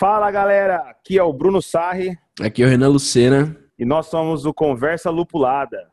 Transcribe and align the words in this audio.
Fala 0.00 0.30
galera, 0.30 0.76
aqui 0.76 1.18
é 1.18 1.22
o 1.22 1.30
Bruno 1.30 1.60
Sarri. 1.60 2.16
Aqui 2.40 2.62
é 2.62 2.66
o 2.66 2.68
Renan 2.70 2.88
Lucena. 2.88 3.54
E 3.78 3.84
nós 3.84 4.06
somos 4.06 4.46
o 4.46 4.54
Conversa 4.54 5.10
Lupulada. 5.10 5.90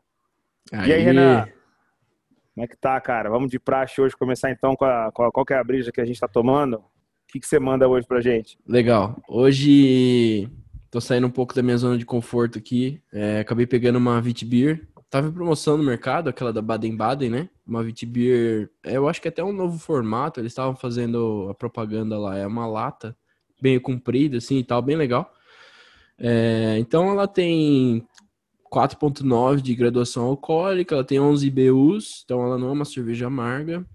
Aí. 0.72 0.88
E 0.88 0.92
aí, 0.94 1.02
Renan? 1.02 1.46
Como 2.54 2.64
é 2.64 2.66
que 2.66 2.76
tá, 2.78 2.98
cara? 3.02 3.28
Vamos 3.28 3.50
de 3.50 3.58
praxe 3.58 4.00
hoje 4.00 4.16
começar 4.16 4.50
então 4.50 4.74
com, 4.74 4.86
a, 4.86 5.12
com 5.12 5.24
a, 5.24 5.30
qual 5.30 5.44
é 5.50 5.54
a 5.56 5.62
brisa 5.62 5.92
que 5.92 6.00
a 6.00 6.06
gente 6.06 6.18
tá 6.18 6.26
tomando? 6.26 6.76
O 6.76 6.82
que, 7.28 7.38
que 7.38 7.46
você 7.46 7.58
manda 7.58 7.86
hoje 7.86 8.06
pra 8.06 8.22
gente? 8.22 8.58
Legal. 8.66 9.22
Hoje 9.28 10.50
tô 10.90 11.02
saindo 11.02 11.26
um 11.26 11.30
pouco 11.30 11.54
da 11.54 11.62
minha 11.62 11.76
zona 11.76 11.98
de 11.98 12.06
conforto 12.06 12.56
aqui. 12.56 13.02
É, 13.12 13.40
acabei 13.40 13.66
pegando 13.66 13.96
uma 13.98 14.22
Vitbeer. 14.22 14.88
Tava 15.10 15.28
em 15.28 15.32
promoção 15.32 15.76
no 15.76 15.84
mercado, 15.84 16.30
aquela 16.30 16.50
da 16.50 16.62
Baden-Baden, 16.62 17.28
né? 17.28 17.50
Uma 17.66 17.84
Vitbeer, 17.84 18.70
é, 18.86 18.96
eu 18.96 19.06
acho 19.06 19.20
que 19.20 19.28
até 19.28 19.44
um 19.44 19.52
novo 19.52 19.78
formato. 19.78 20.40
Eles 20.40 20.52
estavam 20.52 20.74
fazendo 20.74 21.46
a 21.50 21.54
propaganda 21.54 22.18
lá. 22.18 22.38
É 22.38 22.46
uma 22.46 22.66
lata 22.66 23.14
bem 23.60 23.78
comprida, 23.80 24.38
assim 24.38 24.58
e 24.58 24.64
tal, 24.64 24.82
bem 24.82 24.96
legal. 24.96 25.32
É, 26.18 26.76
então 26.78 27.10
ela 27.10 27.28
tem 27.28 28.06
4.9 28.72 29.60
de 29.60 29.74
graduação 29.74 30.24
alcoólica, 30.24 30.94
ela 30.94 31.04
tem 31.04 31.20
11 31.20 31.50
BUs, 31.50 32.22
então 32.24 32.44
ela 32.44 32.58
não 32.58 32.68
é 32.68 32.72
uma 32.72 32.84
cerveja 32.84 33.26
amarga. 33.26 33.86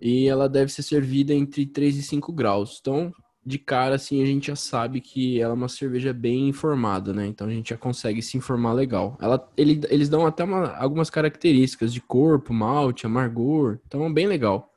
E 0.00 0.26
ela 0.28 0.48
deve 0.48 0.70
ser 0.72 0.82
servida 0.82 1.32
entre 1.32 1.66
3 1.66 1.96
e 1.96 2.02
5 2.02 2.32
graus. 2.32 2.78
Então, 2.80 3.12
de 3.44 3.58
cara, 3.58 3.94
assim, 3.94 4.22
a 4.22 4.26
gente 4.26 4.48
já 4.48 4.56
sabe 4.56 5.00
que 5.00 5.40
ela 5.40 5.52
é 5.52 5.56
uma 5.56 5.68
cerveja 5.68 6.12
bem 6.12 6.48
informada, 6.48 7.14
né? 7.14 7.26
Então 7.26 7.46
a 7.46 7.50
gente 7.50 7.70
já 7.70 7.76
consegue 7.76 8.20
se 8.20 8.36
informar 8.36 8.72
legal. 8.72 9.16
Ela, 9.20 9.48
ele, 9.56 9.80
eles 9.88 10.08
dão 10.08 10.26
até 10.26 10.44
uma, 10.44 10.76
algumas 10.76 11.08
características 11.08 11.94
de 11.94 12.00
corpo, 12.00 12.52
malte, 12.52 13.06
amargor. 13.06 13.78
Então 13.86 14.04
é 14.04 14.12
bem 14.12 14.26
legal. 14.26 14.72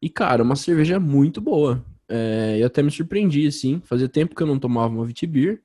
E, 0.00 0.08
cara, 0.08 0.42
uma 0.42 0.56
cerveja 0.56 0.98
muito 0.98 1.40
boa. 1.40 1.84
É, 2.10 2.58
eu 2.58 2.66
até 2.66 2.82
me 2.82 2.90
surpreendi, 2.90 3.46
assim. 3.46 3.80
Fazia 3.84 4.08
tempo 4.08 4.34
que 4.34 4.42
eu 4.42 4.46
não 4.46 4.58
tomava 4.58 4.92
uma 4.92 5.06
Vitibir. 5.06 5.62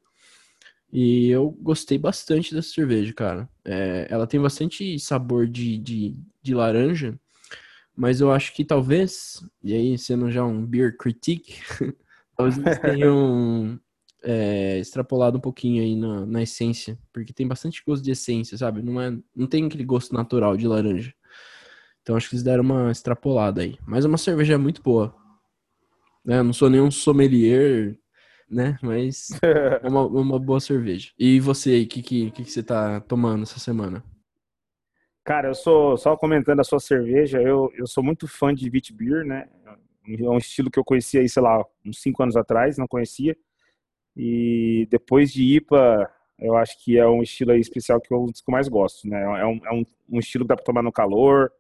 E 0.94 1.30
eu 1.30 1.50
gostei 1.50 1.98
bastante 1.98 2.54
dessa 2.54 2.70
cerveja, 2.70 3.12
cara. 3.14 3.50
É, 3.66 4.08
ela 4.10 4.28
tem 4.28 4.40
bastante 4.40 4.98
sabor 5.00 5.48
de, 5.48 5.78
de, 5.80 6.16
de, 6.42 6.54
laranja, 6.54 7.20
mas 7.94 8.22
eu 8.22 8.32
acho 8.32 8.54
que 8.54 8.64
talvez, 8.64 9.44
e 9.62 9.74
aí 9.74 9.98
sendo 9.98 10.32
já 10.32 10.46
um 10.46 10.66
beer 10.66 10.96
critique, 10.96 11.56
talvez 12.38 12.58
eles 12.58 12.80
tenham 12.80 13.78
é, 14.24 14.80
extrapolado 14.80 15.38
um 15.38 15.42
pouquinho 15.42 15.82
aí 15.84 15.96
na, 15.98 16.26
na, 16.26 16.44
essência, 16.44 16.98
porque 17.12 17.34
tem 17.34 17.48
bastante 17.48 17.84
gosto 17.86 18.04
de 18.04 18.12
essência, 18.12 18.58
sabe? 18.58 18.82
Não, 18.82 19.02
é, 19.02 19.18
não 19.36 19.48
tem 19.48 19.66
aquele 19.66 19.84
gosto 19.84 20.14
natural 20.14 20.56
de 20.56 20.68
laranja. 20.68 21.14
Então 22.04 22.16
acho 22.16 22.30
que 22.30 22.36
eles 22.36 22.44
deram 22.44 22.64
uma 22.64 22.92
extrapolada 22.92 23.62
aí. 23.62 23.78
Mas 23.86 24.06
é 24.06 24.08
uma 24.08 24.18
cerveja 24.18 24.58
muito 24.58 24.82
boa 24.82 25.25
né? 26.26 26.42
Não 26.42 26.52
sou 26.52 26.70
nenhum 26.70 26.90
sommelier, 26.90 27.98
né? 28.50 28.78
Mas 28.82 29.30
é 29.84 29.88
uma, 29.88 30.06
uma 30.06 30.40
boa 30.40 30.60
cerveja. 30.60 31.12
E 31.18 31.40
você 31.40 31.72
aí, 31.72 31.84
o 31.84 31.88
que, 31.88 32.02
que, 32.02 32.32
que, 32.32 32.44
você 32.46 32.64
tá 32.64 33.00
tomando 33.02 33.44
essa 33.44 33.60
semana? 33.60 34.04
Cara, 35.24 35.50
eu 35.50 35.56
sou, 35.56 35.98
só 35.98 36.16
comentando 36.16 36.60
a 36.60 36.64
sua 36.64 36.80
cerveja, 36.80 37.42
eu, 37.42 37.72
eu 37.76 37.88
sou 37.88 38.04
muito 38.04 38.28
fã 38.28 38.54
de 38.54 38.70
Wheat 38.70 38.94
Beer, 38.94 39.26
né? 39.26 39.48
É 40.08 40.30
um 40.30 40.38
estilo 40.38 40.70
que 40.70 40.78
eu 40.78 40.84
conhecia 40.84 41.22
aí, 41.22 41.30
sei 41.30 41.42
lá, 41.42 41.64
uns 41.84 42.00
cinco 42.00 42.22
anos 42.22 42.36
atrás, 42.36 42.78
não 42.78 42.88
conhecia. 42.88 43.36
E 44.16 44.88
depois 44.90 45.34
de 45.34 45.56
IPA, 45.56 46.12
eu 46.40 46.56
acho 46.56 46.84
que 46.84 46.98
é 46.98 47.08
um 47.08 47.24
estilo 47.24 47.52
aí 47.52 47.60
especial 47.60 48.00
que 48.00 48.14
eu, 48.14 48.26
que 48.26 48.42
eu 48.48 48.52
mais 48.52 48.68
gosto, 48.68 49.08
né? 49.08 49.22
É 49.24 49.46
um, 49.46 49.66
é 49.66 49.72
um, 49.74 49.84
um 50.10 50.20
estilo 50.20 50.46
que 50.46 50.50
dá 50.50 50.56
para 50.56 50.64
tomar 50.64 50.84
no 50.84 50.92
calor, 50.92 51.52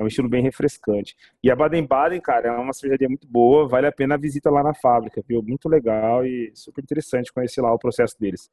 é 0.00 0.02
um 0.02 0.06
estilo 0.06 0.28
bem 0.28 0.42
refrescante. 0.42 1.14
E 1.42 1.50
a 1.50 1.56
Baden-Baden, 1.56 2.20
cara, 2.20 2.48
é 2.48 2.50
uma 2.52 2.72
cervejaria 2.72 3.08
muito 3.08 3.28
boa, 3.28 3.68
vale 3.68 3.86
a 3.86 3.92
pena 3.92 4.14
a 4.14 4.18
visita 4.18 4.50
lá 4.50 4.62
na 4.62 4.74
fábrica, 4.74 5.22
viu? 5.28 5.42
Muito 5.42 5.68
legal 5.68 6.24
e 6.24 6.50
super 6.54 6.82
interessante 6.82 7.32
conhecer 7.32 7.60
lá 7.60 7.72
o 7.72 7.78
processo 7.78 8.18
deles. 8.18 8.50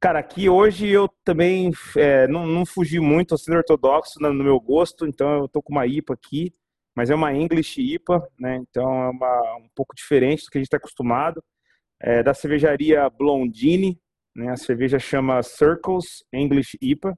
Cara, 0.00 0.18
aqui 0.18 0.48
hoje 0.48 0.88
eu 0.88 1.08
também 1.24 1.70
é, 1.96 2.26
não, 2.28 2.46
não, 2.46 2.66
fugi 2.66 3.00
muito, 3.00 3.32
ao 3.32 3.38
sendo 3.38 3.56
ortodoxo 3.56 4.20
no, 4.20 4.32
no, 4.32 4.44
meu 4.44 4.60
gosto, 4.60 5.06
então 5.06 5.38
eu 5.38 5.48
tô 5.48 5.62
com 5.62 5.72
uma 5.72 5.86
IPA 5.86 6.12
aqui, 6.12 6.52
mas 6.94 7.08
é 7.08 7.14
uma 7.14 7.32
English 7.32 7.80
IPA, 7.80 8.28
né? 8.38 8.56
Então 8.56 8.84
é 9.04 9.10
uma, 9.10 9.56
um 9.58 9.68
pouco 9.74 9.94
diferente 9.94 10.44
do 10.44 10.50
que 10.50 10.58
a 10.58 10.60
gente 10.60 10.66
está 10.66 10.76
acostumado. 10.76 11.42
É, 12.00 12.22
da 12.22 12.34
cervejaria 12.34 13.08
Blondine, 13.08 13.98
né? 14.34 14.50
A 14.50 14.56
cerveja 14.56 14.98
chama 14.98 15.42
Circles 15.42 16.24
English 16.32 16.76
IPA. 16.82 17.16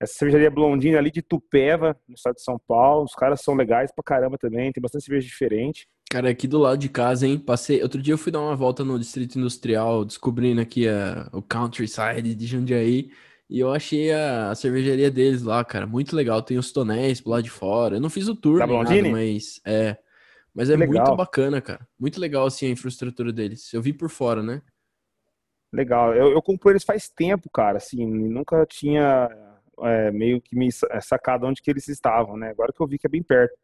Essa 0.00 0.14
cervejaria 0.14 0.50
Blondine 0.50 0.96
ali 0.96 1.10
de 1.10 1.22
Tupéva, 1.22 1.96
no 2.06 2.14
estado 2.14 2.34
de 2.34 2.42
São 2.42 2.58
Paulo. 2.66 3.04
Os 3.04 3.14
caras 3.14 3.40
são 3.40 3.54
legais 3.54 3.90
pra 3.94 4.04
caramba 4.04 4.36
também, 4.36 4.70
tem 4.72 4.82
bastante 4.82 5.04
cerveja 5.04 5.26
diferente. 5.26 5.88
Cara, 6.10 6.30
aqui 6.30 6.46
do 6.46 6.58
lado 6.58 6.78
de 6.78 6.88
casa, 6.88 7.26
hein? 7.26 7.38
Passei. 7.38 7.82
Outro 7.82 8.00
dia 8.00 8.14
eu 8.14 8.18
fui 8.18 8.30
dar 8.30 8.40
uma 8.40 8.54
volta 8.54 8.84
no 8.84 8.98
Distrito 8.98 9.38
Industrial, 9.38 10.04
descobrindo 10.04 10.60
aqui 10.60 10.86
a, 10.86 11.28
o 11.32 11.42
Countryside 11.42 12.34
de 12.34 12.46
Jundiaí. 12.46 13.10
E 13.48 13.58
eu 13.60 13.72
achei 13.72 14.12
a, 14.12 14.50
a, 14.50 14.54
cervejaria 14.54 15.10
deles 15.10 15.42
lá, 15.42 15.64
cara, 15.64 15.86
muito 15.86 16.14
legal. 16.14 16.42
Tem 16.42 16.58
os 16.58 16.72
tonéis 16.72 17.20
pro 17.20 17.30
lado 17.30 17.42
de 17.42 17.50
fora. 17.50 17.96
Eu 17.96 18.00
não 18.00 18.10
fiz 18.10 18.28
o 18.28 18.36
tour, 18.36 18.58
da 18.58 18.66
Blondine? 18.66 19.02
Nada, 19.02 19.14
mas 19.14 19.60
é. 19.64 19.96
Mas 20.54 20.70
é 20.70 20.76
legal. 20.76 21.04
muito 21.04 21.16
bacana, 21.16 21.60
cara. 21.60 21.86
Muito 21.98 22.20
legal, 22.20 22.46
assim, 22.46 22.66
a 22.66 22.70
infraestrutura 22.70 23.32
deles. 23.32 23.72
Eu 23.74 23.82
vi 23.82 23.92
por 23.92 24.08
fora, 24.08 24.42
né? 24.42 24.62
Legal. 25.72 26.14
Eu, 26.14 26.32
eu 26.32 26.40
compro 26.40 26.70
eles 26.70 26.84
faz 26.84 27.08
tempo, 27.08 27.50
cara. 27.50 27.76
Assim, 27.78 28.06
nunca 28.06 28.64
tinha 28.66 29.28
é, 29.82 30.10
meio 30.10 30.40
que 30.40 30.56
me 30.56 30.68
é, 30.90 31.00
sacado 31.00 31.46
onde 31.46 31.62
que 31.62 31.70
eles 31.70 31.88
estavam, 31.88 32.36
né? 32.36 32.50
Agora 32.50 32.72
que 32.72 32.82
eu 32.82 32.86
vi 32.86 32.98
que 32.98 33.06
é 33.06 33.10
bem 33.10 33.22
perto. 33.22 33.54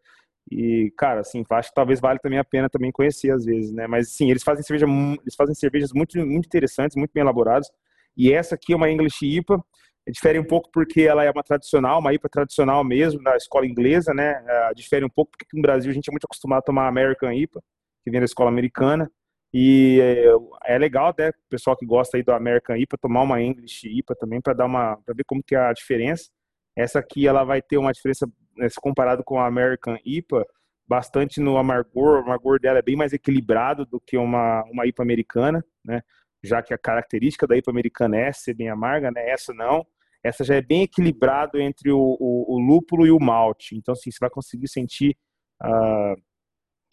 E, 0.50 0.93
cara, 0.99 1.21
assim, 1.21 1.45
acho 1.50 1.69
que 1.69 1.75
talvez 1.75 2.00
vale 2.00 2.19
também 2.19 2.39
a 2.39 2.45
pena 2.45 2.69
também 2.69 2.91
conhecer 2.91 3.31
às 3.31 3.45
vezes, 3.45 3.73
né? 3.73 3.87
Mas, 3.87 4.11
sim, 4.11 4.31
eles 4.31 4.43
fazem 4.43 4.62
cerveja, 4.65 4.87
eles 5.21 5.34
fazem 5.34 5.55
cervejas 5.55 5.93
muito, 5.93 6.19
muito 6.19 6.47
interessantes, 6.47 6.97
muito 6.97 7.12
bem 7.12 7.23
elaboradas. 7.23 7.71
E 8.17 8.33
essa 8.33 8.55
aqui 8.55 8.73
é 8.73 8.77
uma 8.77 8.91
English 8.91 9.25
IPA. 9.25 9.62
Difere 10.09 10.39
um 10.39 10.45
pouco 10.45 10.69
porque 10.73 11.03
ela 11.03 11.25
é 11.25 11.31
uma 11.31 11.45
tradicional, 11.45 12.00
uma 12.00 12.12
IPA 12.12 12.29
tradicional 12.29 12.83
mesmo, 12.83 13.23
da 13.23 13.37
escola 13.37 13.67
inglesa, 13.67 14.12
né? 14.12 14.43
É, 14.47 14.75
difere 14.75 15.05
um 15.05 15.09
pouco 15.09 15.31
porque 15.31 15.47
no 15.56 15.62
Brasil 15.62 15.91
a 15.91 15.94
gente 15.94 16.09
é 16.09 16.12
muito 16.12 16.25
acostumado 16.25 16.59
a 16.59 16.62
tomar 16.62 16.89
American 16.89 17.33
IPA, 17.33 17.62
que 18.05 18.11
vem 18.11 18.21
da 18.21 18.25
escola 18.25 18.50
americana. 18.50 19.09
E 19.52 20.00
é, 20.00 20.74
é 20.74 20.78
legal 20.78 21.08
até 21.08 21.28
o 21.28 21.34
pessoal 21.50 21.76
que 21.76 21.84
gosta 21.84 22.16
aí 22.16 22.22
do 22.22 22.32
American 22.32 22.76
IPA 22.76 22.96
tomar 22.98 23.22
uma 23.22 23.40
English 23.42 23.86
IPA 23.86 24.14
também 24.14 24.40
para 24.40 24.54
dar 24.54 24.64
uma 24.64 24.96
para 24.96 25.14
ver 25.14 25.24
como 25.24 25.42
que 25.42 25.54
é 25.54 25.58
a 25.58 25.72
diferença. 25.72 26.30
Essa 26.74 27.00
aqui 27.00 27.26
ela 27.26 27.44
vai 27.44 27.60
ter 27.60 27.76
uma 27.76 27.92
diferença 27.92 28.26
né, 28.56 28.68
se 28.68 28.80
comparado 28.80 29.22
com 29.22 29.38
a 29.38 29.46
American 29.46 29.98
IPA 30.04 30.46
bastante 30.86 31.40
no 31.40 31.56
amargor, 31.56 32.20
o 32.20 32.24
amargor 32.24 32.58
dela 32.60 32.78
é 32.78 32.82
bem 32.82 32.96
mais 32.96 33.12
equilibrado 33.12 33.86
do 33.86 34.00
que 34.00 34.16
uma 34.16 34.62
uma 34.70 34.86
IPA 34.86 35.02
americana, 35.02 35.64
né? 35.84 36.02
Já 36.42 36.62
que 36.62 36.74
a 36.74 36.78
característica 36.78 37.46
da 37.46 37.56
IPA 37.56 37.70
americana 37.70 38.16
é 38.16 38.32
ser 38.32 38.54
bem 38.54 38.69
amarga, 38.70 39.10
né? 39.10 39.28
Essa 39.30 39.52
não. 39.52 39.86
Essa 40.24 40.44
já 40.44 40.54
é 40.54 40.62
bem 40.62 40.82
equilibrado 40.82 41.60
entre 41.60 41.90
o, 41.90 41.98
o, 41.98 42.54
o 42.54 42.58
lúpulo 42.58 43.06
e 43.06 43.10
o 43.10 43.19
malte. 43.19 43.76
Então, 43.76 43.92
assim, 43.92 44.10
você 44.10 44.19
vai 44.20 44.30
conseguir 44.30 44.69
sentir 44.69 45.16
uh, 45.62 46.14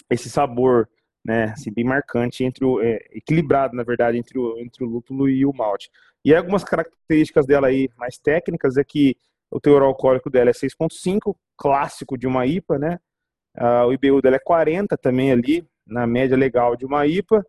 esse 0.10 0.30
sabor 0.30 0.90
né, 1.26 1.52
assim, 1.52 1.72
bem 1.72 1.84
marcante 1.84 2.44
entre 2.44 2.66
o 2.66 2.82
é, 2.82 3.00
equilibrado, 3.12 3.76
na 3.76 3.84
verdade, 3.84 4.18
entre 4.18 4.38
o 4.40 4.58
entre 4.60 4.84
o 4.84 4.88
lúpulo 4.88 5.30
e 5.30 5.46
o 5.46 5.54
malte. 5.54 5.90
E 6.24 6.34
algumas 6.34 6.64
características 6.64 7.46
dela 7.46 7.68
aí 7.68 7.90
mais 7.98 8.18
técnicas 8.18 8.78
é 8.78 8.84
que 8.84 9.16
o 9.52 9.60
teor 9.60 9.82
alcoólico 9.82 10.30
dela 10.30 10.50
é 10.50 10.54
6.5, 10.54 11.36
clássico 11.58 12.18
de 12.18 12.28
uma 12.28 12.46
IPA, 12.46 12.78
né? 12.78 13.00
Uh, 13.58 13.88
o 13.88 13.94
IBU 13.94 14.22
dela 14.22 14.36
é 14.36 14.40
40 14.40 14.96
também 14.98 15.32
ali, 15.32 15.68
na 15.86 16.06
média 16.06 16.38
legal 16.38 16.76
de 16.76 16.86
uma 16.86 17.06
IPA. 17.08 17.46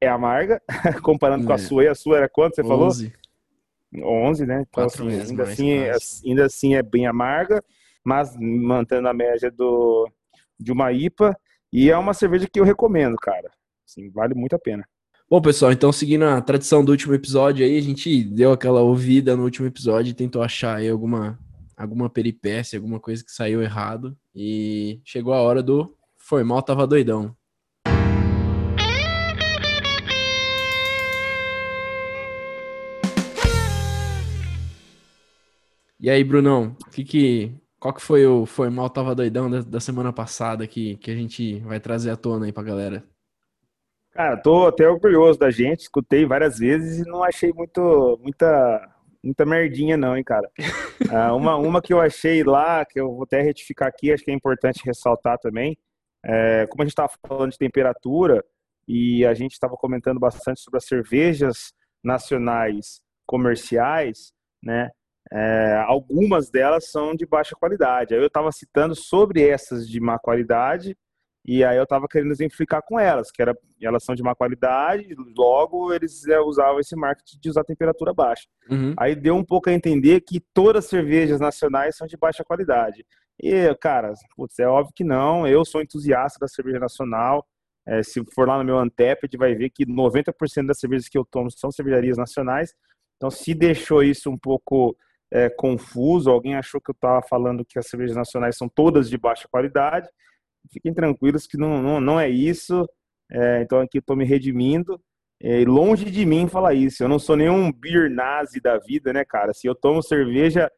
É 0.00 0.08
amarga, 0.08 0.60
comparando 1.02 1.44
é. 1.44 1.46
com 1.46 1.52
a 1.52 1.56
é. 1.56 1.58
sua. 1.58 1.84
E 1.84 1.88
a 1.88 1.94
sua 1.94 2.18
era 2.18 2.28
quanto, 2.28 2.54
você 2.54 2.62
11. 2.62 2.68
falou? 2.68 4.28
11, 4.28 4.46
né? 4.46 4.64
Então, 4.68 4.84
assim, 4.84 5.08
ainda, 5.08 5.42
assim, 5.44 5.72
ainda 6.26 6.44
assim 6.44 6.74
é 6.74 6.82
bem 6.82 7.06
amarga, 7.06 7.64
mas 8.04 8.36
mantendo 8.38 9.08
a 9.08 9.14
média 9.14 9.50
do, 9.50 10.10
de 10.58 10.70
uma 10.70 10.92
IPA. 10.92 11.36
E 11.78 11.90
é 11.90 11.98
uma 11.98 12.14
cerveja 12.14 12.48
que 12.50 12.58
eu 12.58 12.64
recomendo, 12.64 13.16
cara. 13.16 13.50
Assim, 13.86 14.08
vale 14.08 14.34
muito 14.34 14.56
a 14.56 14.58
pena. 14.58 14.88
Bom, 15.28 15.42
pessoal, 15.42 15.70
então 15.70 15.92
seguindo 15.92 16.24
a 16.24 16.40
tradição 16.40 16.82
do 16.82 16.90
último 16.90 17.12
episódio 17.12 17.66
aí, 17.66 17.76
a 17.76 17.82
gente 17.82 18.24
deu 18.24 18.50
aquela 18.50 18.80
ouvida 18.80 19.36
no 19.36 19.42
último 19.42 19.66
episódio 19.66 20.10
e 20.10 20.14
tentou 20.14 20.42
achar 20.42 20.76
aí 20.76 20.88
alguma, 20.88 21.38
alguma 21.76 22.08
peripécia, 22.08 22.78
alguma 22.78 22.98
coisa 22.98 23.22
que 23.22 23.30
saiu 23.30 23.62
errado. 23.62 24.16
E 24.34 25.02
chegou 25.04 25.34
a 25.34 25.42
hora 25.42 25.62
do 25.62 25.94
Foi 26.16 26.42
Mal, 26.42 26.62
Tava 26.62 26.86
Doidão. 26.86 27.36
E 36.00 36.08
aí, 36.08 36.24
Brunão, 36.24 36.74
o 36.86 36.90
que, 36.90 37.04
que 37.04 37.54
qual 37.78 37.94
que 37.94 38.02
foi 38.02 38.26
o 38.26 38.46
Foi 38.46 38.70
Mal 38.70 38.90
Tava 38.90 39.14
Doidão 39.14 39.50
da, 39.50 39.60
da, 39.60 39.80
semana 39.80 40.12
passada 40.12 40.66
que, 40.66 40.96
que 40.96 41.10
a 41.10 41.14
gente 41.14 41.60
vai 41.60 41.78
trazer 41.80 42.10
à 42.10 42.16
tona 42.16 42.46
aí 42.46 42.52
pra 42.52 42.62
galera? 42.62 43.04
Cara, 44.12 44.36
tô 44.36 44.66
até 44.66 44.88
orgulhoso 44.88 45.38
da 45.38 45.50
gente, 45.50 45.80
escutei 45.80 46.24
várias 46.24 46.58
vezes 46.58 47.00
e 47.00 47.08
não 47.08 47.22
achei 47.22 47.52
muito, 47.52 48.18
muita, 48.22 48.94
muita 49.22 49.44
merdinha 49.44 49.96
não, 49.96 50.16
hein, 50.16 50.24
cara. 50.24 50.50
Ah, 51.12 51.34
uma, 51.34 51.56
uma 51.56 51.82
que 51.82 51.92
eu 51.92 52.00
achei 52.00 52.42
lá, 52.42 52.82
que 52.84 52.98
eu 52.98 53.12
vou 53.12 53.24
até 53.24 53.42
retificar 53.42 53.86
aqui, 53.86 54.10
acho 54.10 54.24
que 54.24 54.30
é 54.30 54.34
importante 54.34 54.82
ressaltar 54.82 55.38
também, 55.38 55.76
é, 56.24 56.66
como 56.66 56.82
a 56.82 56.84
gente 56.86 56.92
estava 56.92 57.12
falando 57.28 57.52
de 57.52 57.58
temperatura, 57.58 58.42
e 58.88 59.24
a 59.26 59.34
gente 59.34 59.52
estava 59.52 59.76
comentando 59.76 60.20
bastante 60.20 60.60
sobre 60.60 60.78
as 60.78 60.84
cervejas 60.84 61.72
nacionais 62.02 63.00
comerciais, 63.26 64.32
né? 64.62 64.90
É, 65.32 65.82
algumas 65.86 66.50
delas 66.50 66.90
são 66.90 67.14
de 67.14 67.26
baixa 67.26 67.56
qualidade. 67.56 68.14
Aí 68.14 68.20
eu 68.20 68.26
estava 68.26 68.52
citando 68.52 68.94
sobre 68.94 69.46
essas 69.46 69.88
de 69.88 70.00
má 70.00 70.18
qualidade 70.18 70.96
e 71.44 71.64
aí 71.64 71.76
eu 71.76 71.84
estava 71.84 72.08
querendo 72.08 72.32
exemplificar 72.32 72.82
com 72.82 72.98
elas, 72.98 73.30
que 73.30 73.40
era, 73.40 73.56
elas 73.80 74.02
são 74.04 74.16
de 74.16 74.22
má 74.22 74.34
qualidade, 74.34 75.14
logo 75.36 75.92
eles 75.92 76.26
é, 76.26 76.40
usavam 76.40 76.80
esse 76.80 76.96
marketing 76.96 77.38
de 77.38 77.48
usar 77.48 77.62
temperatura 77.62 78.12
baixa. 78.12 78.46
Uhum. 78.68 78.94
Aí 78.98 79.14
deu 79.14 79.36
um 79.36 79.44
pouco 79.44 79.70
a 79.70 79.72
entender 79.72 80.22
que 80.22 80.40
todas 80.52 80.84
as 80.84 80.90
cervejas 80.90 81.38
nacionais 81.38 81.96
são 81.96 82.06
de 82.06 82.16
baixa 82.16 82.42
qualidade. 82.44 83.06
E, 83.40 83.72
cara, 83.76 84.12
putz, 84.36 84.58
é 84.58 84.66
óbvio 84.66 84.92
que 84.94 85.04
não, 85.04 85.46
eu 85.46 85.64
sou 85.64 85.80
entusiasta 85.80 86.38
da 86.40 86.48
cerveja 86.48 86.80
nacional, 86.80 87.46
é, 87.86 88.02
se 88.02 88.20
for 88.34 88.48
lá 88.48 88.58
no 88.58 88.64
meu 88.64 88.78
Antep, 88.78 89.28
vai 89.38 89.54
ver 89.54 89.70
que 89.70 89.86
90% 89.86 90.66
das 90.66 90.80
cervejas 90.80 91.08
que 91.08 91.16
eu 91.16 91.24
tomo 91.24 91.48
são 91.50 91.70
cervejarias 91.70 92.18
nacionais, 92.18 92.74
então 93.16 93.30
se 93.30 93.54
deixou 93.54 94.02
isso 94.02 94.28
um 94.28 94.36
pouco 94.36 94.96
é, 95.30 95.48
confuso, 95.48 96.30
alguém 96.30 96.54
achou 96.54 96.80
que 96.80 96.90
eu 96.90 96.94
estava 96.94 97.22
falando 97.22 97.64
que 97.64 97.78
as 97.78 97.86
cervejas 97.86 98.16
nacionais 98.16 98.56
são 98.56 98.68
todas 98.68 99.08
de 99.08 99.18
baixa 99.18 99.48
qualidade, 99.50 100.08
fiquem 100.72 100.94
tranquilos 100.94 101.46
que 101.46 101.56
não, 101.56 101.82
não, 101.82 102.00
não 102.00 102.20
é 102.20 102.28
isso. 102.28 102.86
É, 103.30 103.62
então 103.62 103.80
aqui 103.80 103.98
estou 103.98 104.16
me 104.16 104.24
redimindo. 104.24 105.00
É, 105.40 105.64
longe 105.64 106.06
de 106.06 106.24
mim 106.24 106.48
falar 106.48 106.74
isso. 106.74 107.02
Eu 107.02 107.08
não 107.08 107.18
sou 107.18 107.36
nenhum 107.36 107.70
beer 107.72 108.10
nazi 108.10 108.60
da 108.60 108.78
vida, 108.78 109.12
né, 109.12 109.24
cara? 109.24 109.52
Se 109.52 109.66
eu 109.66 109.74
tomo 109.74 110.02
cerveja, 110.02 110.70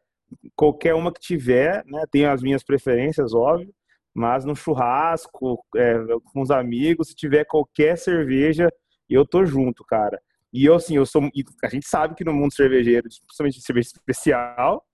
qualquer 0.56 0.94
uma 0.94 1.12
que 1.12 1.20
tiver, 1.20 1.84
né? 1.86 2.04
Tenho 2.10 2.30
as 2.30 2.42
minhas 2.42 2.64
preferências, 2.64 3.34
óbvio. 3.34 3.72
Mas 4.14 4.44
no 4.44 4.56
churrasco, 4.56 5.64
é, 5.76 5.94
com 6.32 6.42
os 6.42 6.50
amigos, 6.50 7.08
se 7.08 7.14
tiver 7.14 7.44
qualquer 7.44 7.96
cerveja, 7.96 8.68
eu 9.08 9.24
tô 9.24 9.44
junto, 9.44 9.84
cara. 9.84 10.20
E 10.52 10.64
eu, 10.64 10.74
assim, 10.74 10.96
eu 10.96 11.04
sou. 11.04 11.22
A 11.62 11.68
gente 11.68 11.86
sabe 11.86 12.14
que 12.14 12.24
no 12.24 12.32
mundo 12.32 12.54
cervejeiro, 12.54 13.08
principalmente 13.26 13.58
de 13.58 13.64
cerveja 13.64 13.88
especial, 13.88 14.84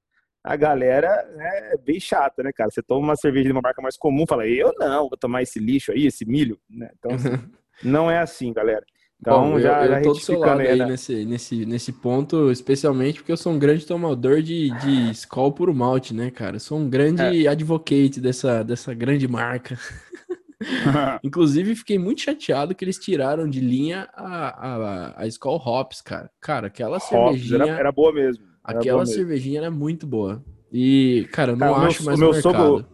a 0.45 0.57
galera 0.57 1.09
é 1.39 1.77
bem 1.79 1.99
chata, 1.99 2.43
né, 2.43 2.53
cara? 2.53 2.71
Você 2.71 2.83
toma 2.83 3.01
uma 3.01 3.17
cerveja 3.17 3.47
de 3.47 3.53
uma 3.53 3.63
marca 3.63 3.81
mais 3.81 3.97
comum, 3.97 4.27
fala, 4.29 4.47
eu 4.47 4.73
não, 4.79 5.09
vou 5.09 5.17
tomar 5.17 5.43
esse 5.43 5.59
lixo 5.59 5.93
aí, 5.93 6.07
esse 6.07 6.27
milho, 6.27 6.59
né? 6.69 6.91
Então, 6.99 7.13
assim, 7.13 7.31
não 7.83 8.11
é 8.11 8.19
assim, 8.19 8.53
galera. 8.53 8.85
Então, 9.21 9.53
Bom, 9.53 9.61
já, 9.61 9.85
eu, 9.85 9.89
já 9.89 9.99
eu 10.01 10.03
tô 10.03 10.13
do 10.13 10.19
seu 10.19 10.39
lado 10.39 10.61
aí, 10.61 10.77
né? 10.77 10.87
nesse, 10.87 11.25
nesse, 11.25 11.65
nesse 11.65 11.93
ponto, 11.93 12.51
especialmente 12.51 13.21
porque 13.21 13.33
eu 13.33 13.39
sou 13.39 13.55
um 13.55 13.59
grande 13.59 13.87
tomador 13.87 14.43
de, 14.43 14.71
de 14.81 15.11
Skol 15.13 15.51
puro 15.51 15.75
malte, 15.75 16.13
né, 16.13 16.31
cara? 16.31 16.57
Eu 16.57 16.61
sou 16.61 16.79
um 16.79 16.91
grande 16.91 17.47
é. 17.47 17.49
advocate 17.49 18.21
dessa, 18.21 18.63
dessa 18.63 18.93
grande 18.93 19.27
marca. 19.27 19.79
Inclusive, 21.23 21.77
fiquei 21.77 21.99
muito 21.99 22.23
chateado 22.23 22.75
que 22.75 22.85
eles 22.85 22.99
tiraram 22.99 23.49
de 23.49 23.61
linha 23.61 24.09
a, 24.15 24.49
a, 24.49 25.23
a 25.23 25.27
Skol 25.27 25.57
Hops, 25.57 26.01
cara. 26.01 26.31
Cara, 26.41 26.67
aquela 26.69 26.97
Hops 26.97 27.09
cervejinha... 27.09 27.63
Era, 27.65 27.79
era 27.81 27.93
boa 27.93 28.13
mesmo. 28.13 28.45
Aquela 28.63 29.05
cervejinha 29.05 29.61
era 29.61 29.71
muito 29.71 30.07
boa. 30.07 30.43
E, 30.73 31.29
cara, 31.33 31.53
eu 31.53 31.57
não 31.57 31.73
cara, 31.73 31.87
acho 31.87 32.03
meu, 32.03 32.07
mais 32.07 32.19
o 32.19 32.21
meu 32.21 32.33
mercado. 32.33 32.53
Sogro, 32.53 32.87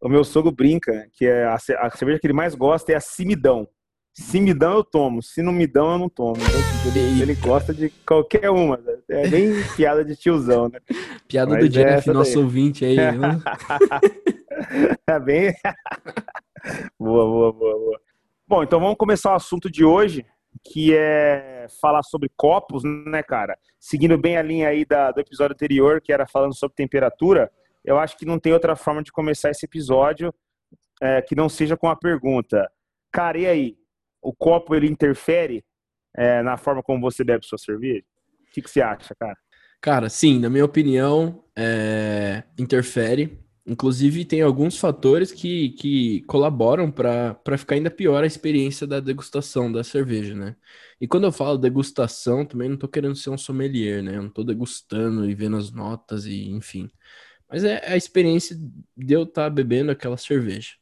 o 0.00 0.08
meu 0.08 0.24
sogro 0.24 0.52
brinca 0.52 1.08
que 1.12 1.26
é 1.26 1.44
a, 1.44 1.54
a, 1.54 1.90
cerveja 1.90 2.20
que 2.20 2.26
ele 2.26 2.34
mais 2.34 2.54
gosta 2.54 2.92
é 2.92 2.96
a 2.96 3.00
Simidão. 3.00 3.66
Se 4.14 4.40
me 4.40 4.54
dão, 4.54 4.74
eu 4.74 4.84
tomo. 4.84 5.22
Se 5.22 5.42
não 5.42 5.52
me 5.52 5.66
dão, 5.66 5.92
eu 5.92 5.98
não 5.98 6.08
tomo. 6.08 6.36
Então, 6.36 6.62
tipo, 6.84 6.98
ele, 6.98 7.22
ele, 7.22 7.34
gosta 7.34 7.74
de 7.74 7.90
qualquer 8.06 8.48
uma. 8.48 8.78
Né? 8.78 8.96
É 9.10 9.28
bem 9.28 9.50
piada 9.76 10.02
de 10.04 10.16
tiozão, 10.16 10.70
né? 10.70 10.78
Piada 11.28 11.52
Mas 11.52 11.64
do 11.64 11.68
Jeff, 11.68 12.08
é 12.08 12.12
nosso 12.12 12.34
daí. 12.34 12.42
ouvinte 12.42 12.84
aí. 12.84 12.96
Né? 12.96 13.42
é 15.06 15.20
bem. 15.20 15.54
boa, 16.98 17.24
boa, 17.24 17.52
boa, 17.52 17.78
boa. 17.78 18.00
Bom, 18.46 18.62
então 18.62 18.80
vamos 18.80 18.96
começar 18.96 19.32
o 19.32 19.36
assunto 19.36 19.70
de 19.70 19.84
hoje, 19.84 20.24
que 20.64 20.94
é 20.94 21.66
falar 21.80 22.02
sobre 22.02 22.30
copos, 22.36 22.82
né, 22.84 23.22
cara? 23.22 23.58
Seguindo 23.78 24.16
bem 24.16 24.36
a 24.36 24.42
linha 24.42 24.68
aí 24.68 24.84
da, 24.84 25.10
do 25.10 25.20
episódio 25.20 25.54
anterior, 25.54 26.00
que 26.00 26.12
era 26.12 26.26
falando 26.26 26.54
sobre 26.54 26.74
temperatura, 26.74 27.50
eu 27.84 27.98
acho 27.98 28.16
que 28.16 28.24
não 28.24 28.38
tem 28.38 28.52
outra 28.52 28.74
forma 28.74 29.02
de 29.02 29.12
começar 29.12 29.50
esse 29.50 29.64
episódio 29.64 30.34
é, 31.00 31.22
que 31.22 31.34
não 31.34 31.48
seja 31.48 31.76
com 31.76 31.88
a 31.88 31.96
pergunta. 31.96 32.70
Cara, 33.12 33.38
e 33.38 33.46
aí? 33.46 33.76
O 34.22 34.34
copo 34.34 34.74
ele 34.74 34.88
interfere 34.88 35.64
é, 36.16 36.42
na 36.42 36.56
forma 36.56 36.82
como 36.82 37.00
você 37.00 37.22
bebe 37.22 37.46
sua 37.46 37.58
cerveja? 37.58 38.04
O 38.48 38.52
que, 38.52 38.62
que 38.62 38.70
você 38.70 38.80
acha, 38.80 39.14
cara? 39.14 39.36
Cara, 39.80 40.08
sim, 40.08 40.40
na 40.40 40.50
minha 40.50 40.64
opinião, 40.64 41.44
é... 41.56 42.42
interfere. 42.58 43.38
Inclusive, 43.66 44.24
tem 44.24 44.42
alguns 44.42 44.78
fatores 44.78 45.32
que, 45.32 45.70
que 45.70 46.20
colaboram 46.22 46.88
para 46.90 47.58
ficar 47.58 47.74
ainda 47.74 47.90
pior 47.90 48.22
a 48.22 48.26
experiência 48.26 48.86
da 48.86 49.00
degustação 49.00 49.72
da 49.72 49.82
cerveja, 49.82 50.36
né? 50.36 50.54
E 51.00 51.08
quando 51.08 51.24
eu 51.24 51.32
falo 51.32 51.58
degustação, 51.58 52.46
também 52.46 52.68
não 52.68 52.76
estou 52.76 52.88
querendo 52.88 53.16
ser 53.16 53.30
um 53.30 53.38
sommelier, 53.38 54.04
né? 54.04 54.16
Eu 54.16 54.22
não 54.22 54.28
estou 54.28 54.44
degustando 54.44 55.28
e 55.28 55.34
vendo 55.34 55.56
as 55.56 55.72
notas 55.72 56.26
e 56.26 56.48
enfim. 56.48 56.88
Mas 57.50 57.64
é 57.64 57.92
a 57.92 57.96
experiência 57.96 58.56
de 58.96 59.14
eu 59.14 59.24
estar 59.24 59.44
tá 59.44 59.50
bebendo 59.50 59.90
aquela 59.90 60.16
cerveja. 60.16 60.74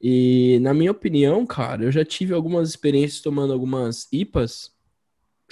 E 0.00 0.58
na 0.60 0.74
minha 0.74 0.90
opinião, 0.90 1.46
cara, 1.46 1.84
eu 1.84 1.92
já 1.92 2.04
tive 2.04 2.34
algumas 2.34 2.68
experiências 2.68 3.22
tomando 3.22 3.52
algumas 3.52 4.08
IPAs, 4.12 4.72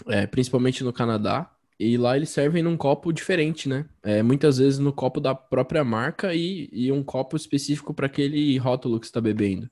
é, 0.09 0.27
principalmente 0.27 0.83
no 0.83 0.93
Canadá, 0.93 1.54
e 1.79 1.97
lá 1.97 2.17
eles 2.17 2.31
servem 2.31 2.62
num 2.62 2.76
copo 2.76 3.12
diferente, 3.12 3.69
né? 3.69 3.87
É, 4.03 4.23
muitas 4.23 4.59
vezes 4.59 4.79
no 4.79 4.93
copo 4.93 5.21
da 5.21 5.35
própria 5.35 5.82
marca 5.82 6.35
e, 6.35 6.69
e 6.73 6.93
um 6.93 7.03
copo 7.03 7.37
específico 7.37 7.93
para 7.93 8.06
aquele 8.06 8.56
rótulo 8.59 9.00
que 9.00 9.06
está 9.06 9.21
bebendo. 9.21 9.69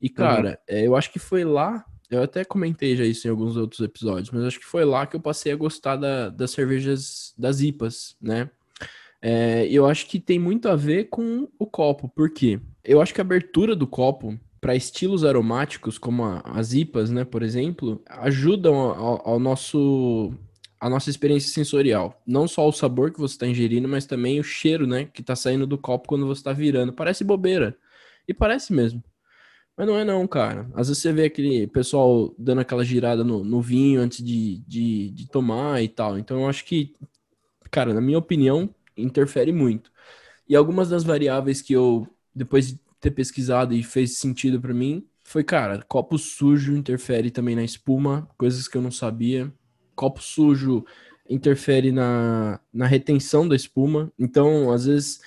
E, 0.00 0.08
uhum. 0.08 0.14
cara, 0.14 0.50
uhum. 0.50 0.76
é, 0.76 0.86
eu 0.86 0.94
acho 0.94 1.12
que 1.12 1.18
foi 1.18 1.44
lá, 1.44 1.84
eu 2.10 2.22
até 2.22 2.44
comentei 2.44 2.96
já 2.96 3.04
isso 3.04 3.26
em 3.26 3.30
alguns 3.30 3.56
outros 3.56 3.80
episódios, 3.80 4.30
mas 4.30 4.44
acho 4.44 4.60
que 4.60 4.64
foi 4.64 4.84
lá 4.84 5.06
que 5.06 5.16
eu 5.16 5.20
passei 5.20 5.52
a 5.52 5.56
gostar 5.56 5.96
da, 5.96 6.28
das 6.28 6.52
cervejas, 6.52 7.34
das 7.36 7.60
IPAs, 7.60 8.16
né? 8.20 8.48
É, 9.20 9.66
eu 9.68 9.84
acho 9.84 10.06
que 10.06 10.20
tem 10.20 10.38
muito 10.38 10.68
a 10.68 10.76
ver 10.76 11.08
com 11.08 11.48
o 11.58 11.66
copo, 11.66 12.08
porque 12.08 12.60
eu 12.84 13.00
acho 13.02 13.12
que 13.12 13.20
a 13.20 13.24
abertura 13.24 13.74
do 13.74 13.86
copo 13.86 14.38
para 14.60 14.76
estilos 14.76 15.24
aromáticos, 15.24 15.98
como 15.98 16.24
a, 16.24 16.40
as 16.44 16.72
IPAs, 16.72 17.10
né, 17.10 17.24
por 17.24 17.42
exemplo, 17.42 18.00
ajudam 18.08 18.76
ao, 18.76 19.28
ao 19.28 19.40
nosso 19.40 20.32
a 20.80 20.88
nossa 20.88 21.10
experiência 21.10 21.52
sensorial. 21.52 22.20
Não 22.26 22.46
só 22.46 22.68
o 22.68 22.72
sabor 22.72 23.10
que 23.12 23.18
você 23.18 23.34
está 23.34 23.46
ingerindo, 23.46 23.88
mas 23.88 24.06
também 24.06 24.38
o 24.38 24.44
cheiro, 24.44 24.86
né? 24.86 25.06
Que 25.06 25.20
está 25.20 25.34
saindo 25.34 25.66
do 25.66 25.78
copo 25.78 26.08
quando 26.08 26.26
você 26.26 26.40
está 26.40 26.52
virando. 26.52 26.92
Parece 26.92 27.24
bobeira. 27.24 27.76
E 28.26 28.34
parece 28.34 28.72
mesmo. 28.72 29.02
Mas 29.76 29.86
não 29.86 29.96
é 29.98 30.04
não, 30.04 30.26
cara. 30.26 30.68
Às 30.74 30.88
vezes 30.88 31.02
você 31.02 31.12
vê 31.12 31.24
aquele 31.24 31.66
pessoal 31.68 32.34
dando 32.38 32.60
aquela 32.60 32.84
girada 32.84 33.24
no, 33.24 33.44
no 33.44 33.62
vinho 33.62 34.00
antes 34.00 34.24
de, 34.24 34.58
de, 34.66 35.10
de 35.10 35.28
tomar 35.28 35.82
e 35.82 35.88
tal. 35.88 36.18
Então 36.18 36.40
eu 36.40 36.48
acho 36.48 36.64
que, 36.64 36.94
cara, 37.70 37.94
na 37.94 38.00
minha 38.00 38.18
opinião, 38.18 38.74
interfere 38.96 39.52
muito. 39.52 39.90
E 40.48 40.56
algumas 40.56 40.88
das 40.88 41.04
variáveis 41.04 41.62
que 41.62 41.72
eu, 41.72 42.08
depois 42.34 42.68
de 42.68 42.80
ter 43.00 43.12
pesquisado 43.12 43.74
e 43.74 43.82
fez 43.82 44.18
sentido 44.18 44.60
para 44.60 44.74
mim, 44.74 45.06
foi, 45.22 45.44
cara, 45.44 45.82
copo 45.88 46.18
sujo 46.18 46.74
interfere 46.74 47.30
também 47.30 47.54
na 47.54 47.62
espuma, 47.62 48.28
coisas 48.36 48.66
que 48.66 48.76
eu 48.76 48.82
não 48.82 48.90
sabia 48.90 49.52
copo 49.98 50.22
sujo 50.22 50.84
interfere 51.28 51.90
na, 51.90 52.60
na 52.72 52.86
retenção 52.86 53.46
da 53.46 53.56
espuma. 53.56 54.12
Então, 54.16 54.70
às 54.70 54.86
vezes, 54.86 55.20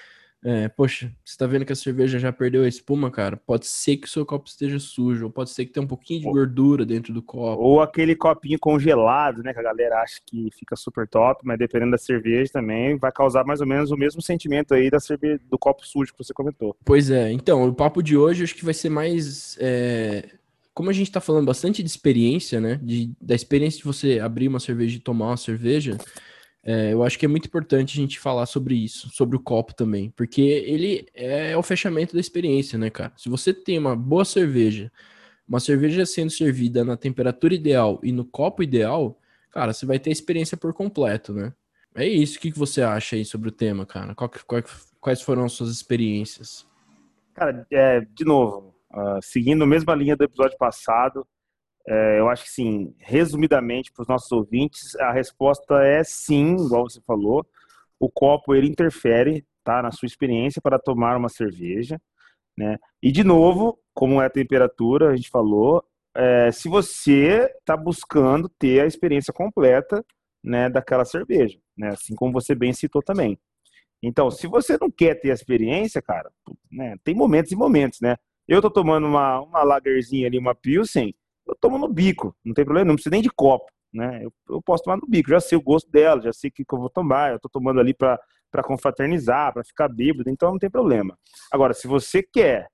é, 0.43 0.69
poxa, 0.69 1.11
você 1.23 1.37
tá 1.37 1.45
vendo 1.45 1.65
que 1.65 1.73
a 1.73 1.75
cerveja 1.75 2.17
já 2.17 2.31
perdeu 2.31 2.63
a 2.63 2.67
espuma, 2.67 3.11
cara? 3.11 3.35
Pode 3.35 3.67
ser 3.67 3.97
que 3.97 4.07
o 4.07 4.09
seu 4.09 4.25
copo 4.25 4.47
esteja 4.47 4.79
sujo, 4.79 5.25
ou 5.25 5.29
pode 5.29 5.49
ser 5.49 5.65
que 5.65 5.73
tenha 5.73 5.83
um 5.83 5.87
pouquinho 5.87 6.21
de 6.21 6.25
gordura 6.25 6.85
dentro 6.85 7.13
do 7.13 7.21
copo. 7.21 7.61
Ou 7.61 7.81
aquele 7.81 8.15
copinho 8.15 8.57
congelado, 8.57 9.43
né? 9.43 9.53
Que 9.53 9.59
a 9.59 9.63
galera 9.63 10.01
acha 10.01 10.19
que 10.25 10.49
fica 10.57 10.75
super 10.77 11.05
top, 11.05 11.41
mas 11.43 11.59
dependendo 11.59 11.91
da 11.91 11.97
cerveja 11.97 12.53
também, 12.53 12.97
vai 12.97 13.11
causar 13.11 13.43
mais 13.43 13.59
ou 13.59 13.67
menos 13.67 13.91
o 13.91 13.97
mesmo 13.97 14.21
sentimento 14.21 14.73
aí 14.73 14.89
da 14.89 15.01
cerveja, 15.01 15.39
do 15.49 15.59
copo 15.59 15.85
sujo 15.85 16.13
que 16.13 16.23
você 16.23 16.33
comentou. 16.33 16.75
Pois 16.83 17.11
é, 17.11 17.31
então, 17.31 17.67
o 17.67 17.75
papo 17.75 18.01
de 18.01 18.17
hoje 18.17 18.43
acho 18.43 18.55
que 18.55 18.65
vai 18.65 18.73
ser 18.73 18.89
mais. 18.89 19.57
É 19.59 20.40
como 20.73 20.89
a 20.89 20.93
gente 20.93 21.07
está 21.07 21.19
falando 21.19 21.45
bastante 21.45 21.83
de 21.83 21.89
experiência, 21.89 22.61
né? 22.61 22.79
De, 22.81 23.11
da 23.21 23.35
experiência 23.35 23.79
de 23.79 23.85
você 23.85 24.19
abrir 24.19 24.47
uma 24.47 24.59
cerveja 24.59 24.97
e 24.97 24.99
tomar 24.99 25.27
uma 25.27 25.37
cerveja, 25.37 25.97
é, 26.63 26.93
eu 26.93 27.03
acho 27.03 27.17
que 27.17 27.25
é 27.25 27.29
muito 27.29 27.47
importante 27.47 27.97
a 27.97 28.01
gente 28.01 28.19
falar 28.19 28.45
sobre 28.45 28.75
isso, 28.75 29.09
sobre 29.11 29.35
o 29.35 29.39
copo 29.39 29.73
também, 29.73 30.11
porque 30.11 30.41
ele 30.41 31.07
é 31.13 31.57
o 31.57 31.63
fechamento 31.63 32.13
da 32.13 32.19
experiência, 32.19 32.77
né, 32.77 32.89
cara? 32.89 33.11
Se 33.17 33.29
você 33.29 33.53
tem 33.53 33.77
uma 33.79 33.95
boa 33.95 34.23
cerveja, 34.23 34.91
uma 35.47 35.59
cerveja 35.59 36.05
sendo 36.05 36.29
servida 36.31 36.83
na 36.85 36.95
temperatura 36.95 37.53
ideal 37.53 37.99
e 38.03 38.11
no 38.11 38.23
copo 38.23 38.63
ideal, 38.63 39.19
cara, 39.51 39.73
você 39.73 39.85
vai 39.85 39.99
ter 39.99 40.11
a 40.11 40.13
experiência 40.13 40.55
por 40.55 40.73
completo, 40.73 41.33
né? 41.33 41.53
É 41.95 42.07
isso. 42.07 42.37
O 42.37 42.41
que, 42.41 42.51
você 42.51 42.81
acha 42.81 43.15
aí 43.15 43.25
sobre 43.25 43.49
o 43.49 43.51
tema, 43.51 43.85
cara? 43.85 44.15
Qual, 44.15 44.31
qual, 44.47 44.63
quais 44.99 45.21
foram 45.21 45.43
as 45.43 45.51
suas 45.51 45.71
experiências? 45.71 46.65
Cara, 47.33 47.65
é, 47.71 48.01
de 48.01 48.23
novo, 48.23 48.70
Uh, 48.93 49.19
seguindo 49.21 49.63
a 49.63 49.67
mesma 49.67 49.95
linha 49.95 50.15
do 50.15 50.23
episódio 50.23 50.57
passado, 50.57 51.25
é, 51.87 52.19
eu 52.19 52.29
acho 52.29 52.43
que 52.43 52.51
sim, 52.51 52.93
resumidamente 52.99 53.91
para 53.91 54.03
os 54.03 54.07
nossos 54.07 54.31
ouvintes, 54.31 54.95
a 54.97 55.11
resposta 55.11 55.83
é 55.83 56.03
sim, 56.03 56.55
igual 56.55 56.89
você 56.89 57.01
falou. 57.01 57.45
O 57.99 58.09
copo 58.09 58.53
ele 58.53 58.67
interfere, 58.67 59.45
tá, 59.63 59.81
na 59.81 59.91
sua 59.91 60.05
experiência 60.05 60.61
para 60.61 60.79
tomar 60.79 61.17
uma 61.17 61.29
cerveja, 61.29 61.99
né? 62.57 62.77
E 63.01 63.11
de 63.11 63.23
novo, 63.23 63.79
como 63.93 64.21
é 64.21 64.25
a 64.25 64.29
temperatura, 64.29 65.09
a 65.09 65.15
gente 65.15 65.29
falou, 65.29 65.83
é, 66.15 66.51
se 66.51 66.67
você 66.69 67.49
está 67.59 67.75
buscando 67.75 68.49
ter 68.49 68.81
a 68.81 68.85
experiência 68.85 69.33
completa 69.33 70.03
né, 70.43 70.69
daquela 70.69 71.05
cerveja, 71.05 71.57
né, 71.77 71.89
assim 71.89 72.15
como 72.15 72.33
você 72.33 72.53
bem 72.55 72.73
citou 72.73 73.01
também. 73.01 73.39
Então, 74.03 74.31
se 74.31 74.47
você 74.47 74.77
não 74.79 74.89
quer 74.89 75.15
ter 75.15 75.31
a 75.31 75.33
experiência, 75.33 76.01
cara, 76.01 76.31
né, 76.71 76.95
tem 77.03 77.15
momentos 77.15 77.51
e 77.51 77.55
momentos, 77.55 78.01
né? 78.01 78.17
Eu 78.51 78.61
tô 78.61 78.69
tomando 78.69 79.07
uma, 79.07 79.39
uma 79.39 79.63
lagerzinha 79.63 80.27
ali, 80.27 80.37
uma 80.37 80.53
Pilsen, 80.53 81.15
eu 81.47 81.55
tomo 81.55 81.77
no 81.77 81.87
bico, 81.87 82.35
não 82.43 82.53
tem 82.53 82.65
problema, 82.65 82.89
não 82.89 82.95
precisa 82.95 83.13
nem 83.13 83.21
de 83.21 83.29
copo, 83.29 83.71
né? 83.93 84.25
Eu, 84.25 84.33
eu 84.49 84.61
posso 84.61 84.83
tomar 84.83 84.97
no 84.97 85.07
bico, 85.07 85.29
já 85.29 85.39
sei 85.39 85.57
o 85.57 85.61
gosto 85.61 85.89
dela, 85.89 86.19
já 86.19 86.33
sei 86.33 86.49
o 86.49 86.51
que, 86.51 86.65
que 86.65 86.73
eu 86.73 86.77
vou 86.77 86.89
tomar, 86.89 87.31
eu 87.31 87.39
tô 87.39 87.47
tomando 87.47 87.79
ali 87.79 87.93
para 87.93 88.19
confraternizar, 88.61 89.53
para 89.53 89.63
ficar 89.63 89.87
bêbado, 89.87 90.29
então 90.29 90.51
não 90.51 90.59
tem 90.59 90.69
problema. 90.69 91.17
Agora, 91.49 91.73
se 91.73 91.87
você 91.87 92.21
quer 92.21 92.67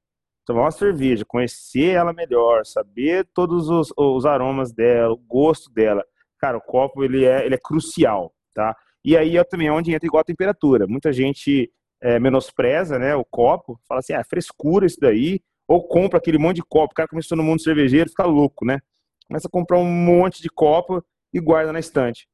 tomar 0.48 0.62
uma 0.62 0.72
cerveja, 0.72 1.24
conhecer 1.24 1.92
ela 1.92 2.12
melhor, 2.12 2.66
saber 2.66 3.30
todos 3.32 3.70
os, 3.70 3.94
os 3.96 4.26
aromas 4.26 4.74
dela, 4.74 5.14
o 5.14 5.18
gosto 5.18 5.72
dela, 5.72 6.04
cara, 6.40 6.58
o 6.58 6.62
copo 6.62 7.04
ele 7.04 7.24
é, 7.24 7.46
ele 7.46 7.54
é 7.54 7.60
crucial, 7.60 8.34
tá? 8.52 8.76
E 9.06 9.16
aí 9.16 9.38
é 9.38 9.44
também 9.44 9.70
onde 9.70 9.94
entra 9.94 10.08
igual 10.08 10.22
a 10.22 10.24
temperatura. 10.24 10.88
Muita 10.88 11.14
gente 11.14 11.72
é, 12.02 12.20
menospreza 12.20 12.98
né, 12.98 13.16
o 13.16 13.24
copo, 13.24 13.80
fala 13.88 14.00
assim, 14.00 14.14
ah, 14.14 14.24
frescura 14.24 14.88
isso 14.88 14.98
daí, 15.00 15.40
ou 15.68 15.88
compra 15.88 16.18
aquele 16.18 16.38
monte 16.38 16.58
de 16.58 16.64
copo. 16.64 16.92
O 16.92 16.96
cara 16.96 17.08
começou 17.10 17.38
no 17.38 17.44
mundo 17.44 17.62
cervejeiro, 17.62 18.10
fica 18.10 18.26
louco, 18.26 18.66
né? 18.66 18.80
Começa 19.28 19.48
a 19.48 19.52
comprar 19.52 19.78
um 19.78 19.86
monte 19.86 20.42
de 20.42 20.50
copo 20.50 21.04
e 21.34 21.40
guarda 21.40 21.74
na 21.74 21.80
estante. 21.80 22.28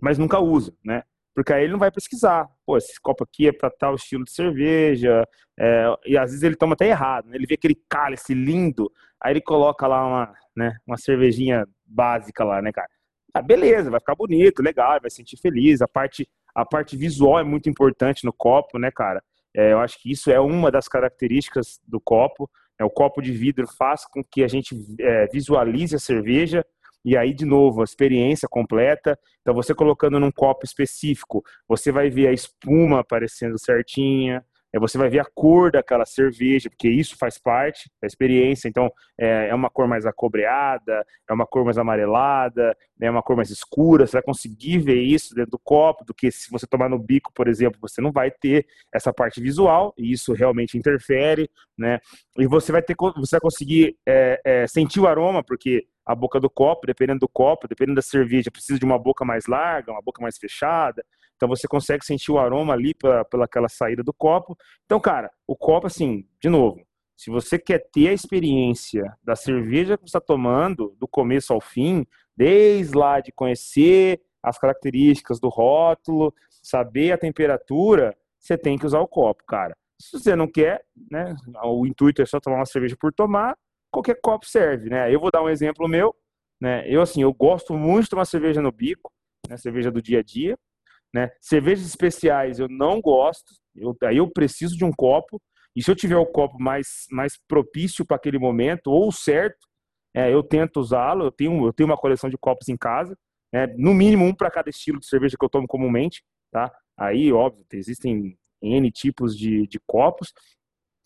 Mas 0.00 0.16
nunca 0.16 0.38
usa, 0.38 0.72
né? 0.84 1.02
Porque 1.34 1.52
aí 1.52 1.64
ele 1.64 1.72
não 1.72 1.78
vai 1.78 1.90
pesquisar. 1.90 2.48
Pô, 2.64 2.76
esse 2.76 3.00
copo 3.00 3.24
aqui 3.24 3.48
é 3.48 3.52
para 3.52 3.70
tal 3.70 3.94
estilo 3.94 4.24
de 4.24 4.32
cerveja. 4.32 5.24
É, 5.58 5.86
e 6.06 6.16
às 6.16 6.30
vezes 6.30 6.42
ele 6.42 6.56
toma 6.56 6.74
até 6.74 6.88
errado. 6.88 7.26
Né? 7.28 7.36
Ele 7.36 7.46
vê 7.46 7.54
aquele 7.54 7.76
cálice 7.88 8.34
lindo, 8.34 8.90
aí 9.20 9.34
ele 9.34 9.40
coloca 9.40 9.86
lá 9.86 10.06
uma, 10.06 10.34
né, 10.56 10.76
uma 10.86 10.96
cervejinha 10.96 11.66
básica 11.86 12.44
lá, 12.44 12.62
né, 12.62 12.72
cara? 12.72 12.88
ah, 13.38 13.42
beleza, 13.42 13.90
vai 13.90 14.00
ficar 14.00 14.14
bonito, 14.14 14.62
legal, 14.62 14.98
vai 15.00 15.10
sentir 15.10 15.36
feliz. 15.36 15.80
A 15.80 15.88
parte, 15.88 16.28
a 16.54 16.64
parte 16.64 16.96
visual 16.96 17.38
é 17.38 17.44
muito 17.44 17.68
importante 17.68 18.24
no 18.24 18.32
copo, 18.32 18.78
né, 18.78 18.90
cara? 18.90 19.22
É, 19.58 19.72
eu 19.72 19.80
acho 19.80 20.00
que 20.00 20.12
isso 20.12 20.30
é 20.30 20.38
uma 20.38 20.70
das 20.70 20.86
características 20.86 21.80
do 21.84 22.00
copo. 22.00 22.48
É, 22.78 22.84
o 22.84 22.90
copo 22.90 23.20
de 23.20 23.32
vidro 23.32 23.66
faz 23.66 24.06
com 24.06 24.22
que 24.22 24.44
a 24.44 24.48
gente 24.48 24.76
é, 25.00 25.26
visualize 25.26 25.96
a 25.96 25.98
cerveja 25.98 26.64
e 27.04 27.16
aí, 27.16 27.34
de 27.34 27.44
novo, 27.44 27.80
a 27.80 27.84
experiência 27.84 28.46
completa. 28.48 29.18
Então, 29.40 29.52
você 29.52 29.74
colocando 29.74 30.20
num 30.20 30.30
copo 30.30 30.64
específico, 30.64 31.42
você 31.66 31.90
vai 31.90 32.08
ver 32.08 32.28
a 32.28 32.32
espuma 32.32 33.00
aparecendo 33.00 33.58
certinha, 33.58 34.44
você 34.78 34.98
vai 34.98 35.08
ver 35.08 35.20
a 35.20 35.24
cor 35.24 35.70
daquela 35.70 36.04
cerveja, 36.04 36.68
porque 36.68 36.88
isso 36.88 37.16
faz 37.16 37.38
parte 37.38 37.90
da 38.02 38.06
experiência. 38.06 38.68
Então, 38.68 38.90
é, 39.18 39.48
é, 39.48 39.54
uma 39.54 39.70
cor 39.70 39.88
mais 39.88 40.04
acobreada, 40.04 41.04
é 41.28 41.32
uma 41.32 41.46
cor 41.46 41.64
mais 41.64 41.78
amarelada, 41.78 42.76
é 43.00 43.10
uma 43.10 43.22
cor 43.22 43.36
mais 43.36 43.50
escura. 43.50 44.06
Você 44.06 44.12
vai 44.12 44.22
conseguir 44.22 44.78
ver 44.78 45.00
isso 45.00 45.34
dentro 45.34 45.52
do 45.52 45.58
copo, 45.58 46.04
do 46.04 46.12
que 46.12 46.30
se 46.30 46.50
você 46.50 46.66
tomar 46.66 46.90
no 46.90 46.98
bico, 46.98 47.32
por 47.32 47.48
exemplo, 47.48 47.78
você 47.80 48.02
não 48.02 48.12
vai 48.12 48.30
ter 48.30 48.66
essa 48.92 49.12
parte 49.12 49.40
visual, 49.40 49.94
e 49.96 50.12
isso 50.12 50.34
realmente 50.34 50.76
interfere, 50.76 51.48
né? 51.76 51.98
E 52.38 52.46
você 52.46 52.70
vai 52.70 52.82
ter, 52.82 52.94
você 53.16 53.36
vai 53.36 53.40
conseguir 53.40 53.96
é, 54.06 54.40
é, 54.44 54.66
sentir 54.66 55.00
o 55.00 55.06
aroma, 55.06 55.42
porque 55.42 55.86
a 56.04 56.14
boca 56.14 56.40
do 56.40 56.48
copo, 56.48 56.86
dependendo 56.86 57.20
do 57.20 57.28
copo, 57.28 57.68
dependendo 57.68 57.96
da 57.96 58.02
cerveja, 58.02 58.50
precisa 58.50 58.78
de 58.78 58.84
uma 58.84 58.98
boca 58.98 59.24
mais 59.24 59.46
larga, 59.46 59.92
uma 59.92 60.02
boca 60.02 60.22
mais 60.22 60.38
fechada. 60.38 61.04
Então 61.38 61.48
você 61.48 61.68
consegue 61.68 62.04
sentir 62.04 62.32
o 62.32 62.38
aroma 62.38 62.72
ali 62.74 62.92
pela, 62.92 63.24
pela 63.24 63.44
aquela 63.44 63.68
saída 63.68 64.02
do 64.02 64.12
copo. 64.12 64.56
Então, 64.84 64.98
cara, 64.98 65.30
o 65.46 65.56
copo, 65.56 65.86
assim, 65.86 66.26
de 66.42 66.48
novo, 66.48 66.82
se 67.16 67.30
você 67.30 67.58
quer 67.58 67.88
ter 67.92 68.08
a 68.08 68.12
experiência 68.12 69.04
da 69.22 69.36
cerveja 69.36 69.96
que 69.96 70.02
você 70.02 70.08
está 70.08 70.20
tomando, 70.20 70.96
do 70.98 71.06
começo 71.06 71.52
ao 71.52 71.60
fim, 71.60 72.04
desde 72.36 72.96
lá 72.96 73.20
de 73.20 73.30
conhecer 73.30 74.20
as 74.42 74.58
características 74.58 75.38
do 75.38 75.48
rótulo, 75.48 76.34
saber 76.62 77.12
a 77.12 77.18
temperatura, 77.18 78.16
você 78.38 78.58
tem 78.58 78.76
que 78.76 78.86
usar 78.86 79.00
o 79.00 79.08
copo, 79.08 79.44
cara. 79.46 79.76
Se 80.00 80.18
você 80.18 80.34
não 80.34 80.46
quer, 80.46 80.84
né, 81.10 81.36
o 81.64 81.86
intuito 81.86 82.20
é 82.20 82.26
só 82.26 82.40
tomar 82.40 82.56
uma 82.56 82.66
cerveja 82.66 82.96
por 82.98 83.12
tomar, 83.12 83.56
qualquer 83.90 84.20
copo 84.20 84.46
serve, 84.46 84.90
né? 84.90 85.12
Eu 85.12 85.20
vou 85.20 85.30
dar 85.30 85.42
um 85.42 85.48
exemplo 85.48 85.88
meu, 85.88 86.14
né? 86.60 86.84
Eu 86.88 87.02
assim, 87.02 87.22
eu 87.22 87.32
gosto 87.32 87.74
muito 87.74 88.04
de 88.04 88.10
tomar 88.10 88.24
cerveja 88.24 88.62
no 88.62 88.70
bico, 88.70 89.10
né, 89.48 89.56
cerveja 89.56 89.90
do 89.90 90.00
dia 90.00 90.20
a 90.20 90.22
dia. 90.22 90.56
Né? 91.14 91.30
Cervejas 91.40 91.86
especiais 91.86 92.58
eu 92.58 92.68
não 92.68 93.00
gosto, 93.00 93.54
eu, 93.74 93.96
aí 94.04 94.18
eu 94.18 94.30
preciso 94.30 94.76
de 94.76 94.84
um 94.84 94.92
copo, 94.92 95.40
e 95.74 95.82
se 95.82 95.90
eu 95.90 95.96
tiver 95.96 96.16
o 96.16 96.26
copo 96.26 96.60
mais, 96.60 97.06
mais 97.10 97.38
propício 97.48 98.04
para 98.04 98.16
aquele 98.16 98.38
momento, 98.38 98.88
ou 98.88 99.10
certo, 99.12 99.66
é, 100.14 100.32
eu 100.32 100.42
tento 100.42 100.80
usá-lo, 100.80 101.24
eu 101.24 101.32
tenho, 101.32 101.66
eu 101.66 101.72
tenho 101.72 101.88
uma 101.88 101.96
coleção 101.96 102.28
de 102.28 102.36
copos 102.36 102.68
em 102.68 102.76
casa, 102.76 103.16
né? 103.52 103.66
no 103.76 103.94
mínimo 103.94 104.24
um 104.24 104.34
para 104.34 104.50
cada 104.50 104.68
estilo 104.68 104.98
de 104.98 105.06
cerveja 105.06 105.36
que 105.38 105.44
eu 105.44 105.48
tomo 105.48 105.66
comumente, 105.66 106.22
tá? 106.50 106.72
Aí, 106.96 107.32
óbvio, 107.32 107.64
existem 107.72 108.36
N 108.60 108.90
tipos 108.90 109.36
de, 109.36 109.66
de 109.68 109.78
copos, 109.86 110.32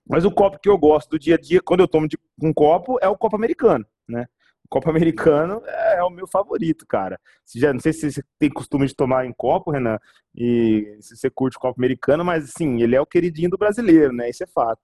mas 0.08 0.24
o 0.24 0.30
copo 0.30 0.58
que 0.58 0.68
eu 0.68 0.78
gosto 0.78 1.10
do 1.10 1.18
dia 1.18 1.34
a 1.34 1.38
dia, 1.38 1.60
quando 1.62 1.80
eu 1.80 1.88
tomo 1.88 2.08
de, 2.08 2.18
um 2.42 2.52
copo, 2.52 2.98
é 3.00 3.08
o 3.08 3.16
copo 3.16 3.36
americano, 3.36 3.86
né? 4.08 4.26
Copo 4.72 4.88
americano 4.88 5.62
é, 5.66 6.02
o 6.02 6.08
meu 6.08 6.26
favorito, 6.26 6.86
cara. 6.86 7.20
Já, 7.54 7.72
não 7.72 7.80
sei 7.80 7.92
se 7.92 8.10
você 8.10 8.22
tem 8.38 8.48
costume 8.48 8.86
de 8.86 8.94
tomar 8.94 9.26
em 9.26 9.32
copo, 9.32 9.70
Renan, 9.70 9.98
e 10.34 10.96
se 11.00 11.14
você 11.14 11.28
curte 11.28 11.58
copo 11.58 11.78
americano, 11.78 12.24
mas 12.24 12.50
sim, 12.56 12.82
ele 12.82 12.96
é 12.96 13.00
o 13.00 13.06
queridinho 13.06 13.50
do 13.50 13.58
brasileiro, 13.58 14.12
né? 14.14 14.30
Isso 14.30 14.42
é 14.42 14.46
fato. 14.46 14.80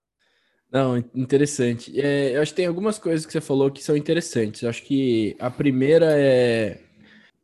Não, 0.71 0.97
interessante. 1.15 1.99
É, 1.99 2.37
eu 2.37 2.41
acho 2.43 2.51
que 2.51 2.57
tem 2.57 2.67
algumas 2.67 2.99
coisas 2.99 3.25
que 3.25 3.31
você 3.31 3.41
falou 3.41 3.71
que 3.71 3.83
são 3.83 3.97
interessantes. 3.97 4.61
Eu 4.61 4.69
acho 4.69 4.83
que 4.83 5.35
a 5.39 5.49
primeira 5.49 6.05
é, 6.15 6.79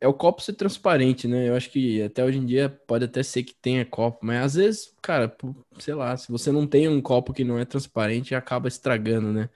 é 0.00 0.06
o 0.06 0.14
copo 0.14 0.40
ser 0.40 0.52
transparente, 0.52 1.26
né? 1.26 1.48
Eu 1.48 1.56
acho 1.56 1.68
que 1.70 2.00
até 2.02 2.24
hoje 2.24 2.38
em 2.38 2.46
dia 2.46 2.68
pode 2.86 3.04
até 3.06 3.24
ser 3.24 3.42
que 3.42 3.54
tenha 3.54 3.84
copo, 3.84 4.20
mas 4.22 4.44
às 4.44 4.54
vezes, 4.54 4.94
cara, 5.02 5.34
sei 5.80 5.94
lá, 5.94 6.16
se 6.16 6.30
você 6.30 6.52
não 6.52 6.66
tem 6.66 6.88
um 6.88 7.02
copo 7.02 7.32
que 7.32 7.42
não 7.42 7.58
é 7.58 7.64
transparente, 7.64 8.34
acaba 8.36 8.68
estragando, 8.68 9.32
né? 9.32 9.50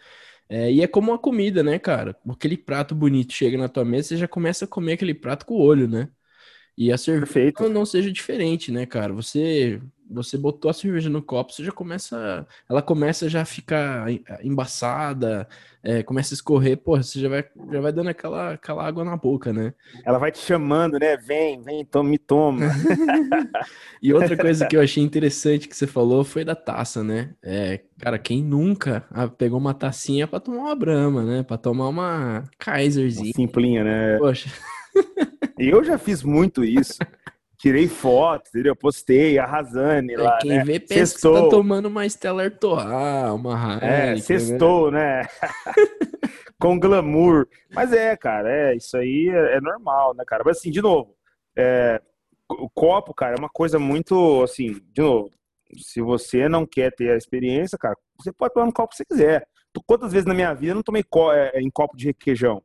É, 0.52 0.72
e 0.72 0.82
é 0.82 0.88
como 0.88 1.12
uma 1.12 1.18
comida, 1.18 1.62
né, 1.62 1.78
cara? 1.78 2.16
Aquele 2.28 2.56
prato 2.58 2.92
bonito 2.94 3.32
chega 3.32 3.56
na 3.56 3.68
tua 3.68 3.84
mesa, 3.84 4.08
você 4.08 4.16
já 4.16 4.26
começa 4.28 4.64
a 4.64 4.68
comer 4.68 4.94
aquele 4.94 5.14
prato 5.14 5.46
com 5.46 5.54
o 5.54 5.60
olho, 5.62 5.86
né? 5.88 6.10
E 6.76 6.92
a 6.92 6.98
cerveja 6.98 7.68
não 7.68 7.84
seja 7.84 8.10
diferente, 8.10 8.72
né, 8.72 8.86
cara? 8.86 9.12
Você 9.12 9.80
você 10.10 10.36
botou 10.36 10.70
a 10.70 10.74
cerveja 10.74 11.08
no 11.08 11.22
copo, 11.22 11.52
você 11.52 11.62
já 11.62 11.70
começa, 11.70 12.46
ela 12.68 12.82
começa 12.82 13.28
já 13.28 13.42
a 13.42 13.44
ficar 13.44 14.06
embaçada, 14.42 15.48
é, 15.82 16.02
começa 16.02 16.34
a 16.34 16.36
escorrer, 16.36 16.76
pô, 16.76 16.96
você 16.96 17.20
já 17.20 17.28
vai, 17.28 17.44
já 17.70 17.80
vai 17.80 17.92
dando 17.92 18.10
aquela, 18.10 18.54
aquela 18.54 18.84
água 18.84 19.04
na 19.04 19.16
boca, 19.16 19.52
né? 19.52 19.72
Ela 20.04 20.18
vai 20.18 20.32
te 20.32 20.38
chamando, 20.38 20.98
né? 20.98 21.16
Vem, 21.16 21.62
vem, 21.62 21.84
toma, 21.84 22.10
me 22.10 22.18
toma. 22.18 22.66
e 24.02 24.12
outra 24.12 24.36
coisa 24.36 24.66
que 24.66 24.76
eu 24.76 24.82
achei 24.82 25.02
interessante 25.02 25.68
que 25.68 25.76
você 25.76 25.86
falou 25.86 26.24
foi 26.24 26.44
da 26.44 26.56
taça, 26.56 27.04
né? 27.04 27.34
É, 27.42 27.80
cara, 27.98 28.18
quem 28.18 28.42
nunca 28.42 29.06
ah, 29.10 29.28
pegou 29.28 29.58
uma 29.58 29.74
tacinha 29.74 30.26
para 30.26 30.40
tomar 30.40 30.64
uma 30.64 30.74
brama, 30.74 31.22
né? 31.22 31.42
Para 31.44 31.56
tomar 31.56 31.88
uma 31.88 32.44
Kaiserzinha. 32.58 33.32
Simplinha, 33.34 33.84
né? 33.84 34.18
Poxa. 34.18 34.50
Eu 35.60 35.84
já 35.84 35.98
fiz 35.98 36.22
muito 36.22 36.64
isso 36.64 36.98
tirei 37.60 37.86
foto, 37.88 38.48
entendeu? 38.48 38.74
Postei, 38.74 39.38
arrasando 39.38 40.10
é, 40.10 40.16
lá, 40.16 40.38
Quem 40.38 40.50
né? 40.50 40.64
vê 40.64 40.80
pensa 40.80 41.06
sextou. 41.06 41.34
que 41.34 41.42
tá 41.42 41.48
tomando 41.50 41.86
uma 41.86 42.06
Stella 42.08 42.44
Artois, 42.44 42.84
uma 43.34 43.52
Heineken, 43.54 43.88
É, 43.88 44.16
sextou, 44.16 44.90
né? 44.90 45.22
né? 45.22 45.28
Com 46.58 46.78
glamour. 46.80 47.46
Mas 47.70 47.92
é, 47.92 48.16
cara, 48.16 48.50
é, 48.50 48.76
isso 48.76 48.96
aí 48.96 49.28
é, 49.28 49.56
é 49.56 49.60
normal, 49.60 50.14
né, 50.14 50.24
cara? 50.26 50.42
Mas 50.44 50.58
assim, 50.58 50.70
de 50.70 50.80
novo, 50.80 51.14
é, 51.56 52.00
o 52.48 52.68
copo, 52.70 53.12
cara, 53.12 53.36
é 53.36 53.38
uma 53.38 53.50
coisa 53.50 53.78
muito, 53.78 54.42
assim, 54.42 54.80
de 54.92 55.02
novo, 55.02 55.30
se 55.76 56.00
você 56.00 56.48
não 56.48 56.66
quer 56.66 56.90
ter 56.94 57.10
a 57.10 57.16
experiência, 57.16 57.78
cara, 57.78 57.96
você 58.18 58.32
pode 58.32 58.54
tomar 58.54 58.66
no 58.66 58.72
copo 58.72 58.90
que 58.90 58.96
você 58.96 59.04
quiser. 59.04 59.46
Quantas 59.86 60.12
vezes 60.12 60.26
na 60.26 60.34
minha 60.34 60.52
vida 60.52 60.72
eu 60.72 60.76
não 60.76 60.82
tomei 60.82 61.02
co 61.02 61.30
é, 61.32 61.60
em 61.60 61.70
copo 61.70 61.96
de 61.96 62.06
requeijão? 62.06 62.62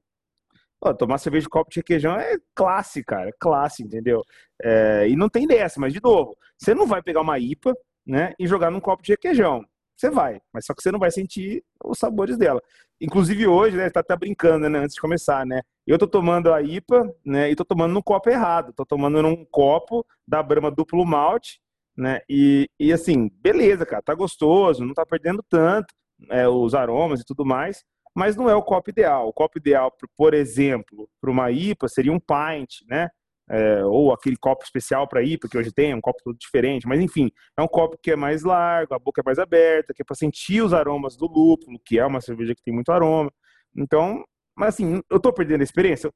Pô, 0.79 0.93
tomar 0.93 1.17
cerveja 1.17 1.43
de 1.43 1.49
copo 1.49 1.69
de 1.71 1.79
requeijão 1.79 2.15
é 2.15 2.37
classe, 2.53 3.03
cara. 3.03 3.29
É 3.29 3.33
classe, 3.39 3.83
entendeu? 3.83 4.21
É, 4.61 5.07
e 5.09 5.15
não 5.15 5.29
tem 5.29 5.47
dessa, 5.47 5.79
mas 5.79 5.93
de 5.93 6.01
novo, 6.01 6.37
você 6.57 6.73
não 6.73 6.85
vai 6.85 7.01
pegar 7.01 7.21
uma 7.21 7.39
IPA, 7.39 7.73
né, 8.05 8.33
e 8.39 8.45
jogar 8.47 8.69
num 8.69 8.79
copo 8.79 9.01
de 9.01 9.11
requeijão. 9.13 9.65
Você 9.97 10.09
vai, 10.09 10.39
mas 10.53 10.65
só 10.65 10.73
que 10.73 10.83
você 10.83 10.91
não 10.91 10.99
vai 10.99 11.09
sentir 11.09 11.63
os 11.83 11.97
sabores 11.97 12.37
dela. 12.37 12.61
Inclusive 12.99 13.47
hoje, 13.47 13.77
né, 13.77 13.89
tá 13.89 14.01
até 14.01 14.15
brincando, 14.15 14.69
né, 14.69 14.79
antes 14.79 14.95
de 14.95 15.01
começar, 15.01 15.45
né? 15.45 15.61
Eu 15.87 15.97
tô 15.97 16.07
tomando 16.07 16.53
a 16.53 16.61
IPA, 16.61 17.03
né, 17.25 17.49
e 17.49 17.55
tô 17.55 17.65
tomando 17.65 17.93
num 17.93 18.01
copo 18.01 18.29
errado. 18.29 18.73
Tô 18.73 18.85
tomando 18.85 19.21
num 19.21 19.45
copo 19.45 20.05
da 20.27 20.43
Brahma 20.43 20.69
duplo 20.71 21.05
malte, 21.05 21.59
né? 21.97 22.21
E, 22.29 22.69
e 22.79 22.91
assim, 22.93 23.29
beleza, 23.41 23.85
cara, 23.85 24.01
tá 24.01 24.13
gostoso, 24.13 24.83
não 24.85 24.93
tá 24.93 25.05
perdendo 25.05 25.43
tanto 25.49 25.93
é, 26.29 26.47
os 26.47 26.75
aromas 26.75 27.21
e 27.21 27.25
tudo 27.25 27.45
mais 27.45 27.83
mas 28.15 28.35
não 28.35 28.49
é 28.49 28.55
o 28.55 28.63
copo 28.63 28.89
ideal. 28.89 29.27
O 29.27 29.33
copo 29.33 29.57
ideal, 29.57 29.91
por 30.15 30.33
exemplo, 30.33 31.09
para 31.19 31.29
uma 31.29 31.51
IPA 31.51 31.87
seria 31.89 32.13
um 32.13 32.19
pint, 32.19 32.81
né? 32.87 33.09
É, 33.47 33.85
ou 33.85 34.11
aquele 34.11 34.37
copo 34.37 34.63
especial 34.63 35.07
para 35.07 35.21
IPA 35.21 35.47
que 35.47 35.57
hoje 35.57 35.71
tem, 35.71 35.93
um 35.93 36.01
copo 36.01 36.19
todo 36.23 36.35
diferente, 36.35 36.87
mas 36.87 36.99
enfim, 36.99 37.29
é 37.55 37.61
um 37.61 37.67
copo 37.67 37.95
que 38.01 38.09
é 38.09 38.15
mais 38.15 38.41
largo, 38.41 38.95
a 38.95 38.99
boca 38.99 39.21
é 39.21 39.23
mais 39.23 39.37
aberta, 39.37 39.93
que 39.93 40.01
é 40.01 40.05
para 40.05 40.15
sentir 40.15 40.63
os 40.63 40.73
aromas 40.73 41.15
do 41.15 41.27
lúpulo, 41.27 41.79
que 41.85 41.99
é 41.99 42.05
uma 42.05 42.21
cerveja 42.21 42.55
que 42.55 42.63
tem 42.63 42.73
muito 42.73 42.91
aroma. 42.91 43.31
Então, 43.75 44.23
Mas 44.57 44.75
assim, 44.75 45.01
eu 45.09 45.19
tô 45.19 45.33
perdendo 45.33 45.61
a 45.61 45.63
experiência? 45.63 46.09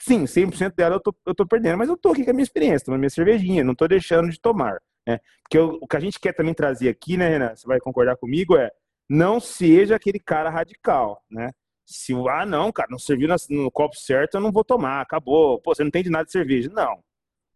Sim, 0.00 0.24
100% 0.24 0.74
dela 0.74 0.96
eu 0.96 1.00
tô, 1.00 1.14
eu 1.26 1.34
tô 1.34 1.46
perdendo, 1.46 1.76
mas 1.76 1.88
eu 1.88 1.96
tô 1.96 2.10
aqui 2.12 2.24
com 2.24 2.30
a 2.30 2.32
minha 2.32 2.44
experiência, 2.44 2.86
tomando 2.86 3.00
minha 3.00 3.10
cervejinha, 3.10 3.64
não 3.64 3.74
tô 3.74 3.86
deixando 3.88 4.30
de 4.30 4.40
tomar. 4.40 4.80
Né? 5.06 5.18
Porque 5.42 5.58
o 5.58 5.86
que 5.86 5.96
a 5.96 6.00
gente 6.00 6.18
quer 6.18 6.32
também 6.34 6.54
trazer 6.54 6.88
aqui, 6.88 7.16
né, 7.16 7.28
Renan, 7.28 7.54
você 7.54 7.66
vai 7.66 7.78
concordar 7.80 8.16
comigo, 8.16 8.56
é 8.56 8.70
não 9.10 9.40
seja 9.40 9.96
aquele 9.96 10.20
cara 10.20 10.48
radical, 10.48 11.20
né? 11.28 11.50
Se, 11.84 12.14
ah, 12.28 12.46
não, 12.46 12.70
cara, 12.70 12.86
não 12.88 12.98
serviu 12.98 13.28
no, 13.50 13.68
copo 13.72 13.96
certo, 13.96 14.36
eu 14.36 14.40
não 14.40 14.52
vou 14.52 14.62
tomar, 14.62 15.00
acabou. 15.00 15.60
Pô, 15.60 15.74
você 15.74 15.82
não 15.82 15.88
entende 15.88 16.08
nada 16.08 16.24
de 16.24 16.30
cerveja. 16.30 16.70
Não. 16.72 17.02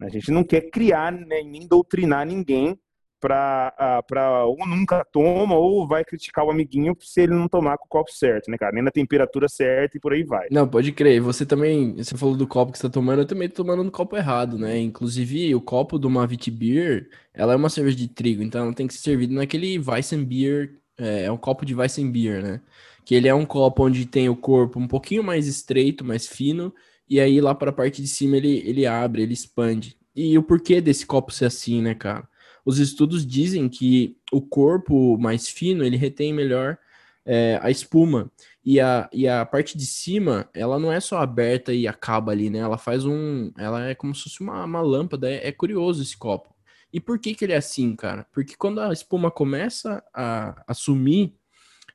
A 0.01 0.09
gente 0.09 0.33
não 0.33 0.43
quer 0.43 0.63
criar 0.63 1.13
nem 1.13 1.69
doutrinar 1.69 2.27
ninguém 2.27 2.77
para 3.21 4.45
ou 4.45 4.67
nunca 4.67 5.05
toma 5.05 5.55
ou 5.55 5.87
vai 5.87 6.05
criticar 6.05 6.45
o 6.45 6.51
amiguinho 6.51 6.95
se 7.01 7.23
ele 7.23 7.33
não 7.33 7.49
tomar 7.49 7.79
com 7.79 7.87
o 7.87 7.89
copo 7.89 8.11
certo, 8.13 8.51
né, 8.51 8.59
cara? 8.59 8.73
Nem 8.73 8.83
na 8.83 8.91
temperatura 8.91 9.49
certa 9.49 9.97
e 9.97 10.01
por 10.01 10.13
aí 10.13 10.25
vai. 10.25 10.49
Não, 10.51 10.69
pode 10.69 10.91
crer. 10.91 11.21
Você 11.21 11.47
também, 11.47 11.95
você 11.95 12.17
falou 12.17 12.37
do 12.37 12.49
copo 12.49 12.73
que 12.73 12.79
você 12.79 12.89
tá 12.89 12.93
tomando, 12.93 13.23
eu 13.23 13.27
também 13.27 13.49
tô 13.49 13.63
tomando 13.63 13.85
no 13.85 13.93
copo 13.93 14.17
errado, 14.17 14.59
né? 14.59 14.79
Inclusive, 14.79 15.55
o 15.55 15.61
copo 15.61 16.01
do 16.01 16.11
Mavit 16.11 16.51
Beer, 16.51 17.09
ela 17.33 17.53
é 17.53 17.57
uma 17.57 17.71
cerveja 17.71 17.97
de 17.97 18.09
trigo, 18.09 18.43
então 18.43 18.65
ela 18.65 18.75
tem 18.75 18.89
que 18.89 18.95
ser 18.95 19.01
servida 19.01 19.33
naquele 19.33 19.79
Weissen 19.79 20.25
Beer, 20.25 20.83
é, 20.99 21.25
é 21.25 21.33
um 21.33 21.37
copo 21.37 21.65
de 21.65 21.75
Weissen 21.75 22.11
Beer, 22.11 22.43
né? 22.43 22.61
Que 23.05 23.15
ele 23.15 23.29
é 23.29 23.35
um 23.35 23.45
copo 23.45 23.85
onde 23.85 24.07
tem 24.07 24.29
o 24.29 24.37
corpo 24.37 24.79
um 24.79 24.89
pouquinho 24.89 25.23
mais 25.23 25.47
estreito, 25.47 26.05
mais 26.05 26.27
fino, 26.27 26.75
e 27.09 27.21
aí 27.21 27.41
lá 27.41 27.55
para 27.55 27.71
a 27.71 27.73
parte 27.73 28.01
de 28.01 28.09
cima 28.09 28.37
ele, 28.37 28.63
ele 28.67 28.87
abre, 28.87 29.23
ele 29.23 29.35
expande. 29.35 29.97
E 30.15 30.39
o 30.39 30.43
porquê 30.43 30.81
desse 30.81 31.05
copo 31.05 31.33
ser 31.33 31.47
assim, 31.47 31.83
né, 31.83 31.95
cara? 31.95 32.29
Os 32.65 32.79
estudos 32.79 33.27
dizem 33.27 33.69
que 33.69 34.17
o 34.33 34.41
corpo 34.41 35.19
mais 35.19 35.49
fino 35.49 35.85
ele 35.85 35.97
retém 35.97 36.33
melhor 36.33 36.79
é, 37.27 37.59
a 37.63 37.71
espuma. 37.71 38.31
E 38.65 38.81
a, 38.81 39.09
e 39.13 39.29
a 39.29 39.45
parte 39.45 39.77
de 39.77 39.85
cima, 39.85 40.49
ela 40.55 40.79
não 40.79 40.91
é 40.91 40.99
só 41.01 41.19
aberta 41.19 41.73
e 41.75 41.87
acaba 41.87 42.33
ali, 42.33 42.49
né? 42.49 42.61
Ela 42.61 42.79
faz 42.79 43.05
um. 43.05 43.53
Ela 43.59 43.89
é 43.91 43.95
como 43.95 44.15
se 44.15 44.23
fosse 44.23 44.41
uma, 44.41 44.65
uma 44.65 44.81
lâmpada. 44.81 45.31
É, 45.31 45.49
é 45.49 45.53
curioso 45.53 46.03
esse 46.03 46.17
copo. 46.17 46.54
E 46.95 47.01
por 47.01 47.19
que, 47.19 47.35
que 47.35 47.45
ele 47.45 47.53
é 47.53 47.57
assim, 47.57 47.95
cara? 47.97 48.27
Porque 48.33 48.55
quando 48.57 48.81
a 48.81 48.93
espuma 48.93 49.31
começa 49.31 50.03
a, 50.15 50.63
a 50.67 50.73
sumir, 50.73 51.35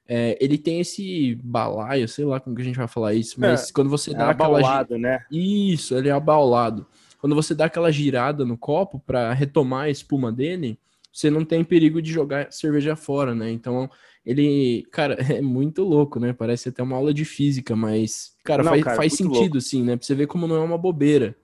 é, 0.07 0.37
ele 0.39 0.57
tem 0.57 0.79
esse 0.79 1.35
balaio, 1.43 2.07
sei 2.07 2.25
lá 2.25 2.39
como 2.39 2.55
que 2.55 2.61
a 2.61 2.65
gente 2.65 2.77
vai 2.77 2.87
falar 2.87 3.13
isso, 3.13 3.39
mas 3.39 3.69
é, 3.69 3.73
quando 3.73 3.89
você 3.89 4.13
dá 4.13 4.27
é 4.27 4.31
aquela. 4.31 4.85
né? 4.97 5.25
Isso, 5.31 5.95
ele 5.95 6.09
é 6.09 6.11
abaulado 6.11 6.85
quando 7.19 7.35
você 7.35 7.53
dá 7.53 7.65
aquela 7.65 7.91
girada 7.91 8.45
no 8.45 8.57
copo 8.57 8.99
para 8.99 9.33
retomar 9.33 9.83
a 9.83 9.89
espuma 9.89 10.31
dele, 10.31 10.79
você 11.11 11.29
não 11.29 11.43
tem 11.43 11.63
perigo 11.63 12.01
de 12.01 12.11
jogar 12.11 12.51
cerveja 12.51 12.95
fora, 12.95 13.35
né? 13.35 13.51
Então, 13.51 13.89
ele, 14.25 14.87
cara, 14.91 15.15
é 15.29 15.41
muito 15.41 15.83
louco, 15.83 16.19
né? 16.19 16.33
Parece 16.33 16.69
até 16.69 16.81
uma 16.81 16.95
aula 16.95 17.13
de 17.13 17.25
física, 17.25 17.75
mas, 17.75 18.33
cara, 18.43 18.63
não, 18.63 18.71
faz, 18.71 18.83
cara, 18.83 18.95
faz 18.95 19.13
sentido, 19.13 19.55
louco. 19.55 19.61
sim, 19.61 19.83
né? 19.83 19.97
Pra 19.97 20.05
você 20.05 20.15
ver 20.15 20.27
como 20.27 20.47
não 20.47 20.55
é 20.55 20.59
uma 20.59 20.77
bobeira. 20.77 21.35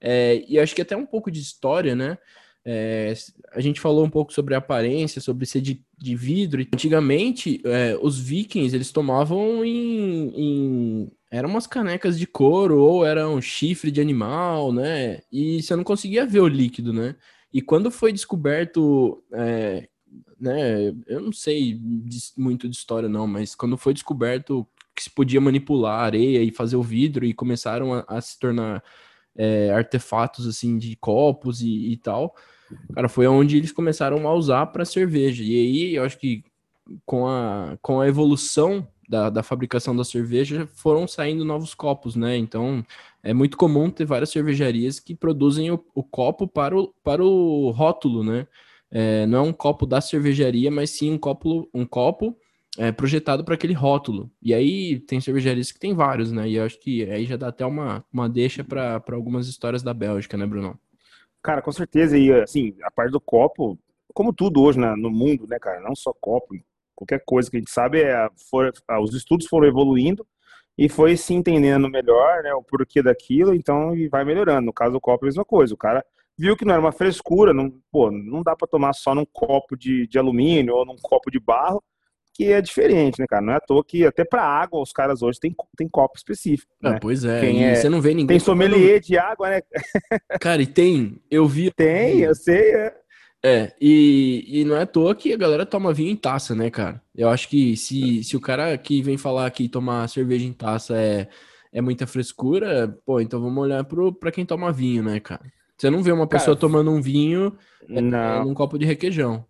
É, 0.00 0.44
e 0.46 0.58
acho 0.58 0.74
que 0.74 0.82
até 0.82 0.94
um 0.94 1.06
pouco 1.06 1.30
de 1.30 1.40
história, 1.40 1.96
né? 1.96 2.18
É, 2.66 3.12
a 3.52 3.60
gente 3.60 3.80
falou 3.80 4.04
um 4.04 4.10
pouco 4.10 4.32
sobre 4.32 4.54
aparência, 4.54 5.20
sobre 5.20 5.44
ser 5.44 5.60
de, 5.60 5.84
de 5.98 6.16
vidro. 6.16 6.62
Antigamente, 6.72 7.60
é, 7.64 7.98
os 8.00 8.18
vikings, 8.18 8.74
eles 8.74 8.90
tomavam 8.90 9.64
em, 9.64 10.32
em 10.34 11.12
eram 11.30 11.50
umas 11.50 11.66
canecas 11.66 12.18
de 12.18 12.26
couro 12.26 12.78
ou 12.78 13.04
era 13.04 13.28
um 13.28 13.40
chifre 13.40 13.90
de 13.90 14.00
animal, 14.00 14.72
né? 14.72 15.20
E 15.30 15.62
você 15.62 15.76
não 15.76 15.84
conseguia 15.84 16.24
ver 16.24 16.40
o 16.40 16.48
líquido, 16.48 16.92
né? 16.92 17.16
E 17.52 17.60
quando 17.60 17.90
foi 17.90 18.12
descoberto, 18.12 19.22
é, 19.32 19.88
né? 20.40 20.94
Eu 21.06 21.20
não 21.20 21.32
sei 21.32 21.78
muito 22.36 22.68
de 22.68 22.76
história 22.76 23.08
não, 23.08 23.26
mas 23.26 23.54
quando 23.54 23.76
foi 23.76 23.92
descoberto 23.92 24.66
que 24.94 25.02
se 25.02 25.10
podia 25.10 25.40
manipular 25.40 26.00
a 26.00 26.04
areia 26.04 26.42
e 26.42 26.52
fazer 26.52 26.76
o 26.76 26.82
vidro 26.82 27.24
e 27.24 27.34
começaram 27.34 27.92
a, 27.94 28.04
a 28.06 28.20
se 28.20 28.38
tornar 28.38 28.82
é, 29.36 29.70
artefatos 29.70 30.46
assim 30.46 30.78
de 30.78 30.96
copos 30.96 31.60
e, 31.60 31.92
e, 31.92 31.96
tal, 31.96 32.34
cara, 32.94 33.08
foi 33.08 33.26
onde 33.26 33.56
eles 33.56 33.72
começaram 33.72 34.26
a 34.26 34.34
usar 34.34 34.66
para 34.66 34.84
cerveja. 34.84 35.42
E 35.42 35.54
aí 35.54 35.94
eu 35.96 36.04
acho 36.04 36.18
que 36.18 36.44
com 37.04 37.26
a, 37.26 37.76
com 37.80 38.00
a 38.00 38.08
evolução 38.08 38.86
da, 39.08 39.30
da 39.30 39.42
fabricação 39.42 39.94
da 39.94 40.04
cerveja 40.04 40.66
foram 40.74 41.06
saindo 41.06 41.44
novos 41.44 41.74
copos, 41.74 42.16
né? 42.16 42.36
Então 42.36 42.84
é 43.22 43.32
muito 43.32 43.56
comum 43.56 43.90
ter 43.90 44.04
várias 44.04 44.30
cervejarias 44.30 44.98
que 45.00 45.14
produzem 45.14 45.70
o, 45.70 45.84
o 45.94 46.02
copo 46.02 46.46
para 46.46 46.76
o, 46.76 46.94
para 47.02 47.22
o 47.24 47.70
rótulo, 47.70 48.22
né? 48.22 48.46
É, 48.90 49.26
não 49.26 49.38
é 49.38 49.42
um 49.42 49.52
copo 49.52 49.86
da 49.86 50.00
cervejaria, 50.00 50.70
mas 50.70 50.90
sim 50.90 51.12
um 51.12 51.18
copo, 51.18 51.68
um 51.74 51.84
copo 51.84 52.36
é, 52.78 52.92
projetado 52.92 53.44
para 53.44 53.54
aquele 53.54 53.72
rótulo. 53.72 54.30
E 54.42 54.52
aí 54.52 54.98
tem 55.00 55.20
cervejarias 55.20 55.70
que 55.70 55.78
tem 55.78 55.94
vários, 55.94 56.32
né? 56.32 56.48
E 56.48 56.56
eu 56.56 56.64
acho 56.64 56.78
que 56.80 57.08
aí 57.10 57.24
já 57.24 57.36
dá 57.36 57.48
até 57.48 57.64
uma, 57.64 58.04
uma 58.12 58.28
deixa 58.28 58.64
para 58.64 59.02
algumas 59.12 59.48
histórias 59.48 59.82
da 59.82 59.94
Bélgica, 59.94 60.36
né, 60.36 60.46
Bruno? 60.46 60.78
Cara, 61.42 61.62
com 61.62 61.72
certeza. 61.72 62.16
E 62.18 62.32
assim, 62.32 62.74
a 62.82 62.90
parte 62.90 63.12
do 63.12 63.20
copo, 63.20 63.78
como 64.12 64.32
tudo 64.32 64.62
hoje 64.62 64.78
no 64.78 65.10
mundo, 65.10 65.46
né, 65.46 65.58
cara? 65.58 65.80
Não 65.80 65.94
só 65.94 66.12
copo, 66.20 66.54
qualquer 66.94 67.22
coisa 67.24 67.50
que 67.50 67.56
a 67.56 67.60
gente 67.60 67.70
sabe 67.70 68.02
é 68.02 68.28
for, 68.50 68.72
ah, 68.88 69.00
os 69.00 69.14
estudos 69.14 69.46
foram 69.46 69.68
evoluindo 69.68 70.26
e 70.76 70.88
foi 70.88 71.16
se 71.16 71.34
entendendo 71.34 71.88
melhor, 71.88 72.42
né, 72.42 72.52
o 72.52 72.62
porquê 72.62 73.00
daquilo, 73.00 73.54
então 73.54 73.94
e 73.94 74.08
vai 74.08 74.24
melhorando. 74.24 74.66
No 74.66 74.72
caso 74.72 74.92
do 74.92 75.00
copo 75.00 75.24
a 75.24 75.28
mesma 75.28 75.44
coisa. 75.44 75.74
O 75.74 75.76
cara 75.78 76.04
viu 76.36 76.56
que 76.56 76.64
não 76.64 76.72
era 76.72 76.80
uma 76.80 76.92
frescura, 76.92 77.54
não, 77.54 77.72
pô, 77.92 78.10
não 78.10 78.42
dá 78.42 78.56
para 78.56 78.66
tomar 78.66 78.92
só 78.92 79.14
num 79.14 79.24
copo 79.24 79.76
de, 79.76 80.06
de 80.06 80.18
alumínio 80.18 80.74
ou 80.74 80.84
num 80.84 80.96
copo 80.96 81.30
de 81.30 81.38
barro, 81.38 81.82
que 82.34 82.52
é 82.52 82.60
diferente, 82.60 83.20
né, 83.20 83.26
cara? 83.28 83.40
Não 83.40 83.52
é 83.52 83.56
à 83.56 83.60
toa 83.60 83.84
que 83.84 84.04
até 84.04 84.24
para 84.24 84.42
água 84.42 84.82
os 84.82 84.92
caras 84.92 85.22
hoje 85.22 85.38
tem, 85.38 85.54
tem 85.76 85.88
copo 85.88 86.16
específico. 86.16 86.70
Ah, 86.82 86.90
né? 86.90 86.98
pois 87.00 87.24
é, 87.24 87.40
Quem 87.40 87.64
é, 87.64 87.76
você 87.76 87.88
não 87.88 88.00
vê 88.00 88.10
ninguém. 88.10 88.26
Tem 88.26 88.40
sommelier 88.40 89.00
de 89.00 89.16
água, 89.16 89.48
né? 89.48 89.62
Cara, 90.40 90.60
e 90.60 90.66
tem, 90.66 91.22
eu 91.30 91.46
vi. 91.46 91.70
Tem, 91.70 92.20
eu 92.20 92.34
sei. 92.34 92.74
É. 92.74 92.94
É, 93.46 93.74
e, 93.78 94.42
e 94.48 94.64
não 94.64 94.74
é 94.74 94.82
à 94.82 94.86
toa 94.86 95.14
que 95.14 95.30
a 95.30 95.36
galera 95.36 95.66
toma 95.66 95.92
vinho 95.92 96.10
em 96.10 96.16
taça, 96.16 96.54
né, 96.54 96.70
cara? 96.70 97.00
Eu 97.14 97.28
acho 97.28 97.46
que 97.46 97.76
se, 97.76 98.24
se 98.24 98.34
o 98.38 98.40
cara 98.40 98.76
que 98.78 99.02
vem 99.02 99.18
falar 99.18 99.50
que 99.50 99.68
tomar 99.68 100.08
cerveja 100.08 100.46
em 100.46 100.52
taça 100.52 100.96
é, 100.96 101.28
é 101.70 101.82
muita 101.82 102.06
frescura, 102.06 102.98
pô, 103.04 103.20
então 103.20 103.38
vamos 103.42 103.62
olhar 103.62 103.84
pro, 103.84 104.14
pra 104.14 104.32
quem 104.32 104.46
toma 104.46 104.72
vinho, 104.72 105.02
né, 105.02 105.20
cara? 105.20 105.42
Você 105.76 105.90
não 105.90 106.02
vê 106.02 106.10
uma 106.10 106.26
pessoa 106.26 106.56
cara, 106.56 106.60
tomando 106.60 106.90
um 106.90 107.02
vinho 107.02 107.54
é, 107.86 107.98
é, 107.98 108.00
num 108.00 108.54
copo 108.54 108.78
de 108.78 108.86
requeijão. 108.86 109.44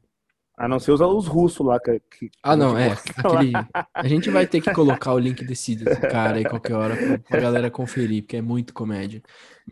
A 0.56 0.68
não 0.68 0.78
ser 0.78 0.92
os, 0.92 1.00
os 1.00 1.26
russos 1.26 1.66
lá. 1.66 1.80
Que, 1.80 2.00
que 2.00 2.30
ah, 2.42 2.56
não, 2.56 2.78
é. 2.78 2.92
Aquele... 3.16 3.52
A 3.92 4.06
gente 4.06 4.30
vai 4.30 4.46
ter 4.46 4.60
que 4.60 4.72
colocar 4.72 5.12
o 5.12 5.18
link 5.18 5.44
desse, 5.44 5.74
desse 5.74 6.00
cara 6.00 6.36
aí 6.36 6.44
qualquer 6.44 6.74
hora 6.74 6.96
pra, 6.96 7.18
pra 7.18 7.40
galera 7.40 7.70
conferir, 7.70 8.22
porque 8.22 8.36
é 8.36 8.42
muito 8.42 8.72
comédia. 8.72 9.20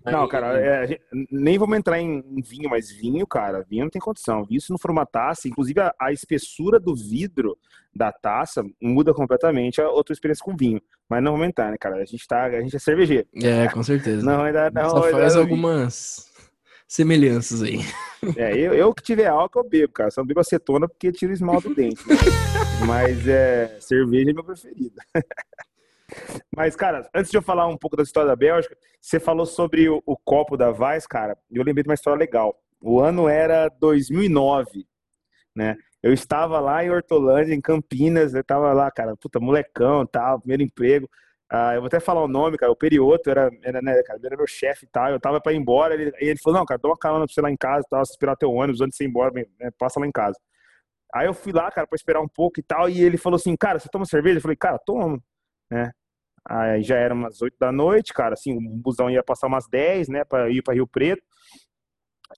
Não, 0.05 0.27
cara, 0.27 0.59
é, 0.59 0.87
gente, 0.87 1.03
nem 1.31 1.59
vamos 1.59 1.77
entrar 1.77 2.01
em, 2.01 2.19
em, 2.19 2.43
vinho, 2.43 2.69
mas 2.71 2.91
vinho, 2.91 3.27
cara, 3.27 3.65
vinho 3.69 3.85
não 3.85 3.91
tem 3.91 4.01
condição. 4.01 4.45
Vinho, 4.45 4.61
se 4.61 4.71
não 4.71 4.79
for 4.79 4.91
uma 4.91 5.05
taça, 5.05 5.47
inclusive 5.47 5.81
a, 5.81 5.95
a, 6.01 6.13
espessura 6.13 6.81
do 6.81 6.97
vidro 6.97 7.57
da 7.95 8.11
taça 8.11 8.65
muda 8.81 9.13
completamente 9.13 9.81
a 9.81 9.89
outra 9.89 10.15
experiência 10.15 10.45
com 10.45 10.57
vinho. 10.57 10.81
Mas 11.09 11.23
não 11.23 11.33
vamos 11.33 11.47
entrar, 11.47 11.71
né, 11.71 11.77
cara? 11.79 11.97
A 11.97 12.05
gente, 12.05 12.27
tá, 12.27 12.45
a 12.45 12.61
gente 12.61 12.75
é 12.75 12.79
cervejeiro. 12.79 13.29
É, 13.35 13.69
com 13.69 13.83
certeza. 13.83 14.25
Não, 14.25 14.43
ainda 14.43 14.71
não. 14.71 14.91
Só 14.91 15.03
faz 15.11 15.37
algumas 15.37 16.32
semelhanças 16.93 17.63
aí. 17.63 17.79
É, 18.37 18.53
eu, 18.53 18.75
eu 18.75 18.95
que 18.95 19.03
tiver 19.03 19.27
álcool, 19.27 19.61
eu 19.61 19.69
bebo, 19.69 19.93
cara. 19.95 20.11
Só 20.11 20.21
não 20.21 20.27
bebo 20.27 20.41
acetona 20.41 20.87
porque 20.87 21.11
tira 21.11 21.33
o 21.33 21.35
esmalte 21.35 21.69
do 21.69 21.75
dente. 21.75 22.07
Né? 22.07 22.15
Mas 22.87 23.27
é, 23.27 23.79
cerveja 23.81 24.31
é 24.31 24.35
meu 24.35 24.45
preferido. 24.45 24.95
Mas, 26.55 26.77
cara, 26.77 27.09
antes 27.15 27.31
de 27.31 27.39
eu 27.39 27.43
falar 27.43 27.67
um 27.67 27.79
pouco 27.79 27.97
da 27.97 28.03
história 28.03 28.29
da 28.29 28.37
Bélgica, 28.37 28.77
você 29.01 29.19
falou 29.19 29.47
sobre 29.47 29.89
o, 29.89 30.03
o 30.05 30.17
copo 30.19 30.55
da 30.55 30.71
Vaz, 30.71 31.07
cara. 31.07 31.35
Eu 31.51 31.65
lembrei 31.65 31.83
de 31.83 31.89
uma 31.89 31.95
história 31.95 32.19
legal. 32.19 32.55
O 32.79 33.01
ano 33.01 33.27
era 33.27 33.71
2009, 33.81 34.87
né? 35.57 35.79
Eu 36.03 36.13
estava 36.13 36.61
lá 36.61 36.85
em 36.85 36.91
Hortolândia, 36.91 37.55
em 37.55 37.61
Campinas, 37.61 38.35
eu 38.35 38.45
tava 38.45 38.71
lá, 38.75 38.91
cara, 38.91 39.17
puta, 39.17 39.41
molecão, 39.41 40.05
tal, 40.05 40.41
primeiro 40.41 40.63
emprego. 40.63 41.09
Ah, 41.55 41.75
eu 41.75 41.83
vou 41.83 41.89
até 41.89 42.01
falar 42.01 42.23
o 42.25 42.29
nome, 42.29 42.57
cara. 42.57 42.73
O 42.73 42.77
Perioto 42.77 43.29
era, 43.29 43.51
era, 43.63 43.83
né, 43.83 44.03
cara, 44.05 44.19
era 44.25 44.37
meu 44.39 44.47
chefe 44.47 44.87
e 44.87 44.89
tal. 44.89 45.11
Eu 45.11 45.21
tava 45.21 45.39
pra 45.39 45.53
ir 45.53 45.57
embora. 45.57 45.93
Ele, 45.95 46.11
ele 46.19 46.39
falou: 46.39 46.59
Não, 46.61 46.65
cara, 46.67 46.81
dá 46.83 46.89
uma 46.89 46.97
carona 46.97 47.27
pra 47.27 47.35
você 47.35 47.43
lá 47.43 47.51
em 47.51 47.57
casa, 47.59 47.87
você 47.91 48.13
esperar 48.13 48.37
teu 48.37 48.51
ônibus 48.51 48.81
antes 48.81 48.93
de 48.93 48.97
você 48.99 49.05
ir 49.05 49.09
embora, 49.09 49.33
né, 49.61 49.71
passa 49.79 50.01
lá 50.01 50.07
em 50.07 50.13
casa. 50.13 50.39
Aí 51.15 51.27
eu 51.27 51.35
fui 51.35 51.53
lá, 51.53 51.71
cara, 51.71 51.87
pra 51.87 51.97
esperar 51.97 52.21
um 52.23 52.29
pouco 52.29 52.61
e 52.61 52.63
tal. 52.63 52.89
E 52.89 53.03
ele 53.03 53.19
falou 53.19 53.37
assim: 53.37 53.57
Cara, 53.57 53.79
você 53.79 53.89
toma 53.91 54.07
cerveja? 54.07 54.39
Eu 54.39 54.43
falei: 54.43 54.57
Cara, 54.57 54.79
tomo, 54.79 55.23
né? 55.71 55.93
Aí 56.49 56.83
já 56.83 56.97
era 56.97 57.15
umas 57.15 57.43
8 57.43 57.57
da 57.61 57.73
noite, 57.73 58.15
cara. 58.15 58.35
Assim, 58.35 58.57
o 58.57 58.61
busão 58.79 59.11
ia 59.11 59.23
passar 59.25 59.49
umas 59.49 59.69
10, 59.69 60.09
né, 60.09 60.25
pra 60.25 60.51
ir 60.51 60.63
pra 60.63 60.75
Rio 60.75 60.87
Preto. 60.87 61.23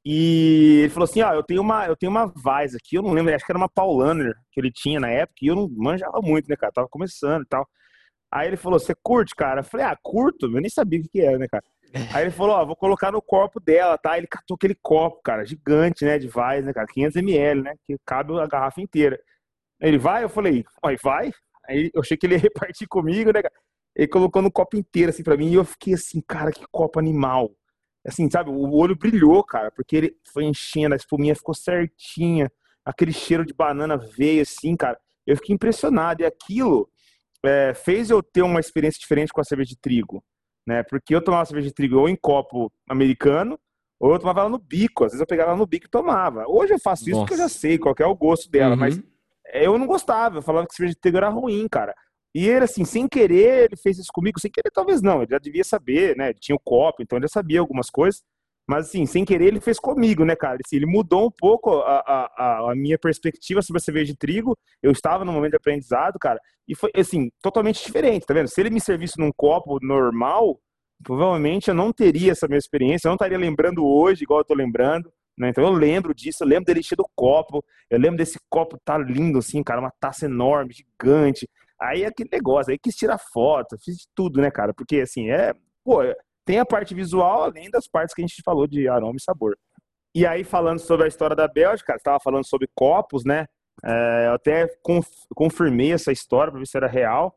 E 0.04 0.80
ele 0.82 0.90
falou 0.90 1.04
assim: 1.04 1.22
Ah, 1.22 1.34
eu 1.34 1.42
tenho 1.42 1.62
uma, 1.62 1.86
eu 1.86 1.96
tenho 1.96 2.10
uma 2.10 2.26
Vaz 2.36 2.74
aqui. 2.74 2.96
Eu 2.96 3.02
não 3.02 3.12
lembro, 3.12 3.34
acho 3.34 3.44
que 3.46 3.52
era 3.52 3.58
uma 3.58 3.68
Paulaner 3.68 4.34
que 4.52 4.60
ele 4.60 4.72
tinha 4.72 5.00
na 5.00 5.10
época. 5.10 5.38
E 5.42 5.48
eu 5.48 5.54
não 5.56 5.68
manjava 5.70 6.20
muito, 6.22 6.48
né, 6.48 6.56
cara? 6.56 6.72
Tava 6.72 6.88
começando 6.88 7.42
e 7.44 7.46
tal. 7.48 7.68
Aí 8.34 8.48
ele 8.48 8.56
falou: 8.56 8.80
Você 8.80 8.92
curte, 9.00 9.32
cara? 9.32 9.60
Eu 9.60 9.64
falei: 9.64 9.86
Ah, 9.86 9.96
curto. 10.02 10.46
Eu 10.46 10.60
nem 10.60 10.68
sabia 10.68 10.98
o 10.98 11.02
que, 11.02 11.08
que 11.08 11.20
era, 11.20 11.38
né, 11.38 11.46
cara? 11.46 11.62
Aí 12.12 12.24
ele 12.24 12.32
falou: 12.32 12.56
Ó, 12.56 12.66
vou 12.66 12.74
colocar 12.74 13.12
no 13.12 13.22
corpo 13.22 13.60
dela, 13.60 13.96
tá? 13.96 14.18
Ele 14.18 14.26
catou 14.26 14.56
aquele 14.56 14.74
copo, 14.74 15.22
cara, 15.22 15.44
gigante, 15.44 16.04
né, 16.04 16.18
de 16.18 16.26
Vaz, 16.26 16.64
né, 16.64 16.72
cara? 16.72 16.86
500 16.88 17.16
ml, 17.16 17.62
né? 17.62 17.74
Que 17.86 17.96
cabe 18.04 18.36
a 18.40 18.46
garrafa 18.46 18.80
inteira. 18.80 19.20
Ele 19.80 19.98
vai? 19.98 20.24
Eu 20.24 20.28
falei: 20.28 20.64
Vai, 20.82 20.96
vai. 21.00 21.30
Aí 21.68 21.90
eu 21.94 22.00
achei 22.00 22.16
que 22.16 22.26
ele 22.26 22.34
ia 22.34 22.40
repartir 22.42 22.88
comigo, 22.88 23.32
né, 23.32 23.40
cara? 23.40 23.54
Ele 23.94 24.08
colocou 24.08 24.42
no 24.42 24.50
copo 24.50 24.76
inteiro, 24.76 25.10
assim, 25.10 25.22
pra 25.22 25.36
mim, 25.36 25.50
e 25.50 25.54
eu 25.54 25.64
fiquei 25.64 25.94
assim, 25.94 26.20
cara, 26.20 26.50
que 26.50 26.66
copo 26.72 26.98
animal. 26.98 27.52
Assim, 28.04 28.28
sabe, 28.28 28.50
o 28.50 28.72
olho 28.72 28.96
brilhou, 28.96 29.44
cara, 29.44 29.70
porque 29.70 29.96
ele 29.96 30.16
foi 30.32 30.44
enchendo, 30.44 30.94
a 30.94 30.96
espuminha 30.96 31.34
ficou 31.36 31.54
certinha, 31.54 32.50
aquele 32.84 33.12
cheiro 33.12 33.46
de 33.46 33.54
banana 33.54 33.96
veio, 33.96 34.42
assim, 34.42 34.76
cara. 34.76 34.98
Eu 35.24 35.36
fiquei 35.36 35.54
impressionado, 35.54 36.22
e 36.22 36.26
aquilo 36.26 36.90
é, 37.44 37.74
fez 37.74 38.10
eu 38.10 38.22
ter 38.22 38.42
uma 38.42 38.60
experiência 38.60 38.98
diferente 38.98 39.32
com 39.32 39.40
a 39.40 39.44
cerveja 39.44 39.70
de 39.70 39.78
trigo, 39.78 40.22
né? 40.66 40.82
Porque 40.82 41.14
eu 41.14 41.22
tomava 41.22 41.44
cerveja 41.44 41.68
de 41.68 41.74
trigo 41.74 41.98
ou 41.98 42.08
em 42.08 42.16
copo 42.16 42.72
americano, 42.88 43.58
ou 44.00 44.12
eu 44.12 44.18
tomava 44.18 44.40
ela 44.40 44.48
no 44.48 44.58
bico. 44.58 45.04
Às 45.04 45.12
vezes 45.12 45.20
eu 45.20 45.26
pegava 45.26 45.50
ela 45.50 45.58
no 45.58 45.66
bico 45.66 45.86
e 45.86 45.90
tomava. 45.90 46.44
Hoje 46.48 46.74
eu 46.74 46.78
faço 46.78 47.04
isso 47.04 47.12
Nossa. 47.12 47.22
porque 47.22 47.34
eu 47.34 47.38
já 47.38 47.48
sei 47.48 47.78
qual 47.78 47.94
é 47.98 48.06
o 48.06 48.14
gosto 48.14 48.50
dela, 48.50 48.74
uhum. 48.74 48.80
mas 48.80 49.00
eu 49.52 49.78
não 49.78 49.86
gostava. 49.86 50.38
Eu 50.38 50.42
falava 50.42 50.66
que 50.66 50.74
cerveja 50.74 50.94
de 50.94 51.00
trigo 51.00 51.16
era 51.16 51.28
ruim, 51.28 51.66
cara. 51.68 51.94
E 52.34 52.48
ele, 52.48 52.64
assim, 52.64 52.84
sem 52.84 53.06
querer, 53.06 53.66
ele 53.66 53.76
fez 53.76 53.98
isso 53.98 54.10
comigo. 54.12 54.40
Sem 54.40 54.50
querer, 54.50 54.70
talvez 54.72 55.00
não. 55.00 55.22
Ele 55.22 55.30
já 55.30 55.38
devia 55.38 55.62
saber, 55.62 56.16
né? 56.16 56.30
Ele 56.30 56.38
tinha 56.40 56.56
o 56.56 56.60
copo, 56.60 57.02
então 57.02 57.16
ele 57.16 57.26
já 57.26 57.32
sabia 57.34 57.60
algumas 57.60 57.88
coisas. 57.88 58.22
Mas, 58.66 58.86
assim, 58.86 59.04
sem 59.04 59.24
querer, 59.24 59.46
ele 59.46 59.60
fez 59.60 59.78
comigo, 59.78 60.24
né, 60.24 60.34
cara? 60.34 60.58
Assim, 60.64 60.76
ele 60.76 60.86
mudou 60.86 61.26
um 61.26 61.30
pouco 61.30 61.80
a, 61.80 61.98
a, 62.36 62.70
a 62.70 62.74
minha 62.74 62.98
perspectiva 62.98 63.60
sobre 63.60 63.78
a 63.78 63.84
cerveja 63.84 64.12
de 64.12 64.16
trigo. 64.16 64.56
Eu 64.82 64.90
estava 64.90 65.24
no 65.24 65.32
momento 65.32 65.52
de 65.52 65.56
aprendizado, 65.56 66.18
cara, 66.18 66.40
e 66.66 66.74
foi, 66.74 66.90
assim, 66.96 67.30
totalmente 67.42 67.84
diferente, 67.84 68.24
tá 68.24 68.32
vendo? 68.32 68.48
Se 68.48 68.60
ele 68.60 68.70
me 68.70 68.80
servisse 68.80 69.18
num 69.18 69.30
copo 69.36 69.78
normal, 69.82 70.58
provavelmente 71.02 71.68
eu 71.68 71.74
não 71.74 71.92
teria 71.92 72.32
essa 72.32 72.48
minha 72.48 72.58
experiência, 72.58 73.06
eu 73.06 73.10
não 73.10 73.16
estaria 73.16 73.38
lembrando 73.38 73.86
hoje, 73.86 74.24
igual 74.24 74.40
eu 74.40 74.44
tô 74.44 74.54
lembrando. 74.54 75.12
Né? 75.36 75.50
Então 75.50 75.64
eu 75.64 75.72
lembro 75.72 76.14
disso, 76.14 76.42
eu 76.42 76.48
lembro 76.48 76.64
dele 76.64 76.80
encher 76.80 76.96
do 76.96 77.08
copo, 77.14 77.62
eu 77.90 77.98
lembro 77.98 78.16
desse 78.16 78.38
copo 78.48 78.78
tá 78.84 78.96
lindo 78.96 79.38
assim, 79.38 79.62
cara, 79.62 79.80
uma 79.80 79.92
taça 80.00 80.26
enorme, 80.26 80.72
gigante. 80.72 81.48
Aí 81.78 82.04
aquele 82.04 82.30
negócio, 82.32 82.70
aí 82.70 82.78
quis 82.78 82.94
tirar 82.94 83.18
foto, 83.18 83.76
fiz 83.84 83.96
de 83.96 84.06
tudo, 84.14 84.40
né, 84.40 84.50
cara? 84.50 84.72
Porque 84.72 85.00
assim, 85.00 85.30
é, 85.30 85.52
pô, 85.84 86.02
tem 86.44 86.58
a 86.58 86.66
parte 86.66 86.94
visual, 86.94 87.44
além 87.44 87.70
das 87.70 87.86
partes 87.86 88.14
que 88.14 88.22
a 88.22 88.26
gente 88.26 88.42
falou 88.42 88.66
de 88.66 88.88
aroma 88.88 89.16
e 89.16 89.22
sabor. 89.22 89.56
E 90.14 90.26
aí, 90.26 90.44
falando 90.44 90.78
sobre 90.78 91.06
a 91.06 91.08
história 91.08 91.34
da 91.34 91.48
Bélgica, 91.48 91.94
estava 91.94 92.20
falando 92.20 92.46
sobre 92.46 92.68
copos, 92.74 93.24
né? 93.24 93.46
É, 93.84 94.26
eu 94.28 94.34
até 94.34 94.68
confirmei 95.34 95.92
essa 95.92 96.12
história 96.12 96.52
para 96.52 96.60
ver 96.60 96.66
se 96.66 96.76
era 96.76 96.86
real. 96.86 97.36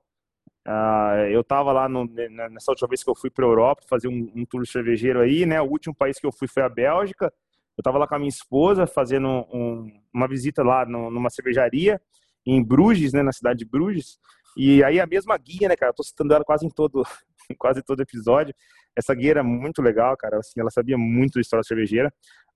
Uh, 0.68 1.32
eu 1.32 1.42
estava 1.42 1.72
lá 1.72 1.88
no, 1.88 2.06
nessa 2.52 2.72
última 2.72 2.90
vez 2.90 3.02
que 3.02 3.10
eu 3.10 3.16
fui 3.16 3.30
para 3.30 3.46
a 3.46 3.48
Europa 3.48 3.84
fazer 3.90 4.10
um, 4.10 4.32
um, 4.36 4.46
tour 4.46 4.68
cervejeiro 4.68 5.22
aí, 5.22 5.46
né? 5.46 5.62
O 5.62 5.66
último 5.66 5.96
país 5.96 6.20
que 6.20 6.26
eu 6.28 6.32
fui 6.32 6.48
foi 6.48 6.62
a 6.62 6.70
Bélgica. 6.70 7.34
Eu 7.78 7.82
estava 7.82 7.98
lá 7.98 8.08
com 8.08 8.16
a 8.16 8.20
minha 8.20 8.30
esposa 8.30 8.86
fazendo 8.86 9.28
um, 9.52 9.90
uma 10.14 10.28
visita 10.28 10.64
lá 10.64 10.86
no, 10.86 11.10
numa 11.10 11.30
cervejaria 11.30 12.02
em 12.46 12.62
Bruges, 12.62 13.14
né? 13.14 13.24
Na 13.24 13.32
cidade 13.32 13.60
de 13.60 13.66
Bruges. 13.66 14.20
E 14.58 14.84
aí 14.84 15.00
a 15.00 15.08
mesma 15.08 15.38
guia, 15.38 15.70
né, 15.70 15.76
cara? 15.76 15.92
Eu 15.92 15.96
tô 15.96 16.04
citando 16.04 16.34
ela 16.34 16.44
quase 16.44 16.66
em 16.66 16.70
todo, 16.70 17.04
quase 17.58 17.82
todo 17.82 18.02
episódio. 18.02 18.54
Essa 18.98 19.14
guia 19.14 19.32
era 19.32 19.44
muito 19.44 19.82
legal, 19.82 20.16
cara. 20.18 20.40
Assim, 20.40 20.60
ela 20.60 20.72
sabia 20.72 20.98
muito 20.98 21.36
da 21.36 21.42
história 21.42 21.64
cervejeira. 21.64 22.12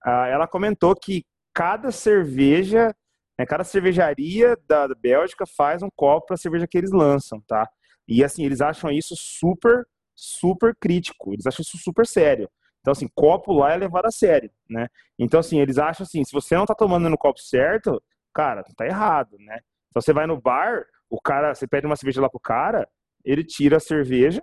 Uh, 0.06 0.26
ela 0.30 0.48
comentou 0.48 0.96
que 0.96 1.24
cada 1.54 1.92
cerveja, 1.92 2.94
né, 3.38 3.46
cada 3.46 3.64
cervejaria 3.64 4.58
da, 4.68 4.88
da 4.88 4.96
Bélgica 4.96 5.46
faz 5.46 5.84
um 5.84 5.90
copo 5.96 6.28
para 6.28 6.34
a 6.36 6.38
cerveja 6.38 6.68
que 6.68 6.78
eles 6.78 6.92
lançam, 6.92 7.42
tá? 7.48 7.68
E 8.08 8.24
assim, 8.24 8.44
eles 8.46 8.62
acham 8.62 8.92
isso 8.92 9.16
super, 9.18 9.86
super 10.16 10.76
crítico. 10.76 11.34
Eles 11.34 11.46
acham 11.46 11.62
isso 11.62 11.78
super 11.78 12.06
sério. 12.06 12.50
Então, 12.82 12.92
assim, 12.92 13.08
copo 13.14 13.54
lá 13.54 13.74
é 13.74 13.78
levado 13.78 14.08
a 14.08 14.12
sério, 14.12 14.50
né? 14.68 14.88
Então, 15.18 15.40
assim, 15.40 15.60
eles 15.62 15.78
acham 15.78 16.04
assim, 16.04 16.24
se 16.24 16.32
você 16.32 16.56
não 16.56 16.66
tá 16.66 16.74
tomando 16.74 17.10
no 17.10 17.18
copo 17.18 17.40
certo, 17.40 18.02
cara, 18.34 18.64
tá 18.76 18.86
errado, 18.86 19.38
né? 19.40 19.60
Então, 19.90 20.02
você 20.02 20.12
vai 20.12 20.26
no 20.26 20.40
bar, 20.42 20.84
o 21.10 21.22
cara, 21.22 21.54
você 21.54 21.68
pede 21.68 21.86
uma 21.86 21.96
cerveja 21.96 22.22
lá 22.22 22.30
pro 22.30 22.40
cara, 22.40 22.90
ele 23.24 23.44
tira 23.44 23.78
a 23.78 23.80
cerveja, 23.80 24.42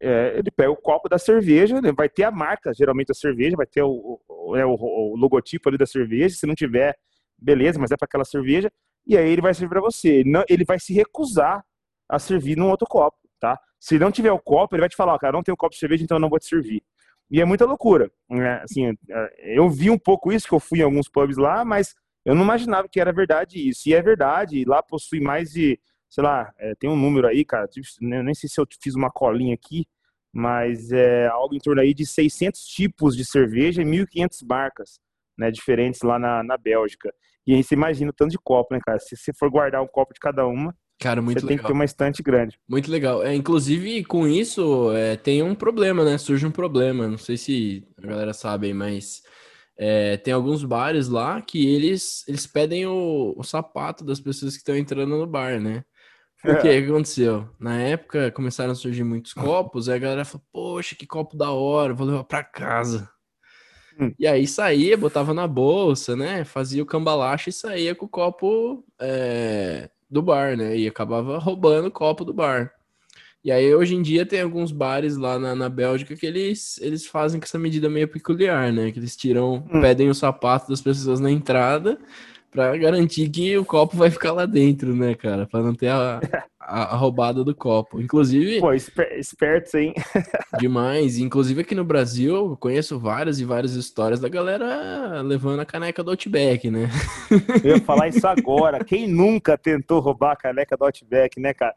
é, 0.00 0.38
ele 0.38 0.50
pega 0.50 0.70
o 0.70 0.76
copo 0.76 1.08
da 1.08 1.18
cerveja, 1.18 1.80
né, 1.80 1.92
vai 1.92 2.08
ter 2.08 2.24
a 2.24 2.30
marca, 2.30 2.72
geralmente, 2.74 3.08
da 3.08 3.14
cerveja, 3.14 3.56
vai 3.56 3.66
ter 3.66 3.82
o, 3.82 4.20
o, 4.28 4.56
é, 4.56 4.64
o, 4.64 4.74
o 4.74 5.16
logotipo 5.16 5.68
ali 5.68 5.78
da 5.78 5.86
cerveja, 5.86 6.36
se 6.36 6.46
não 6.46 6.54
tiver, 6.54 6.96
beleza, 7.38 7.78
mas 7.78 7.90
é 7.90 7.96
para 7.96 8.06
aquela 8.06 8.24
cerveja, 8.24 8.70
e 9.06 9.16
aí 9.16 9.28
ele 9.28 9.42
vai 9.42 9.52
servir 9.52 9.70
para 9.70 9.80
você. 9.80 10.08
Ele, 10.08 10.30
não, 10.30 10.44
ele 10.48 10.64
vai 10.64 10.78
se 10.78 10.94
recusar 10.94 11.64
a 12.08 12.18
servir 12.18 12.56
num 12.56 12.70
outro 12.70 12.86
copo, 12.86 13.18
tá? 13.40 13.58
Se 13.78 13.98
não 13.98 14.10
tiver 14.10 14.32
o 14.32 14.38
copo, 14.38 14.74
ele 14.74 14.80
vai 14.80 14.88
te 14.88 14.96
falar, 14.96 15.14
ó, 15.14 15.18
cara, 15.18 15.32
não 15.32 15.42
tem 15.42 15.52
um 15.52 15.56
copo 15.56 15.74
de 15.74 15.80
cerveja, 15.80 16.04
então 16.04 16.16
eu 16.16 16.20
não 16.20 16.30
vou 16.30 16.38
te 16.38 16.46
servir. 16.46 16.82
E 17.30 17.40
é 17.40 17.44
muita 17.44 17.64
loucura, 17.64 18.10
né? 18.30 18.62
Assim, 18.62 18.94
é, 19.10 19.58
eu 19.58 19.68
vi 19.68 19.90
um 19.90 19.98
pouco 19.98 20.32
isso, 20.32 20.46
que 20.46 20.54
eu 20.54 20.60
fui 20.60 20.80
em 20.80 20.82
alguns 20.82 21.08
pubs 21.08 21.36
lá, 21.36 21.64
mas 21.64 21.94
eu 22.24 22.34
não 22.34 22.42
imaginava 22.42 22.88
que 22.88 23.00
era 23.00 23.12
verdade 23.12 23.68
isso. 23.68 23.88
E 23.88 23.94
é 23.94 24.00
verdade, 24.00 24.64
lá 24.64 24.82
possui 24.82 25.20
mais 25.20 25.50
de 25.50 25.78
sei 26.14 26.22
lá, 26.22 26.52
é, 26.60 26.76
tem 26.76 26.88
um 26.88 26.94
número 26.94 27.26
aí, 27.26 27.44
cara, 27.44 27.68
eu 28.00 28.22
nem 28.22 28.34
sei 28.34 28.48
se 28.48 28.60
eu 28.60 28.66
fiz 28.80 28.94
uma 28.94 29.10
colinha 29.10 29.52
aqui, 29.52 29.84
mas 30.32 30.92
é 30.92 31.26
algo 31.26 31.56
em 31.56 31.58
torno 31.58 31.80
aí 31.80 31.92
de 31.92 32.06
600 32.06 32.60
tipos 32.60 33.16
de 33.16 33.24
cerveja 33.24 33.82
e 33.82 33.84
1.500 33.84 34.46
marcas, 34.48 35.00
né, 35.36 35.50
diferentes 35.50 36.02
lá 36.02 36.16
na, 36.16 36.44
na 36.44 36.56
Bélgica. 36.56 37.12
E 37.44 37.52
aí 37.52 37.64
você 37.64 37.74
imagina 37.74 38.10
o 38.10 38.14
tanto 38.14 38.30
de 38.30 38.38
copo, 38.38 38.72
né, 38.72 38.80
cara? 38.80 39.00
Se 39.00 39.16
você 39.16 39.32
for 39.32 39.50
guardar 39.50 39.82
um 39.82 39.88
copo 39.88 40.14
de 40.14 40.20
cada 40.20 40.46
uma, 40.46 40.72
Cara, 41.00 41.20
muito 41.20 41.40
você 41.40 41.46
legal. 41.46 41.48
tem 41.48 41.58
que 41.58 41.66
ter 41.66 41.72
uma 41.72 41.84
estante 41.84 42.22
grande. 42.22 42.56
Muito 42.68 42.88
legal. 42.88 43.24
É, 43.24 43.34
inclusive, 43.34 44.04
com 44.04 44.28
isso, 44.28 44.92
é, 44.92 45.16
tem 45.16 45.42
um 45.42 45.54
problema, 45.54 46.04
né? 46.04 46.16
Surge 46.16 46.46
um 46.46 46.50
problema. 46.52 47.08
Não 47.08 47.18
sei 47.18 47.36
se 47.36 47.84
a 48.00 48.06
galera 48.06 48.32
sabe, 48.32 48.72
mas 48.72 49.20
é, 49.76 50.16
tem 50.16 50.32
alguns 50.32 50.62
bares 50.62 51.08
lá 51.08 51.42
que 51.42 51.66
eles, 51.74 52.26
eles 52.28 52.46
pedem 52.46 52.86
o, 52.86 53.34
o 53.36 53.42
sapato 53.42 54.04
das 54.04 54.20
pessoas 54.20 54.52
que 54.52 54.58
estão 54.58 54.76
entrando 54.76 55.18
no 55.18 55.26
bar, 55.26 55.60
né? 55.60 55.84
O 56.44 56.60
que, 56.60 56.68
aconteceu? 56.68 57.48
Na 57.58 57.80
época 57.80 58.30
começaram 58.30 58.72
a 58.72 58.74
surgir 58.74 59.02
muitos 59.02 59.32
copos, 59.32 59.88
aí 59.88 59.96
a 59.96 59.98
galera 59.98 60.24
falou, 60.26 60.44
poxa, 60.52 60.94
que 60.94 61.06
copo 61.06 61.36
da 61.36 61.50
hora, 61.50 61.94
vou 61.94 62.06
levar 62.06 62.24
pra 62.24 62.44
casa. 62.44 63.08
Hum. 63.98 64.12
E 64.18 64.26
aí 64.26 64.46
saía, 64.46 64.96
botava 64.96 65.32
na 65.32 65.46
bolsa, 65.46 66.14
né? 66.14 66.44
Fazia 66.44 66.82
o 66.82 66.86
cambalacho 66.86 67.48
e 67.48 67.52
saía 67.52 67.94
com 67.94 68.04
o 68.04 68.08
copo 68.08 68.84
é, 69.00 69.88
do 70.10 70.20
bar, 70.20 70.56
né? 70.56 70.76
E 70.76 70.86
acabava 70.86 71.38
roubando 71.38 71.88
o 71.88 71.92
copo 71.92 72.24
do 72.24 72.34
bar. 72.34 72.72
E 73.42 73.52
aí 73.52 73.74
hoje 73.74 73.94
em 73.94 74.02
dia 74.02 74.26
tem 74.26 74.40
alguns 74.40 74.72
bares 74.72 75.16
lá 75.16 75.38
na, 75.38 75.54
na 75.54 75.68
Bélgica 75.68 76.16
que 76.16 76.26
eles, 76.26 76.78
eles 76.80 77.06
fazem 77.06 77.38
com 77.38 77.44
essa 77.44 77.58
medida 77.58 77.88
meio 77.88 78.08
peculiar, 78.08 78.72
né? 78.72 78.90
Que 78.90 78.98
eles 78.98 79.16
tiram, 79.16 79.64
hum. 79.70 79.80
pedem 79.80 80.10
o 80.10 80.14
sapato 80.14 80.68
das 80.68 80.80
pessoas 80.82 81.20
na 81.20 81.30
entrada 81.30 81.98
para 82.54 82.76
garantir 82.76 83.28
que 83.28 83.58
o 83.58 83.64
copo 83.64 83.96
vai 83.96 84.10
ficar 84.10 84.30
lá 84.30 84.46
dentro, 84.46 84.94
né, 84.94 85.16
cara? 85.16 85.44
Para 85.44 85.60
não 85.60 85.74
ter 85.74 85.88
a, 85.88 86.20
a, 86.60 86.94
a, 86.94 86.96
roubada 86.96 87.42
do 87.42 87.52
copo. 87.52 88.00
Inclusive. 88.00 88.60
Pô, 88.60 88.72
esper, 88.72 89.18
espertos, 89.18 89.74
hein? 89.74 89.92
demais. 90.60 91.18
Inclusive 91.18 91.62
aqui 91.62 91.74
no 91.74 91.84
Brasil, 91.84 92.36
eu 92.36 92.56
conheço 92.56 92.96
várias 92.96 93.40
e 93.40 93.44
várias 93.44 93.72
histórias 93.72 94.20
da 94.20 94.28
galera 94.28 95.20
levando 95.22 95.58
a 95.58 95.66
caneca 95.66 96.04
do 96.04 96.12
Outback, 96.12 96.70
né? 96.70 96.88
Eu 97.64 97.76
ia 97.76 97.80
falar 97.80 98.06
isso 98.08 98.26
agora. 98.26 98.84
Quem 98.84 99.08
nunca 99.08 99.58
tentou 99.58 99.98
roubar 99.98 100.32
a 100.32 100.36
caneca 100.36 100.76
do 100.76 100.84
Outback, 100.84 101.40
né, 101.40 101.52
cara? 101.52 101.74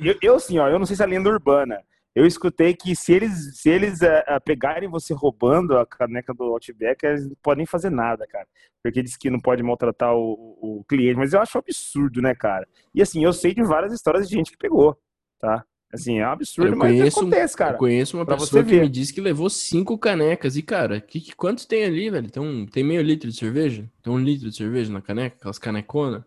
Eu, 0.00 0.14
eu 0.22 0.34
assim, 0.36 0.56
ó, 0.60 0.68
eu 0.68 0.78
não 0.78 0.86
sei 0.86 0.94
se 0.94 1.02
é 1.02 1.06
lenda 1.06 1.28
urbana 1.28 1.80
eu 2.14 2.26
escutei 2.26 2.74
que 2.74 2.94
se 2.94 3.12
eles, 3.12 3.58
se 3.58 3.70
eles 3.70 4.00
uh, 4.00 4.40
pegarem 4.44 4.88
você 4.88 5.14
roubando 5.14 5.78
a 5.78 5.86
caneca 5.86 6.34
do 6.34 6.44
Outback, 6.44 7.04
eles 7.04 7.26
não 7.26 7.36
podem 7.42 7.64
fazer 7.64 7.90
nada, 7.90 8.26
cara. 8.26 8.46
Porque 8.82 9.02
diz 9.02 9.16
que 9.16 9.30
não 9.30 9.40
pode 9.40 9.62
maltratar 9.62 10.14
o, 10.14 10.58
o, 10.60 10.84
cliente. 10.86 11.16
Mas 11.16 11.32
eu 11.32 11.40
acho 11.40 11.56
absurdo, 11.56 12.20
né, 12.20 12.34
cara? 12.34 12.66
E 12.94 13.00
assim, 13.00 13.24
eu 13.24 13.32
sei 13.32 13.54
de 13.54 13.62
várias 13.62 13.92
histórias 13.92 14.28
de 14.28 14.34
gente 14.34 14.50
que 14.50 14.58
pegou, 14.58 14.96
tá? 15.40 15.64
Assim, 15.92 16.20
é 16.20 16.26
um 16.26 16.32
absurdo, 16.32 16.76
mas 16.76 17.16
acontece, 17.16 17.54
cara. 17.54 17.74
Eu 17.74 17.78
conheço 17.78 18.16
uma 18.16 18.24
pessoa 18.24 18.64
que 18.64 18.80
me 18.80 18.88
disse 18.88 19.12
que 19.12 19.20
levou 19.20 19.50
cinco 19.50 19.98
canecas. 19.98 20.56
E, 20.56 20.62
cara, 20.62 21.00
que, 21.00 21.20
que, 21.20 21.36
quantos 21.36 21.66
tem 21.66 21.84
ali, 21.84 22.08
velho? 22.08 22.30
Tem, 22.30 22.42
um, 22.42 22.64
tem 22.66 22.82
meio 22.82 23.02
litro 23.02 23.28
de 23.28 23.36
cerveja? 23.36 23.84
Tem 24.02 24.10
um 24.10 24.18
litro 24.18 24.48
de 24.48 24.56
cerveja 24.56 24.90
na 24.90 25.02
caneca? 25.02 25.36
Aquelas 25.36 25.58
caneconas? 25.58 26.22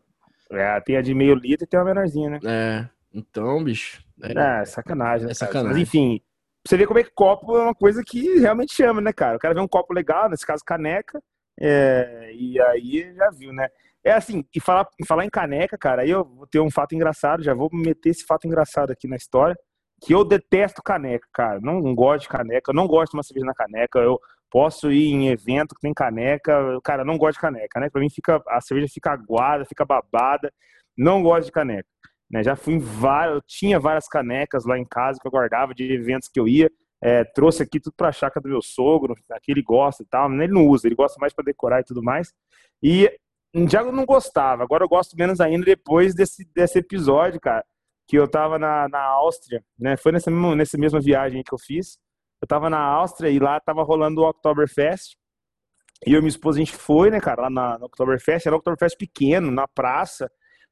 É, 0.52 0.80
tem 0.82 0.98
a 0.98 1.02
de 1.02 1.16
meio 1.16 1.34
litro 1.34 1.64
e 1.66 1.68
tem 1.68 1.80
uma 1.80 1.86
menorzinha, 1.88 2.30
né? 2.30 2.40
É, 2.46 2.88
então, 3.16 3.64
bicho. 3.64 4.04
É, 4.22 4.62
é 4.62 4.66
sacanagem. 4.66 5.26
Né, 5.26 5.32
é 5.32 5.36
sacanagem. 5.36 5.72
Mas, 5.72 5.82
enfim, 5.82 6.22
você 6.66 6.78
vê 6.78 6.86
como 6.86 7.00
é 7.00 7.04
que 7.04 7.12
copo 7.12 7.56
é 7.58 7.64
uma 7.64 7.76
coisa 7.76 8.04
que 8.06 8.40
realmente 8.40 8.74
chama, 8.74 9.00
né, 9.00 9.14
cara? 9.14 9.38
O 9.38 9.40
cara 9.40 9.54
vê 9.54 9.62
um 9.62 9.68
copo 9.68 9.94
legal, 9.94 10.30
nesse 10.30 10.46
caso 10.46 10.64
caneca, 10.66 11.22
é, 11.60 12.32
e 12.34 12.60
aí 12.60 13.14
já 13.16 13.30
viu, 13.32 13.54
né? 13.54 13.68
É 14.04 14.12
assim, 14.12 14.44
e 14.54 14.60
falar, 14.60 14.88
falar 15.08 15.26
em 15.26 15.30
caneca, 15.30 15.78
cara, 15.78 16.04
aí 16.04 16.10
eu 16.10 16.24
vou 16.24 16.46
ter 16.46 16.60
um 16.60 16.70
fato 16.70 16.94
engraçado, 16.94 17.44
já 17.44 17.54
vou 17.54 17.70
meter 17.72 18.10
esse 18.10 18.26
fato 18.26 18.46
engraçado 18.46 18.92
aqui 18.92 19.08
na 19.08 19.16
história, 19.16 19.56
que 20.02 20.14
eu 20.14 20.24
detesto 20.24 20.84
caneca, 20.84 21.28
cara. 21.34 21.60
Não, 21.62 21.82
não 21.82 21.96
gosto 21.96 22.24
de 22.24 22.30
caneca, 22.30 22.72
eu 22.72 22.76
não 22.76 22.88
gosto 22.88 23.12
de 23.12 23.18
uma 23.18 23.24
cerveja 23.24 23.46
na 23.46 23.54
caneca, 23.54 24.00
eu 24.00 24.20
posso 24.52 24.92
ir 24.92 25.12
em 25.12 25.30
evento 25.30 25.76
que 25.76 25.82
tem 25.82 25.94
caneca, 25.94 26.54
cara, 26.84 27.04
não 27.04 27.18
gosto 27.18 27.36
de 27.36 27.42
caneca, 27.42 27.80
né? 27.80 27.90
Pra 27.90 28.02
mim 28.02 28.10
fica, 28.10 28.42
a 28.48 28.62
cerveja 28.62 28.92
fica 28.94 29.12
aguada, 29.12 29.66
fica 29.66 29.86
babada, 29.86 30.52
não 30.98 31.24
gosto 31.24 31.46
de 31.46 31.52
caneca. 31.52 31.88
Né? 32.30 32.44
Já 32.44 32.56
fui 32.56 32.74
em 32.76 32.80
várias, 32.80 33.36
eu 33.36 33.42
tinha 33.42 33.80
várias 33.80 34.08
canecas 34.08 34.66
lá 34.66 34.78
em 34.78 34.86
casa 34.86 35.20
que 35.20 35.28
eu 35.28 35.32
guardava 35.32 35.74
de 35.74 35.92
eventos 35.94 36.28
que 36.28 36.40
eu 36.40 36.48
ia. 36.48 36.70
É, 37.02 37.24
trouxe 37.24 37.62
aqui 37.62 37.80
tudo 37.80 37.94
para 37.96 38.10
a 38.10 38.12
chácara 38.12 38.42
do 38.42 38.50
meu 38.50 38.62
sogro, 38.62 39.16
aqui 39.32 39.52
ele 39.52 39.62
gosta 39.62 40.02
e 40.02 40.06
tal, 40.08 40.32
ele 40.32 40.54
não 40.54 40.66
usa, 40.68 40.88
ele 40.88 40.96
gosta 40.96 41.20
mais 41.20 41.34
para 41.34 41.46
decorar 41.46 41.82
e 41.82 41.84
tudo 41.84 42.02
mais. 42.02 42.34
E 42.82 43.12
já 43.70 43.84
não 43.84 44.06
gostava, 44.06 44.64
agora 44.64 44.84
eu 44.84 44.90
gosto 44.90 45.16
menos 45.16 45.40
ainda 45.40 45.64
depois 45.66 46.16
desse, 46.16 46.46
desse 46.54 46.80
episódio, 46.80 47.40
cara. 47.40 47.64
que 48.08 48.18
eu 48.18 48.28
tava 48.28 48.58
na, 48.60 48.88
na 48.90 49.02
Áustria, 49.02 49.64
né? 49.80 49.98
Foi 49.98 50.12
nessa, 50.12 50.32
mesma- 50.32 50.56
nessa 50.56 50.78
mesma 50.78 51.00
viagem 51.02 51.44
que 51.44 51.54
eu 51.54 51.58
fiz. 51.60 51.98
Eu 52.42 52.48
tava 52.48 52.70
na 52.70 52.80
Áustria 52.80 53.30
e 53.30 53.40
lá 53.40 53.60
tava 53.60 53.84
rolando 53.84 54.22
o 54.22 54.30
Oktoberfest. 54.30 55.16
E 56.06 56.12
eu 56.14 56.20
e 56.20 56.22
minha 56.22 56.30
esposa, 56.30 56.58
a 56.60 56.64
gente 56.64 56.76
foi, 56.76 57.10
né, 57.10 57.20
cara, 57.20 57.44
lá 57.44 57.50
na, 57.50 57.78
no 57.80 57.86
Oktoberfest. 57.86 58.46
Era 58.48 58.56
um 58.56 58.60
Oktoberfest 58.60 58.98
pequeno, 58.98 59.50
na 59.52 59.68
praça, 59.68 60.30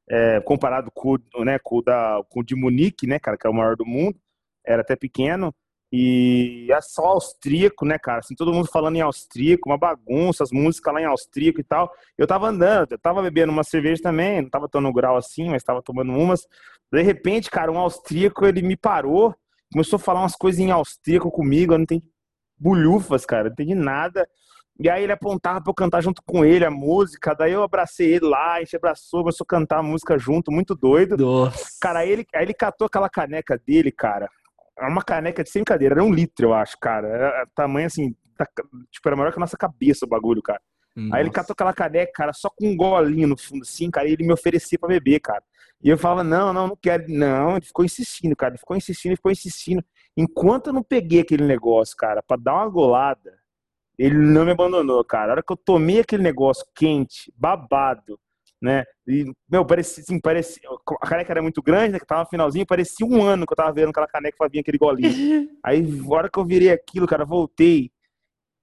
é, 0.09 0.41
comparado 0.41 0.91
com, 0.93 1.17
né, 1.43 1.57
com, 1.59 1.81
da, 1.81 2.21
com 2.29 2.41
o 2.41 2.43
de 2.43 2.55
Munique, 2.55 3.07
né, 3.07 3.19
cara, 3.19 3.37
que 3.37 3.47
é 3.47 3.49
o 3.49 3.53
maior 3.53 3.75
do 3.75 3.85
mundo. 3.85 4.17
Era 4.65 4.81
até 4.81 4.95
pequeno. 4.95 5.53
E 5.95 6.67
é 6.71 6.81
só 6.81 7.05
austríaco, 7.05 7.85
né, 7.85 7.99
cara? 7.99 8.17
Assim, 8.19 8.33
todo 8.33 8.51
mundo 8.51 8.67
falando 8.67 8.95
em 8.95 9.01
austríaco, 9.01 9.69
uma 9.69 9.77
bagunça, 9.77 10.43
as 10.43 10.51
músicas 10.51 10.91
lá 10.91 10.99
em 10.99 11.05
austríaco 11.05 11.59
e 11.59 11.63
tal. 11.63 11.91
Eu 12.17 12.25
tava 12.25 12.47
andando, 12.47 12.93
eu 12.93 12.97
tava 12.97 13.21
bebendo 13.21 13.51
uma 13.51 13.63
cerveja 13.63 14.01
também, 14.01 14.41
não 14.41 14.49
tava 14.49 14.67
no 14.81 14.91
grau 14.91 15.15
assim, 15.15 15.49
mas 15.49 15.63
tava 15.63 15.83
tomando 15.83 16.11
umas. 16.13 16.47
De 16.91 17.03
repente, 17.03 17.51
cara, 17.51 17.71
um 17.71 17.77
austríaco, 17.77 18.43
ele 18.43 18.63
me 18.63 18.75
parou, 18.75 19.35
começou 19.71 19.97
a 19.97 19.99
falar 19.99 20.21
umas 20.21 20.35
coisas 20.35 20.59
em 20.59 20.71
austríaco 20.71 21.29
comigo, 21.29 21.73
eu 21.73 21.77
não 21.77 21.83
entendi 21.83 22.03
bulhufas, 22.57 23.23
cara, 23.23 23.43
não 23.43 23.51
entendi 23.51 23.75
nada. 23.75 24.27
E 24.79 24.89
aí 24.89 25.03
ele 25.03 25.11
apontava 25.11 25.61
pra 25.61 25.69
eu 25.69 25.75
cantar 25.75 26.01
junto 26.01 26.21
com 26.25 26.43
ele 26.43 26.65
a 26.65 26.71
música, 26.71 27.35
daí 27.35 27.51
eu 27.51 27.61
abracei 27.63 28.15
ele 28.15 28.25
lá, 28.25 28.55
a 28.55 28.59
gente 28.59 28.75
abraçou, 28.75 29.21
começou 29.21 29.45
a 29.45 29.47
cantar 29.47 29.79
a 29.79 29.83
música 29.83 30.17
junto, 30.17 30.51
muito 30.51 30.73
doido. 30.75 31.15
Nossa. 31.15 31.65
Cara, 31.79 31.99
aí 31.99 32.09
ele, 32.09 32.25
aí 32.33 32.43
ele 32.43 32.53
catou 32.53 32.87
aquela 32.87 33.09
caneca 33.09 33.59
dele, 33.65 33.91
cara. 33.91 34.27
Era 34.77 34.89
uma 34.89 35.03
caneca 35.03 35.43
de 35.43 35.49
sem 35.51 35.63
cadeira, 35.63 35.95
era 35.95 36.03
um 36.03 36.11
litro, 36.11 36.47
eu 36.47 36.53
acho, 36.53 36.75
cara. 36.81 37.07
Era 37.07 37.47
tamanho 37.55 37.85
assim, 37.85 38.15
tá- 38.35 38.47
tipo, 38.91 39.07
era 39.07 39.15
maior 39.15 39.31
que 39.31 39.37
a 39.37 39.41
nossa 39.41 39.57
cabeça 39.57 40.05
o 40.05 40.09
bagulho, 40.09 40.41
cara. 40.41 40.59
Aí 40.95 41.21
ele 41.21 41.29
Nossa. 41.29 41.31
catou 41.31 41.53
aquela 41.53 41.73
caneca, 41.73 42.11
cara, 42.13 42.33
só 42.33 42.49
com 42.49 42.67
um 42.67 42.75
golinho 42.77 43.27
no 43.27 43.37
fundo, 43.37 43.63
assim, 43.63 43.89
cara, 43.89 44.07
e 44.07 44.13
ele 44.13 44.25
me 44.25 44.33
oferecia 44.33 44.77
pra 44.77 44.89
beber, 44.89 45.19
cara. 45.19 45.43
E 45.83 45.89
eu 45.89 45.97
falava, 45.97 46.23
não, 46.23 46.53
não, 46.53 46.67
não 46.69 46.77
quero. 46.81 47.05
Não, 47.09 47.57
ele 47.57 47.65
ficou 47.65 47.83
insistindo, 47.83 48.35
cara. 48.35 48.51
Ele 48.51 48.59
ficou 48.59 48.77
insistindo, 48.77 49.09
ele 49.11 49.17
ficou 49.17 49.31
insistindo. 49.31 49.83
Enquanto 50.15 50.67
eu 50.67 50.73
não 50.73 50.83
peguei 50.83 51.19
aquele 51.21 51.43
negócio, 51.45 51.95
cara, 51.97 52.23
pra 52.25 52.37
dar 52.37 52.53
uma 52.53 52.69
golada, 52.69 53.37
ele 53.97 54.17
não 54.17 54.45
me 54.45 54.51
abandonou, 54.51 55.03
cara. 55.03 55.31
A 55.31 55.31
hora 55.33 55.43
que 55.43 55.51
eu 55.53 55.57
tomei 55.57 55.99
aquele 55.99 56.23
negócio 56.23 56.65
quente, 56.75 57.31
babado, 57.35 58.19
né? 58.61 58.85
E, 59.05 59.31
meu, 59.49 59.65
parecia, 59.65 60.01
assim, 60.01 60.19
parecia. 60.19 60.69
A 61.01 61.07
caneca 61.07 61.33
era 61.33 61.41
muito 61.41 61.61
grande, 61.61 61.93
né? 61.93 61.99
Que 61.99 62.05
tava 62.05 62.23
no 62.23 62.29
finalzinho, 62.29 62.65
parecia 62.65 63.05
um 63.05 63.21
ano 63.21 63.45
que 63.45 63.53
eu 63.53 63.57
tava 63.57 63.73
vendo 63.73 63.89
aquela 63.89 64.07
caneca 64.07 64.37
que 64.39 64.49
vinha 64.49 64.61
aquele 64.61 64.77
golinho. 64.77 65.49
Aí, 65.63 65.83
a 65.83 66.13
hora 66.13 66.29
que 66.29 66.39
eu 66.39 66.45
virei 66.45 66.71
aquilo, 66.71 67.05
cara, 67.05 67.25
voltei. 67.25 67.91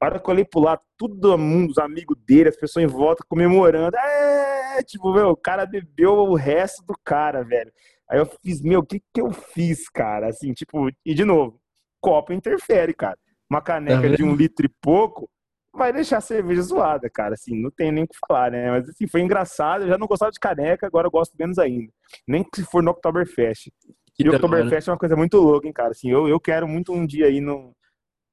A 0.01 0.07
hora 0.07 0.19
que 0.19 0.29
eu 0.29 0.33
olhei 0.33 0.45
pro 0.45 0.61
lado, 0.61 0.81
todo 0.97 1.37
mundo, 1.37 1.73
os 1.73 1.79
amigos 1.79 2.17
dele, 2.27 2.49
as 2.49 2.57
pessoas 2.57 2.83
em 2.85 2.89
volta 2.89 3.23
comemorando. 3.29 3.95
É, 3.97 4.83
tipo, 4.83 5.13
meu, 5.13 5.29
o 5.31 5.37
cara 5.37 5.67
bebeu 5.67 6.13
o 6.13 6.35
resto 6.35 6.83
do 6.87 6.95
cara, 7.05 7.45
velho. 7.45 7.71
Aí 8.09 8.19
eu 8.19 8.27
fiz, 8.43 8.63
meu, 8.63 8.81
o 8.81 8.87
que 8.87 9.01
que 9.13 9.21
eu 9.21 9.31
fiz, 9.31 9.89
cara? 9.91 10.29
Assim, 10.29 10.55
tipo, 10.55 10.89
e 11.05 11.15
de 11.15 11.25
novo, 11.25 11.61
copo 12.01 12.33
interfere, 12.33 12.95
cara. 12.95 13.19
Uma 13.51 13.61
caneca 13.61 14.09
de 14.11 14.23
um 14.23 14.35
litro 14.35 14.65
e 14.65 14.69
pouco 14.81 15.29
vai 15.73 15.93
deixar 15.93 16.19
a 16.19 16.21
cerveja 16.21 16.63
zoada, 16.63 17.09
cara. 17.09 17.35
Assim, 17.35 17.61
não 17.61 17.71
tem 17.71 17.91
nem 17.91 18.05
o 18.05 18.09
que 18.09 18.17
falar, 18.27 18.51
né? 18.51 18.71
Mas 18.71 18.89
assim, 18.89 19.07
foi 19.07 19.21
engraçado. 19.21 19.83
Eu 19.83 19.89
já 19.89 19.99
não 19.99 20.07
gostava 20.07 20.31
de 20.31 20.39
caneca, 20.39 20.87
agora 20.87 21.07
eu 21.07 21.11
gosto 21.11 21.35
menos 21.39 21.59
ainda. 21.59 21.93
Nem 22.27 22.45
que 22.45 22.61
se 22.61 22.65
for 22.65 22.83
no 22.83 22.91
Oktoberfest. 22.91 23.71
E 24.19 24.29
o. 24.29 24.35
Oktoberfest 24.35 24.89
é 24.89 24.93
uma 24.93 24.99
coisa 24.99 25.17
muito 25.17 25.37
louca, 25.39 25.67
hein, 25.67 25.73
cara. 25.73 25.91
Assim, 25.91 26.11
eu, 26.11 26.29
eu 26.29 26.39
quero 26.39 26.69
muito 26.69 26.93
um 26.93 27.07
dia 27.07 27.27
aí 27.27 27.41
no. 27.41 27.75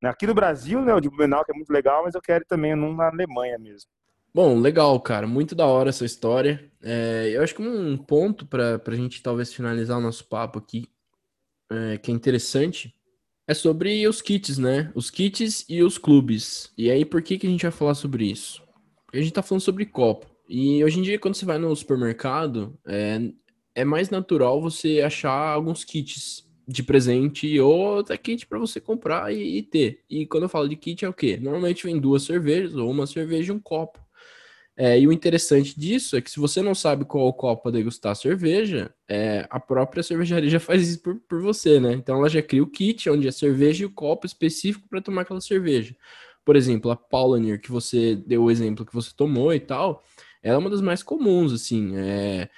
Aqui 0.03 0.27
no 0.27 0.34
Brasil, 0.36 0.80
né, 0.82 0.93
o 0.93 0.99
de 0.99 1.10
Blumenau, 1.10 1.43
que 1.43 1.51
é 1.51 1.56
muito 1.56 1.71
legal, 1.71 2.03
mas 2.03 2.13
eu 2.13 2.21
quero 2.21 2.45
também 2.45 2.75
num 2.75 2.95
na 2.95 3.08
Alemanha 3.08 3.58
mesmo. 3.58 3.89
Bom, 4.32 4.60
legal, 4.60 4.99
cara. 5.01 5.25
Muito 5.25 5.56
da 5.56 5.65
hora 5.65 5.89
essa 5.89 6.06
história. 6.06 6.71
É, 6.84 7.32
eu 7.34 7.41
acho 7.41 7.56
que 7.56 7.62
um 7.63 7.97
ponto 7.97 8.45
para 8.45 8.80
a 8.86 8.95
gente 8.95 9.23
talvez 9.23 9.51
finalizar 9.51 9.97
o 9.97 10.01
nosso 10.01 10.27
papo 10.27 10.60
aqui, 10.60 10.88
é, 11.71 11.97
que 11.97 12.12
é 12.12 12.13
interessante, 12.13 12.93
é 13.47 13.53
sobre 13.53 14.05
os 14.07 14.21
kits, 14.21 14.57
né? 14.57 14.91
Os 14.93 15.10
kits 15.10 15.65
e 15.69 15.81
os 15.81 15.97
clubes. 15.97 16.71
E 16.77 16.91
aí, 16.91 17.05
por 17.05 17.21
que, 17.21 17.38
que 17.38 17.47
a 17.47 17.49
gente 17.49 17.62
vai 17.63 17.71
falar 17.71 17.95
sobre 17.95 18.25
isso? 18.25 18.62
Porque 19.05 19.19
a 19.19 19.21
gente 19.21 19.33
tá 19.33 19.41
falando 19.41 19.62
sobre 19.62 19.86
copo. 19.86 20.27
E 20.49 20.83
hoje 20.83 20.99
em 20.99 21.01
dia, 21.01 21.17
quando 21.17 21.36
você 21.36 21.45
vai 21.45 21.57
no 21.57 21.73
supermercado, 21.75 22.77
é, 22.86 23.31
é 23.73 23.86
mais 23.86 24.10
natural 24.10 24.62
você 24.62 25.01
achar 25.01 25.31
alguns 25.31 25.86
kits 25.86 26.45
de 26.67 26.83
presente 26.83 27.57
ou 27.60 27.99
até 27.99 28.17
kit 28.17 28.45
para 28.45 28.60
você 28.60 28.81
comprar 28.81 29.33
e, 29.33 29.57
e 29.57 29.63
ter. 29.63 30.01
E 30.10 30.25
quando 30.25 30.43
eu 30.43 30.49
falo 30.49 30.67
de 30.67 30.75
kit 30.75 31.05
é 31.05 31.10
o 31.10 31.13
quê? 31.13 31.38
Normalmente 31.38 31.86
vem 31.86 31.99
duas 31.99 32.23
cervejas 32.23 32.75
ou 32.75 32.91
uma 32.91 33.07
cerveja 33.07 33.53
e 33.53 33.55
um 33.55 33.60
copo. 33.60 33.99
É, 34.80 35.00
e 35.00 35.08
o 35.08 35.12
interessante 35.12 35.78
disso 35.78 36.16
é 36.16 36.22
que 36.22 36.30
se 36.30 36.40
você 36.40 36.62
não 36.62 36.76
sabe 36.76 37.04
qual 37.04 37.34
copo 37.34 37.63
para 37.63 37.72
degustar 37.72 38.12
a 38.12 38.16
cerveja, 38.16 38.94
é, 39.10 39.48
a 39.50 39.60
própria 39.60 40.04
cervejaria 40.04 40.52
já 40.52 40.60
faz 40.60 40.88
isso 40.88 41.02
por, 41.02 41.16
por 41.28 41.42
você, 41.42 41.80
né? 41.80 41.94
Então 41.94 42.18
ela 42.20 42.30
já 42.30 42.44
cria 42.44 42.62
o 42.62 42.68
kit, 42.68 43.10
onde 43.10 43.26
é 43.26 43.30
a 43.30 43.34
cerveja 43.34 43.82
e 43.82 43.86
o 43.88 43.92
copo 43.92 44.28
específico 44.28 44.88
para 44.88 45.02
tomar 45.02 45.24
aquela 45.24 45.42
cerveja. 45.42 45.96
Por 46.46 46.56
exemplo, 46.56 46.92
a 46.92 46.96
Paulaner, 46.96 47.60
que 47.60 47.72
você 47.72 48.16
deu 48.16 48.44
o 48.44 48.52
exemplo 48.52 48.86
que 48.86 48.94
você 48.94 49.12
tomou 49.16 49.52
e 49.52 49.60
tal, 49.60 50.04
ela 50.44 50.56
é 50.56 50.60
uma 50.60 50.70
das 50.70 50.82
mais 50.82 51.02
comuns, 51.02 51.52
assim. 51.52 51.98
É, 51.98 52.50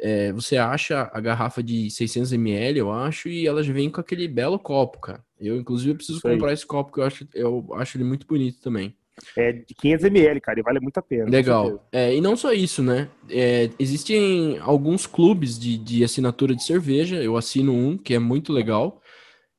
é, 0.00 0.32
você 0.32 0.56
acha 0.56 1.10
a 1.12 1.20
garrafa 1.20 1.62
de 1.64 1.90
600 1.90 2.32
ml, 2.32 2.78
eu 2.78 2.92
acho, 2.92 3.28
e 3.28 3.44
ela 3.44 3.62
já 3.62 3.72
vem 3.72 3.90
com 3.90 4.00
aquele 4.00 4.28
belo 4.28 4.58
copo, 4.58 5.00
cara. 5.00 5.24
Eu, 5.38 5.56
inclusive, 5.56 5.94
preciso 5.96 6.20
comprar 6.22 6.52
esse 6.52 6.64
copo, 6.64 6.92
que 6.92 7.00
eu 7.00 7.04
acho, 7.04 7.28
eu 7.34 7.74
acho 7.74 7.96
ele 7.96 8.04
muito 8.04 8.24
bonito 8.24 8.60
também. 8.60 8.96
É 9.36 9.52
de 9.52 9.74
500 9.74 10.04
ml, 10.04 10.40
cara, 10.40 10.60
e 10.60 10.62
vale 10.62 10.80
muito 10.80 10.98
a 10.98 11.02
pena. 11.02 11.30
Legal. 11.30 11.86
É, 11.90 12.14
e 12.14 12.20
não 12.20 12.36
só 12.36 12.52
isso, 12.52 12.82
né? 12.82 13.08
É, 13.30 13.70
existem 13.78 14.58
alguns 14.58 15.06
clubes 15.06 15.58
de, 15.58 15.78
de 15.78 16.04
assinatura 16.04 16.54
de 16.54 16.62
cerveja, 16.62 17.22
eu 17.22 17.36
assino 17.36 17.72
um, 17.72 17.96
que 17.96 18.14
é 18.14 18.18
muito 18.18 18.52
legal, 18.52 19.00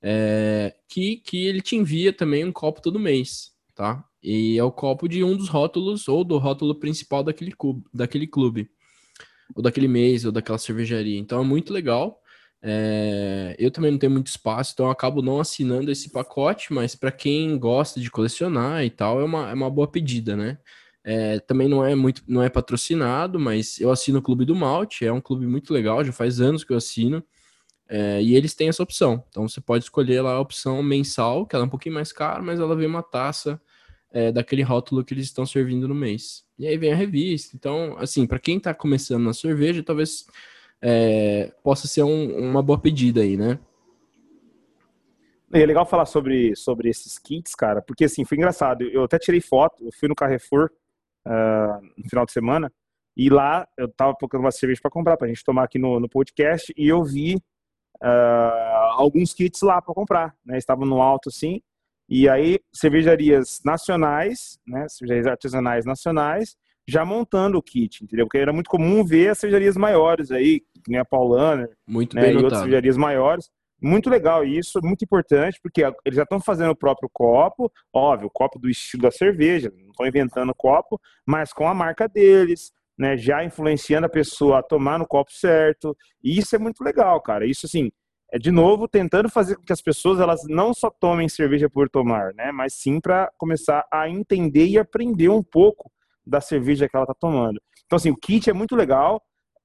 é, 0.01 0.75
que, 0.87 1.17
que 1.17 1.47
ele 1.47 1.61
te 1.61 1.75
envia 1.75 2.13
também 2.13 2.45
um 2.45 2.51
copo 2.51 2.81
todo 2.81 2.99
mês, 2.99 3.51
tá? 3.75 4.03
E 4.21 4.57
é 4.57 4.63
o 4.63 4.71
copo 4.71 5.07
de 5.07 5.23
um 5.23 5.35
dos 5.35 5.47
rótulos, 5.47 6.07
ou 6.07 6.23
do 6.23 6.37
rótulo 6.37 6.75
principal 6.75 7.23
daquele 7.23 7.51
clube, 7.51 7.83
daquele 7.93 8.27
clube, 8.27 8.69
ou 9.55 9.63
daquele 9.63 9.87
mês, 9.87 10.25
ou 10.25 10.31
daquela 10.31 10.57
cervejaria. 10.57 11.17
Então 11.17 11.41
é 11.41 11.45
muito 11.45 11.73
legal. 11.73 12.21
É, 12.61 13.55
eu 13.59 13.69
também 13.69 13.91
não 13.91 13.99
tenho 13.99 14.11
muito 14.11 14.27
espaço, 14.27 14.71
então 14.73 14.87
eu 14.87 14.91
acabo 14.91 15.21
não 15.21 15.39
assinando 15.39 15.91
esse 15.91 16.09
pacote, 16.09 16.73
mas 16.73 16.95
para 16.95 17.11
quem 17.11 17.57
gosta 17.57 17.99
de 17.99 18.09
colecionar 18.09 18.83
e 18.83 18.89
tal, 18.89 19.21
é 19.21 19.23
uma, 19.23 19.49
é 19.49 19.53
uma 19.53 19.69
boa 19.69 19.87
pedida, 19.87 20.35
né? 20.35 20.57
É, 21.03 21.39
também 21.39 21.69
não 21.69 21.85
é 21.85 21.95
muito, 21.95 22.23
não 22.27 22.43
é 22.43 22.49
patrocinado, 22.49 23.39
mas 23.39 23.79
eu 23.79 23.91
assino 23.91 24.19
o 24.19 24.21
Clube 24.21 24.43
do 24.43 24.55
Malte, 24.55 25.05
é 25.05 25.13
um 25.13 25.21
clube 25.21 25.47
muito 25.47 25.73
legal, 25.73 26.03
já 26.03 26.11
faz 26.11 26.41
anos 26.41 26.63
que 26.63 26.73
eu 26.73 26.77
assino, 26.77 27.23
é, 27.89 28.21
e 28.21 28.35
eles 28.35 28.53
têm 28.53 28.67
essa 28.67 28.83
opção. 28.83 29.23
Então 29.29 29.47
você 29.47 29.61
pode 29.61 29.85
escolher 29.85 30.21
lá 30.21 30.33
a 30.33 30.39
opção 30.41 30.83
mensal, 30.83 31.45
que 31.45 31.55
ela 31.55 31.63
é 31.63 31.67
um 31.67 31.69
pouquinho 31.69 31.95
mais 31.95 32.11
cara, 32.11 32.41
mas 32.41 32.59
ela 32.59 32.75
vem 32.75 32.87
uma 32.87 33.03
taça 33.03 33.61
é, 34.11 34.31
daquele 34.31 34.61
rótulo 34.63 35.03
que 35.05 35.13
eles 35.13 35.25
estão 35.25 35.45
servindo 35.45 35.87
no 35.87 35.95
mês. 35.95 36.43
E 36.59 36.67
aí 36.67 36.77
vem 36.77 36.91
a 36.91 36.95
revista. 36.95 37.55
Então, 37.55 37.95
assim, 37.97 38.25
para 38.25 38.39
quem 38.39 38.59
tá 38.59 38.73
começando 38.73 39.23
na 39.23 39.33
cerveja, 39.33 39.83
talvez 39.83 40.25
é, 40.81 41.51
possa 41.63 41.87
ser 41.87 42.03
um- 42.03 42.37
uma 42.37 42.61
boa 42.61 42.79
pedida 42.79 43.21
aí, 43.21 43.35
né? 43.37 43.59
É 45.53 45.65
legal 45.65 45.85
falar 45.85 46.05
sobre, 46.05 46.55
sobre 46.55 46.89
esses 46.89 47.17
kits, 47.17 47.55
cara, 47.55 47.81
porque 47.81 48.03
assim, 48.05 48.25
foi 48.25 48.37
engraçado. 48.37 48.83
Eu 48.83 49.03
até 49.03 49.17
tirei 49.17 49.39
foto, 49.39 49.83
eu 49.85 49.91
fui 49.97 50.09
no 50.09 50.15
Carrefour 50.15 50.69
ah, 51.25 51.79
no 51.97 52.09
final 52.09 52.25
de 52.25 52.31
semana, 52.31 52.71
e 53.15 53.29
lá 53.29 53.67
eu 53.77 53.87
tava 53.91 54.13
procurando 54.15 54.45
uma 54.45 54.51
cerveja 54.51 54.81
para 54.81 54.91
comprar, 54.91 55.17
pra 55.17 55.27
gente 55.27 55.43
tomar 55.43 55.63
aqui 55.63 55.79
no, 55.79 55.99
no 55.99 56.09
podcast, 56.09 56.73
e 56.77 56.87
eu 56.87 57.03
vi 57.03 57.41
ah, 58.01 58.95
alguns 58.97 59.33
kits 59.33 59.61
lá 59.61 59.81
para 59.81 59.93
comprar, 59.93 60.35
né? 60.45 60.57
Estavam 60.57 60.85
no 60.85 61.01
alto 61.01 61.29
assim, 61.29 61.61
e 62.09 62.27
aí 62.29 62.59
cervejarias 62.73 63.61
nacionais, 63.65 64.59
né? 64.67 64.87
Cervejarias 64.89 65.27
artesanais 65.27 65.85
nacionais, 65.85 66.57
já 66.87 67.03
montando 67.03 67.57
o 67.57 67.61
kit, 67.61 68.03
entendeu? 68.03 68.25
Porque 68.25 68.37
era 68.37 68.53
muito 68.53 68.69
comum 68.69 69.03
ver 69.03 69.29
as 69.29 69.37
cervejarias 69.39 69.75
maiores 69.75 70.31
aí, 70.31 70.61
que 70.61 70.89
nem 70.89 70.99
a 70.99 71.05
Paulaner, 71.05 71.69
Muito 71.85 72.15
né, 72.15 72.21
bem 72.21 72.31
e 72.31 72.35
outras 72.35 72.53
notado. 72.53 72.61
cervejarias 72.61 72.97
maiores. 72.97 73.49
Muito 73.79 74.09
legal 74.09 74.43
isso, 74.43 74.79
muito 74.81 75.03
importante, 75.03 75.59
porque 75.61 75.83
eles 75.83 76.15
já 76.15 76.23
estão 76.23 76.39
fazendo 76.39 76.71
o 76.71 76.75
próprio 76.75 77.09
copo, 77.13 77.71
óbvio, 77.93 78.27
o 78.27 78.31
copo 78.31 78.57
do 78.57 78.69
estilo 78.69 79.03
da 79.03 79.11
cerveja, 79.11 79.71
não 79.77 79.91
estão 79.91 80.07
inventando 80.07 80.53
copo, 80.55 80.99
mas 81.27 81.53
com 81.53 81.67
a 81.67 81.75
marca 81.75 82.07
deles, 82.07 82.71
né, 82.97 83.15
já 83.15 83.43
influenciando 83.43 84.07
a 84.07 84.09
pessoa 84.09 84.59
a 84.59 84.63
tomar 84.63 84.97
no 84.97 85.05
copo 85.05 85.31
certo. 85.31 85.95
E 86.23 86.39
isso 86.39 86.55
é 86.55 86.59
muito 86.59 86.83
legal, 86.83 87.21
cara. 87.21 87.45
Isso 87.45 87.67
assim, 87.67 87.91
é 88.33 88.39
de 88.39 88.49
novo 88.49 88.87
tentando 88.87 89.29
fazer 89.29 89.55
com 89.55 89.63
que 89.63 89.73
as 89.73 89.81
pessoas 89.81 90.19
elas 90.19 90.41
não 90.47 90.73
só 90.73 90.89
tomem 90.89 91.29
cerveja 91.29 91.69
por 91.69 91.87
tomar, 91.87 92.33
né, 92.33 92.51
mas 92.51 92.73
sim 92.73 92.99
para 92.99 93.29
começar 93.37 93.85
a 93.93 94.09
entender 94.09 94.65
e 94.65 94.79
aprender 94.79 95.29
um 95.29 95.43
pouco 95.43 95.91
da 96.27 96.41
cerveja 96.41 96.87
que 96.87 96.95
ela 96.95 97.03
está 97.03 97.13
tomando. 97.13 97.61
Então 97.85 97.97
assim, 97.97 98.11
o 98.11 98.15
kit 98.15 98.49
é 98.49 98.53
muito 98.53 98.75
legal. 98.75 99.21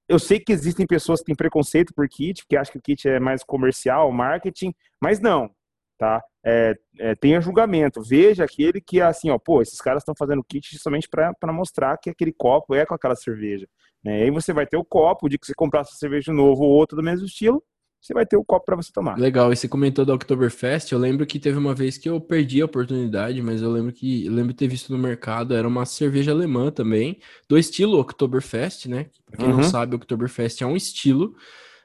Eu 0.09 0.19
sei 0.19 0.39
que 0.39 0.53
existem 0.53 0.87
pessoas 0.87 1.21
que 1.21 1.27
têm 1.27 1.35
preconceito 1.35 1.93
por 1.95 2.09
kit, 2.09 2.43
porque 2.43 2.57
acham 2.57 2.73
que 2.73 2.79
o 2.79 2.83
kit 2.83 3.09
é 3.09 3.21
mais 3.21 3.43
comercial, 3.43 4.11
marketing, 4.13 4.75
mas 5.01 5.21
não, 5.21 5.51
tá? 5.99 6.23
É, 6.45 6.75
é, 6.99 7.15
tenha 7.15 7.41
julgamento. 7.41 8.03
Veja 8.03 8.45
aquele 8.45 8.81
que 8.81 9.01
é 9.01 9.05
assim, 9.05 9.31
ó, 9.31 9.39
pô, 9.39 9.63
esses 9.63 9.81
caras 9.81 10.03
estão 10.03 10.15
fazendo 10.19 10.45
kit 10.45 10.77
somente 10.79 11.09
para 11.09 11.53
mostrar 11.53 11.97
que 11.99 12.11
aquele 12.11 12.33
copo 12.33 12.75
é 12.75 12.85
com 12.85 12.95
aquela 12.95 13.15
cerveja. 13.15 13.67
Né? 14.05 14.21
E 14.21 14.23
aí 14.25 14.31
você 14.31 14.53
vai 14.53 14.67
ter 14.67 14.77
o 14.77 14.85
copo 14.85 15.29
de 15.29 15.39
que 15.39 15.47
você 15.47 15.55
comprar 15.55 15.85
sua 15.85 15.97
cerveja 15.97 16.33
novo 16.33 16.65
ou 16.65 16.71
outra 16.71 16.97
do 16.97 17.03
mesmo 17.03 17.27
estilo, 17.27 17.63
você 18.03 18.13
vai 18.13 18.27
ter 18.27 18.37
o 18.37 18.45
copo 18.45 18.67
para 18.67 18.75
você 18.75 18.91
tomar. 18.93 19.17
Legal, 19.17 19.53
e 19.53 19.57
você 19.57 19.69
comentou 19.69 20.05
da 20.05 20.13
Oktoberfest, 20.13 20.91
eu 20.91 20.99
lembro 20.99 21.25
que 21.25 21.39
teve 21.39 21.57
uma 21.57 21.73
vez 21.73 21.97
que 21.97 22.09
eu 22.09 22.21
perdi 22.21 22.61
a 22.61 22.65
oportunidade, 22.65 23.41
mas 23.41 23.63
eu 23.63 23.71
lembro 23.71 23.93
que 23.93 24.27
eu 24.27 24.33
lembro 24.33 24.53
de 24.53 24.59
ter 24.59 24.67
visto 24.67 24.93
no 24.93 24.99
mercado, 24.99 25.55
era 25.55 25.67
uma 25.67 25.87
cerveja 25.87 26.33
alemã 26.33 26.73
também, 26.73 27.21
do 27.49 27.57
estilo 27.57 28.01
Oktoberfest, 28.01 28.87
né? 28.87 29.07
Pra 29.25 29.39
quem 29.39 29.49
uhum. 29.49 29.59
não 29.59 29.63
sabe, 29.63 29.95
Oktoberfest 29.95 30.61
é 30.63 30.67
um 30.67 30.75
estilo, 30.75 31.37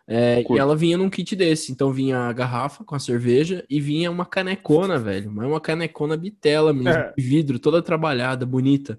é, 0.09 0.41
e 0.41 0.57
ela 0.57 0.75
vinha 0.75 0.97
num 0.97 1.09
kit 1.09 1.35
desse, 1.35 1.71
então 1.71 1.91
vinha 1.91 2.17
a 2.17 2.33
garrafa 2.33 2.83
com 2.83 2.95
a 2.95 2.99
cerveja 2.99 3.65
e 3.69 3.81
vinha 3.81 4.09
uma 4.09 4.25
canecona, 4.25 4.97
velho, 4.97 5.29
mas 5.29 5.45
uma 5.45 5.59
canecona 5.59 6.15
bitela 6.15 6.73
mesmo, 6.73 6.89
é. 6.89 7.13
de 7.15 7.23
vidro, 7.23 7.59
toda 7.59 7.81
trabalhada, 7.81 8.45
bonita. 8.45 8.97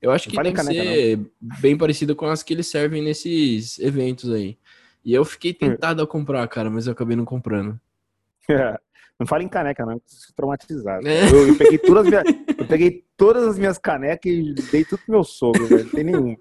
Eu 0.00 0.10
acho 0.10 0.28
que 0.28 0.36
deve 0.36 0.52
caneca, 0.52 0.82
ser 0.82 1.18
não. 1.18 1.60
bem 1.60 1.76
parecida 1.76 2.14
com 2.14 2.26
as 2.26 2.42
que 2.42 2.54
eles 2.54 2.66
servem 2.66 3.02
nesses 3.02 3.78
eventos 3.78 4.30
aí. 4.30 4.56
E 5.06 5.14
eu 5.14 5.24
fiquei 5.24 5.52
hum. 5.52 5.68
tentado 5.70 6.02
a 6.02 6.06
comprar, 6.06 6.46
cara, 6.48 6.68
mas 6.68 6.88
eu 6.88 6.92
acabei 6.92 7.14
não 7.14 7.24
comprando. 7.24 7.80
Não 9.18 9.26
fala 9.26 9.42
em 9.42 9.48
caneca, 9.48 9.86
não, 9.86 9.98
traumatizado. 10.36 11.08
É. 11.08 11.24
Eu, 11.32 11.48
eu, 11.48 11.56
peguei 11.56 11.78
todas 11.78 12.04
as 12.04 12.10
minhas, 12.10 12.24
eu 12.58 12.66
peguei 12.66 13.04
todas 13.16 13.48
as 13.48 13.58
minhas 13.58 13.78
canecas 13.78 14.30
e 14.30 14.52
dei 14.70 14.84
tudo 14.84 15.00
pro 15.06 15.12
meu 15.12 15.24
sogro, 15.24 15.66
velho. 15.66 15.84
Não 15.84 15.90
tem 15.90 16.04
nenhum. 16.04 16.36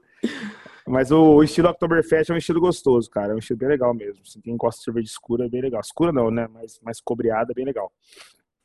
Mas 0.85 1.09
o, 1.09 1.35
o, 1.35 1.41
estilo 1.41 1.69
Oktoberfest 1.69 2.29
é 2.29 2.33
um 2.33 2.37
estilo 2.37 2.59
gostoso, 2.59 3.09
cara. 3.09 3.31
É 3.31 3.35
um 3.35 3.39
estilo 3.39 3.59
bem 3.59 3.69
legal 3.69 3.93
mesmo. 3.93 4.21
Assim, 4.27 4.41
quem 4.41 4.57
gosta 4.57 4.79
de 4.79 4.83
cerveja 4.83 5.07
escura 5.07 5.45
é 5.45 5.49
bem 5.49 5.61
legal. 5.61 5.79
Escura 5.79 6.11
não, 6.11 6.29
né? 6.29 6.49
Mas 6.51 6.77
mais 6.83 6.99
cobreada 6.99 7.53
é 7.53 7.55
bem 7.55 7.63
legal. 7.63 7.89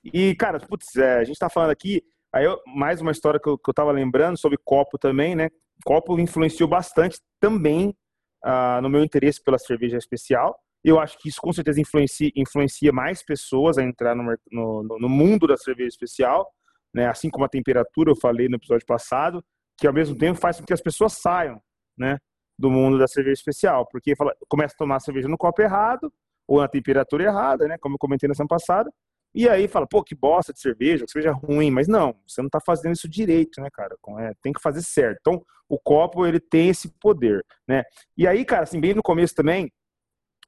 E, 0.03 0.35
cara, 0.35 0.59
putz, 0.59 0.97
é, 0.97 1.19
a 1.19 1.25
gente 1.25 1.39
tá 1.39 1.49
falando 1.49 1.71
aqui. 1.71 2.03
Aí 2.33 2.45
eu, 2.45 2.61
mais 2.67 3.01
uma 3.01 3.13
história 3.13 3.39
que 3.39 3.49
eu, 3.49 3.57
que 3.57 3.71
eu 3.71 3.75
tava 3.75 3.93
lembrando 3.93 4.37
sobre 4.37 4.59
copo 4.65 4.99
também, 4.99 5.37
né? 5.37 5.51
Copo 5.85 6.19
influenciou 6.19 6.69
bastante 6.69 7.21
também 7.39 7.95
uh, 8.45 8.81
no 8.83 8.89
meu 8.89 9.03
interesse 9.03 9.43
pela 9.43 9.59
cerveja 9.59 9.97
especial. 9.97 10.59
Eu 10.83 10.99
acho 10.99 11.19
que 11.19 11.29
isso 11.29 11.41
com 11.41 11.53
certeza 11.53 11.81
influencia, 11.81 12.31
influencia 12.35 12.93
mais 12.93 13.23
pessoas 13.25 13.77
a 13.77 13.83
entrar 13.83 14.15
no, 14.15 14.25
no, 14.51 14.99
no, 14.99 15.09
mundo 15.09 15.47
da 15.47 15.57
cerveja 15.57 15.89
especial, 15.89 16.51
né? 16.95 17.07
assim 17.07 17.29
como 17.29 17.45
a 17.45 17.49
temperatura, 17.49 18.11
eu 18.11 18.17
falei 18.17 18.49
no 18.49 18.57
episódio 18.57 18.87
passado, 18.87 19.45
que 19.77 19.87
ao 19.87 19.93
mesmo 19.93 20.17
tempo 20.17 20.41
faz 20.41 20.59
com 20.59 20.65
que 20.65 20.73
as 20.73 20.81
pessoas 20.81 21.15
saiam 21.15 21.61
né, 21.99 22.19
do 22.59 22.71
mundo 22.71 22.99
da 22.99 23.07
cerveja 23.07 23.41
especial, 23.41 23.87
porque 23.91 24.17
fala, 24.17 24.35
começa 24.49 24.75
a 24.75 24.79
tomar 24.79 25.01
cerveja 25.01 25.29
no 25.29 25.37
copo 25.37 25.61
errado, 25.61 26.13
ou 26.49 26.61
na 26.61 26.69
temperatura 26.69 27.25
errada, 27.25 27.69
né, 27.69 27.77
como 27.79 27.95
eu 27.95 27.99
comentei 27.99 28.29
na 28.29 28.35
semana 28.35 28.49
passada, 28.49 28.91
e 29.35 29.49
aí 29.49 29.69
fala, 29.69 29.87
pô, 29.87 30.03
que 30.03 30.15
bosta 30.15 30.53
de 30.53 30.61
cerveja, 30.61 31.05
que 31.05 31.11
cerveja 31.13 31.33
ruim, 31.33 31.71
mas 31.71 31.87
não, 31.87 32.15
você 32.27 32.41
não 32.41 32.49
está 32.49 32.61
fazendo 32.61 32.95
isso 32.95 33.09
direito, 33.09 33.61
né, 33.61 33.69
cara? 33.73 33.97
É, 34.19 34.33
tem 34.43 34.53
que 34.53 34.61
fazer 34.61 34.83
certo. 34.83 35.19
Então, 35.21 35.43
o 35.69 35.79
copo, 35.79 36.27
ele 36.27 36.41
tem 36.41 36.69
esse 36.69 36.89
poder, 37.01 37.45
né? 37.67 37.85
E 38.17 38.27
aí, 38.27 38.45
cara, 38.45 38.65
assim, 38.65 38.81
bem 38.81 38.93
no 38.93 39.03
começo 39.03 39.35
também, 39.35 39.73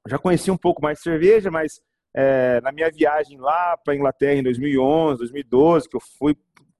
já 0.08 0.18
conheci 0.18 0.50
um 0.50 0.56
pouco 0.56 0.82
mais 0.82 0.98
de 0.98 1.04
cerveja, 1.04 1.50
mas 1.50 1.80
é, 2.14 2.60
na 2.60 2.72
minha 2.72 2.90
viagem 2.90 3.38
lá 3.38 3.76
para 3.76 3.94
Inglaterra 3.94 4.34
em 4.34 4.42
2011, 4.42 5.18
2012, 5.18 5.88
que 5.88 5.96
eu 5.96 6.00
fui 6.18 6.36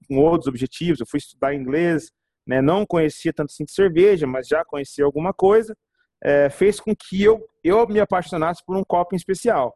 com 0.07 0.17
outros 0.17 0.47
objetivos, 0.47 0.99
eu 0.99 1.05
fui 1.05 1.19
estudar 1.19 1.55
inglês, 1.55 2.11
né? 2.45 2.61
Não 2.61 2.85
conhecia 2.85 3.31
tanto 3.31 3.51
assim 3.51 3.63
de 3.63 3.71
cerveja, 3.71 4.27
mas 4.27 4.47
já 4.47 4.65
conhecia 4.65 5.05
alguma 5.05 5.33
coisa, 5.33 5.73
é, 6.21 6.49
fez 6.49 6.81
com 6.81 6.93
que 6.93 7.23
eu, 7.23 7.47
eu 7.63 7.87
me 7.87 8.01
apaixonasse 8.01 8.61
por 8.65 8.75
um 8.75 8.83
copo 8.83 9.15
em 9.15 9.17
especial. 9.17 9.73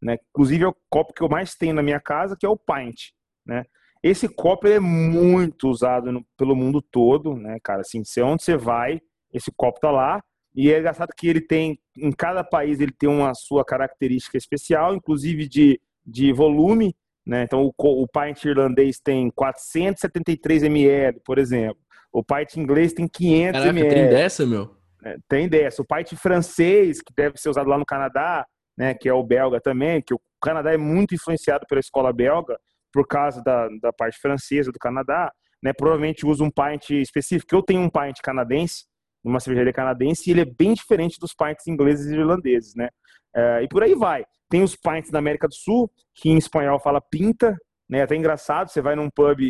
Né? 0.00 0.16
Inclusive 0.30 0.64
é 0.64 0.68
o 0.68 0.76
copo 0.88 1.12
que 1.12 1.22
eu 1.22 1.28
mais 1.28 1.54
tenho 1.54 1.74
na 1.74 1.82
minha 1.82 2.00
casa, 2.00 2.36
que 2.38 2.46
é 2.46 2.48
o 2.48 2.56
pint, 2.56 3.10
né? 3.44 3.64
Esse 4.02 4.28
copo 4.28 4.68
é 4.68 4.78
muito 4.78 5.68
usado 5.68 6.12
no, 6.12 6.24
pelo 6.36 6.54
mundo 6.54 6.80
todo, 6.80 7.34
né, 7.34 7.58
cara? 7.62 7.80
Assim, 7.80 8.04
se 8.04 8.22
onde 8.22 8.44
você 8.44 8.56
vai, 8.56 9.00
esse 9.32 9.50
copo 9.50 9.80
tá 9.80 9.90
lá. 9.90 10.22
E 10.54 10.72
é 10.72 10.78
engraçado 10.78 11.12
que 11.16 11.28
ele 11.28 11.40
tem, 11.40 11.78
em 11.96 12.12
cada 12.12 12.44
país, 12.44 12.80
ele 12.80 12.92
tem 12.92 13.08
uma 13.08 13.34
sua 13.34 13.64
característica 13.64 14.36
especial, 14.36 14.94
inclusive 14.94 15.48
de, 15.48 15.80
de 16.06 16.32
volume, 16.32 16.94
né? 17.26 17.42
Então, 17.42 17.64
o, 17.64 17.72
o 17.76 18.08
pint 18.08 18.44
irlandês 18.44 18.98
tem 18.98 19.30
473 19.30 20.62
ml, 20.62 21.20
por 21.24 21.38
exemplo. 21.38 21.78
O 22.12 22.24
pint 22.24 22.56
inglês 22.56 22.92
tem 22.92 23.06
500 23.06 23.52
Caraca, 23.52 23.78
ml. 23.78 23.94
tem 23.94 24.08
dessa, 24.08 24.46
meu? 24.46 24.74
É, 25.04 25.16
tem 25.28 25.48
dessa. 25.48 25.82
O 25.82 25.84
pint 25.84 26.14
francês, 26.14 27.02
que 27.02 27.12
deve 27.14 27.36
ser 27.38 27.50
usado 27.50 27.68
lá 27.68 27.76
no 27.76 27.84
Canadá, 27.84 28.46
né, 28.78 28.94
que 28.94 29.08
é 29.08 29.12
o 29.12 29.24
belga 29.24 29.60
também, 29.60 30.00
que 30.00 30.14
o 30.14 30.20
Canadá 30.40 30.72
é 30.72 30.76
muito 30.76 31.14
influenciado 31.14 31.66
pela 31.68 31.80
escola 31.80 32.12
belga 32.12 32.56
por 32.92 33.06
causa 33.06 33.42
da, 33.42 33.68
da 33.82 33.92
parte 33.92 34.18
francesa 34.18 34.70
do 34.70 34.78
Canadá, 34.78 35.32
né, 35.62 35.72
provavelmente 35.72 36.24
usa 36.24 36.44
um 36.44 36.50
pint 36.50 36.90
específico. 36.90 37.54
Eu 37.54 37.62
tenho 37.62 37.80
um 37.80 37.90
pint 37.90 38.20
canadense, 38.22 38.84
uma 39.24 39.40
cervejaria 39.40 39.72
canadense, 39.72 40.28
e 40.28 40.32
ele 40.32 40.42
é 40.42 40.44
bem 40.44 40.72
diferente 40.72 41.18
dos 41.18 41.34
pints 41.34 41.66
ingleses 41.66 42.06
e 42.06 42.14
irlandeses, 42.14 42.74
né? 42.76 42.88
É, 43.34 43.62
e 43.64 43.68
por 43.68 43.82
aí 43.82 43.94
vai. 43.94 44.24
Tem 44.48 44.62
os 44.62 44.76
pints 44.76 45.10
da 45.10 45.18
América 45.18 45.48
do 45.48 45.54
Sul, 45.54 45.90
que 46.14 46.30
em 46.30 46.38
espanhol 46.38 46.78
fala 46.78 47.00
pinta, 47.00 47.56
né? 47.90 48.02
Até 48.02 48.14
engraçado, 48.14 48.70
você 48.70 48.80
vai 48.80 48.94
num 48.94 49.10
pub 49.10 49.40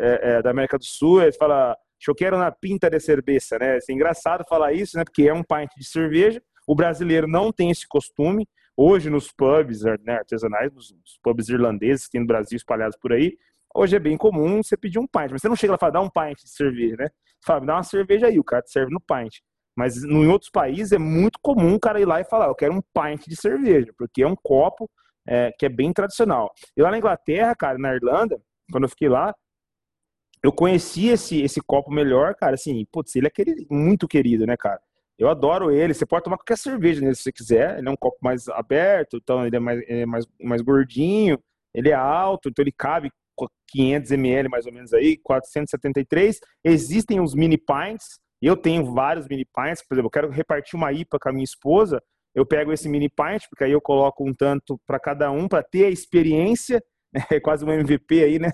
é, 0.00 0.36
é, 0.38 0.42
da 0.42 0.50
América 0.50 0.78
do 0.78 0.84
Sul, 0.84 1.22
eles 1.22 1.36
falam, 1.36 1.74
eu 2.06 2.14
quero 2.14 2.38
na 2.38 2.50
pinta 2.50 2.88
de 2.88 2.98
cerveja, 2.98 3.58
né? 3.60 3.76
É 3.76 3.92
engraçado 3.92 4.44
falar 4.48 4.72
isso, 4.72 4.96
né? 4.96 5.04
Porque 5.04 5.28
é 5.28 5.34
um 5.34 5.42
pint 5.42 5.68
de 5.76 5.84
cerveja. 5.84 6.42
O 6.66 6.74
brasileiro 6.74 7.28
não 7.28 7.52
tem 7.52 7.70
esse 7.70 7.86
costume. 7.86 8.48
Hoje, 8.80 9.10
nos 9.10 9.32
pubs 9.32 9.82
né, 9.82 10.18
artesanais, 10.18 10.72
nos, 10.72 10.94
pubs 11.20 11.48
irlandeses 11.48 12.06
que 12.06 12.12
tem 12.12 12.20
no 12.20 12.28
Brasil 12.28 12.56
espalhados 12.56 12.96
por 12.96 13.12
aí, 13.12 13.36
hoje 13.74 13.96
é 13.96 13.98
bem 13.98 14.16
comum 14.16 14.62
você 14.62 14.76
pedir 14.76 15.00
um 15.00 15.06
pint. 15.06 15.32
Mas 15.32 15.42
você 15.42 15.48
não 15.48 15.56
chega 15.56 15.72
lá 15.72 15.76
e 15.76 15.80
fala, 15.80 15.92
dá 15.94 16.00
um 16.00 16.08
pint 16.08 16.44
de 16.44 16.48
cerveja, 16.48 16.94
né? 16.96 17.08
Fala, 17.44 17.66
dá 17.66 17.74
uma 17.74 17.82
cerveja 17.82 18.28
aí, 18.28 18.38
o 18.38 18.44
cara 18.44 18.62
te 18.62 18.70
serve 18.70 18.92
no 18.92 19.00
pint. 19.00 19.40
Mas 19.76 20.04
em 20.04 20.28
outros 20.28 20.48
países 20.48 20.92
é 20.92 20.98
muito 20.98 21.40
comum 21.42 21.74
o 21.74 21.80
cara 21.80 22.00
ir 22.00 22.04
lá 22.04 22.20
e 22.20 22.24
falar, 22.24 22.46
eu 22.46 22.54
quero 22.54 22.72
um 22.72 22.80
pint 22.80 23.26
de 23.26 23.34
cerveja, 23.34 23.92
porque 23.98 24.22
é 24.22 24.28
um 24.28 24.36
copo 24.36 24.88
é, 25.26 25.50
que 25.58 25.66
é 25.66 25.68
bem 25.68 25.92
tradicional. 25.92 26.52
E 26.76 26.80
lá 26.80 26.92
na 26.92 26.98
Inglaterra, 26.98 27.56
cara, 27.56 27.78
na 27.78 27.92
Irlanda, 27.92 28.40
quando 28.70 28.84
eu 28.84 28.88
fiquei 28.88 29.08
lá, 29.08 29.34
eu 30.40 30.52
conheci 30.52 31.08
esse, 31.08 31.42
esse 31.42 31.60
copo 31.60 31.90
melhor, 31.90 32.36
cara, 32.36 32.54
assim, 32.54 32.86
putz, 32.92 33.16
ele 33.16 33.26
é 33.26 33.30
querido, 33.30 33.66
muito 33.68 34.06
querido, 34.06 34.46
né, 34.46 34.56
cara? 34.56 34.80
Eu 35.18 35.28
adoro 35.28 35.70
ele. 35.70 35.92
Você 35.92 36.06
pode 36.06 36.24
tomar 36.24 36.36
qualquer 36.36 36.56
cerveja 36.56 37.00
nele 37.00 37.14
se 37.14 37.22
você 37.22 37.32
quiser. 37.32 37.78
Ele 37.78 37.88
é 37.88 37.90
um 37.90 37.96
copo 37.96 38.18
mais 38.22 38.48
aberto, 38.48 39.16
então 39.16 39.46
ele 39.46 39.56
é 39.56 39.58
mais, 39.58 39.80
ele 39.88 40.00
é 40.00 40.06
mais, 40.06 40.26
mais 40.40 40.62
gordinho. 40.62 41.38
Ele 41.74 41.90
é 41.90 41.94
alto, 41.94 42.48
então 42.48 42.62
ele 42.62 42.72
cabe 42.72 43.10
500 43.68 44.10
ml 44.12 44.48
mais 44.48 44.66
ou 44.66 44.72
menos 44.72 44.92
aí, 44.92 45.16
473. 45.18 46.40
Existem 46.64 47.20
os 47.20 47.34
mini 47.34 47.58
pints. 47.58 48.20
Eu 48.40 48.56
tenho 48.56 48.92
vários 48.92 49.26
mini 49.26 49.44
pints. 49.44 49.82
Por 49.86 49.94
exemplo, 49.94 50.06
eu 50.06 50.10
quero 50.10 50.30
repartir 50.30 50.76
uma 50.76 50.92
IPA 50.92 51.18
com 51.18 51.28
a 51.28 51.32
minha 51.32 51.44
esposa. 51.44 52.02
Eu 52.34 52.46
pego 52.46 52.72
esse 52.72 52.88
mini 52.88 53.08
pint, 53.08 53.44
porque 53.50 53.64
aí 53.64 53.72
eu 53.72 53.80
coloco 53.80 54.26
um 54.26 54.32
tanto 54.32 54.80
para 54.86 55.00
cada 55.00 55.30
um, 55.30 55.48
para 55.48 55.62
ter 55.62 55.86
a 55.86 55.90
experiência 55.90 56.82
é 57.30 57.40
quase 57.40 57.64
um 57.64 57.72
MVP 57.72 58.22
aí, 58.22 58.38
né? 58.38 58.50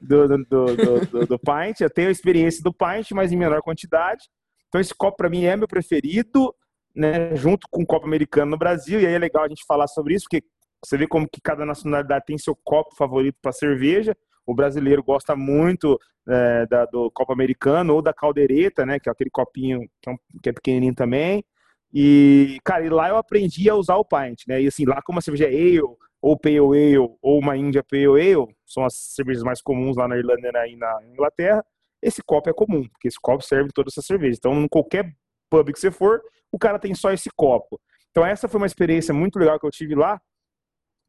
Do, 0.00 0.28
do, 0.28 0.44
do, 0.44 1.06
do, 1.06 1.26
do 1.26 1.38
pint. 1.38 1.80
Eu 1.80 1.90
tenho 1.90 2.08
a 2.08 2.12
experiência 2.12 2.62
do 2.62 2.72
pint, 2.72 3.12
mas 3.12 3.32
em 3.32 3.36
menor 3.36 3.62
quantidade. 3.62 4.24
Então 4.72 4.80
esse 4.80 4.94
copo 4.94 5.18
para 5.18 5.28
mim 5.28 5.44
é 5.44 5.54
meu 5.54 5.68
preferido, 5.68 6.54
né, 6.96 7.36
junto 7.36 7.68
com 7.70 7.82
o 7.82 7.86
copo 7.86 8.06
americano 8.06 8.52
no 8.52 8.56
Brasil, 8.56 8.98
e 8.98 9.06
aí 9.06 9.12
é 9.12 9.18
legal 9.18 9.44
a 9.44 9.48
gente 9.48 9.66
falar 9.66 9.86
sobre 9.86 10.14
isso, 10.14 10.24
porque 10.24 10.42
você 10.82 10.96
vê 10.96 11.06
como 11.06 11.28
que 11.28 11.42
cada 11.42 11.66
nacionalidade 11.66 12.24
tem 12.24 12.38
seu 12.38 12.56
copo 12.56 12.96
favorito 12.96 13.36
para 13.42 13.52
cerveja. 13.52 14.16
O 14.46 14.54
brasileiro 14.54 15.02
gosta 15.02 15.36
muito 15.36 16.00
é, 16.26 16.66
da, 16.66 16.86
do 16.86 17.10
copo 17.10 17.34
americano 17.34 17.94
ou 17.94 18.00
da 18.00 18.14
caldeireta, 18.14 18.86
né, 18.86 18.98
que 18.98 19.10
é 19.10 19.12
aquele 19.12 19.28
copinho 19.28 19.80
que 20.00 20.08
é, 20.08 20.12
um, 20.12 20.16
que 20.42 20.48
é 20.48 20.52
pequenininho 20.54 20.94
também. 20.94 21.44
E, 21.92 22.58
cara, 22.64 22.86
e 22.86 22.88
lá 22.88 23.10
eu 23.10 23.18
aprendi 23.18 23.68
a 23.68 23.74
usar 23.74 23.96
o 23.96 24.04
pint, 24.04 24.44
né? 24.48 24.62
E 24.62 24.66
assim, 24.66 24.86
lá 24.86 25.02
como 25.02 25.18
a 25.18 25.22
cerveja 25.22 25.44
é 25.44 25.48
ale, 25.48 25.82
ou 26.22 26.38
pale 26.38 26.58
ale, 26.58 26.96
ou 26.96 27.38
uma 27.38 27.54
India 27.54 27.84
pale 27.84 28.06
ale, 28.06 28.46
são 28.64 28.86
as 28.86 28.94
cervejas 28.94 29.42
mais 29.42 29.60
comuns 29.60 29.98
lá 29.98 30.08
na 30.08 30.16
Irlanda 30.16 30.48
e 30.66 30.76
na 30.76 31.04
Inglaterra, 31.04 31.62
esse 32.02 32.22
copo 32.22 32.50
é 32.50 32.52
comum, 32.52 32.86
porque 32.88 33.08
esse 33.08 33.18
copo 33.20 33.44
serve 33.44 33.70
toda 33.72 33.88
essa 33.88 34.02
cerveja. 34.02 34.36
Então, 34.38 34.54
em 34.62 34.68
qualquer 34.68 35.14
pub 35.48 35.72
que 35.72 35.78
você 35.78 35.90
for, 35.90 36.20
o 36.50 36.58
cara 36.58 36.78
tem 36.78 36.94
só 36.94 37.12
esse 37.12 37.30
copo. 37.36 37.80
Então, 38.10 38.26
essa 38.26 38.48
foi 38.48 38.60
uma 38.60 38.66
experiência 38.66 39.14
muito 39.14 39.38
legal 39.38 39.58
que 39.58 39.66
eu 39.66 39.70
tive 39.70 39.94
lá 39.94 40.20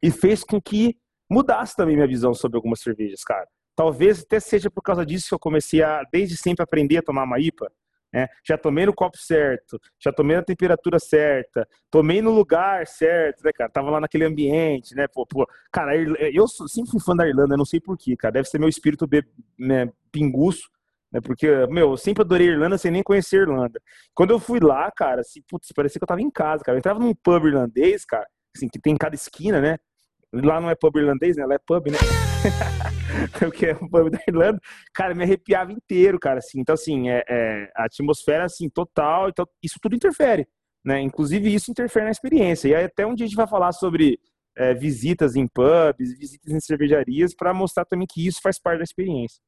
e 0.02 0.12
fez 0.12 0.44
com 0.44 0.62
que 0.62 0.98
mudasse 1.30 1.76
também 1.76 1.96
minha 1.96 2.08
visão 2.08 2.34
sobre 2.34 2.58
algumas 2.58 2.80
cervejas, 2.80 3.24
cara. 3.24 3.48
Talvez 3.76 4.22
até 4.22 4.40
seja 4.40 4.70
por 4.70 4.84
causa 4.84 5.06
disso 5.06 5.30
que 5.30 5.34
eu 5.34 5.40
comecei 5.40 5.82
a, 5.82 6.04
desde 6.12 6.38
sempre, 6.38 6.64
aprender 6.64 6.98
a 6.98 7.02
tomar 7.02 7.24
uma 7.24 7.40
IPA. 7.40 7.72
Né? 8.14 8.28
Já 8.48 8.56
tomei 8.58 8.86
no 8.86 8.94
copo 8.94 9.18
certo, 9.18 9.80
já 10.00 10.14
tomei 10.14 10.36
na 10.36 10.44
temperatura 10.44 11.00
certa, 11.00 11.68
tomei 11.90 12.22
no 12.22 12.30
lugar 12.30 12.86
certo, 12.86 13.44
né, 13.44 13.52
cara? 13.52 13.72
Tava 13.72 13.90
lá 13.90 14.00
naquele 14.00 14.24
ambiente, 14.24 14.94
né? 14.94 15.08
Pô, 15.08 15.26
pô. 15.26 15.48
Cara, 15.72 15.98
eu 15.98 16.48
sempre 16.48 16.92
fui 16.92 17.00
fã 17.00 17.16
da 17.16 17.28
Irlanda, 17.28 17.58
não 17.58 17.66
sei 17.66 17.80
porquê, 17.80 18.16
cara. 18.16 18.34
Deve 18.34 18.48
ser 18.48 18.60
meu 18.60 18.70
espírito 18.70 19.10
né, 19.58 19.92
pinguço 20.12 20.70
né? 21.14 21.22
Porque, 21.22 21.48
meu, 21.68 21.92
eu 21.92 21.98
sempre 21.98 22.24
adorei 22.24 22.48
Irlanda 22.48 22.78
sem 22.78 22.92
nem 22.92 23.04
conhecer 23.04 23.42
Irlanda. 23.42 23.80
Quando 24.16 24.32
eu 24.32 24.40
fui 24.40 24.60
lá, 24.60 24.92
cara, 24.92 25.22
assim, 25.22 25.42
putz, 25.48 25.72
parecia 25.76 26.00
que 26.00 26.04
eu 26.04 26.08
tava 26.08 26.22
em 26.22 26.32
casa, 26.32 26.64
cara. 26.64 26.76
Eu 26.76 26.80
entrava 26.80 27.00
num 27.00 27.14
pub 27.14 27.46
irlandês, 27.46 28.04
cara, 28.04 28.26
assim, 28.56 28.68
que 28.68 28.80
tem 28.80 28.94
em 28.94 28.98
cada 28.98 29.16
esquina, 29.16 29.62
né? 29.62 29.78
Lá 30.34 30.60
não 30.60 30.70
é 30.70 30.76
pub 30.76 30.96
irlandês, 30.98 31.38
né? 31.38 31.46
Lá 31.46 31.54
é 31.54 31.60
pub, 31.60 31.92
né? 31.92 31.98
Porque 33.38 33.68
é 33.68 33.76
um 33.76 33.88
pub 33.88 34.10
da 34.10 34.20
Irlanda. 34.28 34.60
Cara, 34.92 35.14
me 35.14 35.24
arrepiava 35.24 35.72
inteiro, 35.72 36.20
cara, 36.20 36.40
assim. 36.40 36.60
Então, 36.60 36.74
assim, 36.74 37.10
é, 37.10 37.24
é, 37.30 37.72
a 37.76 37.86
atmosfera, 37.86 38.46
assim, 38.46 38.68
total. 38.68 39.30
Então, 39.30 39.46
isso 39.62 39.78
tudo 39.80 39.96
interfere. 39.96 40.48
né? 40.84 41.00
Inclusive 41.00 41.54
isso 41.54 41.70
interfere 41.70 42.06
na 42.06 42.12
experiência. 42.12 42.68
E 42.68 42.76
aí 42.76 42.86
até 42.86 43.06
um 43.06 43.14
dia 43.14 43.26
a 43.26 43.30
gente 43.30 43.38
vai 43.38 43.48
falar 43.48 43.72
sobre 43.72 44.20
é, 44.58 44.74
visitas 44.74 45.36
em 45.36 45.48
pubs, 45.48 46.18
visitas 46.18 46.52
em 46.52 46.60
cervejarias, 46.60 47.36
para 47.36 47.54
mostrar 47.54 47.86
também 47.86 48.08
que 48.10 48.26
isso 48.26 48.40
faz 48.42 48.60
parte 48.60 48.80
da 48.80 48.84
experiência. 48.84 49.40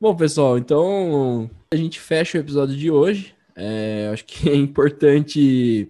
Bom, 0.00 0.14
pessoal, 0.16 0.58
então 0.58 1.48
a 1.70 1.76
gente 1.76 2.00
fecha 2.00 2.36
o 2.36 2.40
episódio 2.40 2.76
de 2.76 2.90
hoje. 2.90 3.34
É, 3.54 4.10
acho 4.12 4.24
que 4.24 4.50
é 4.50 4.54
importante 4.54 5.88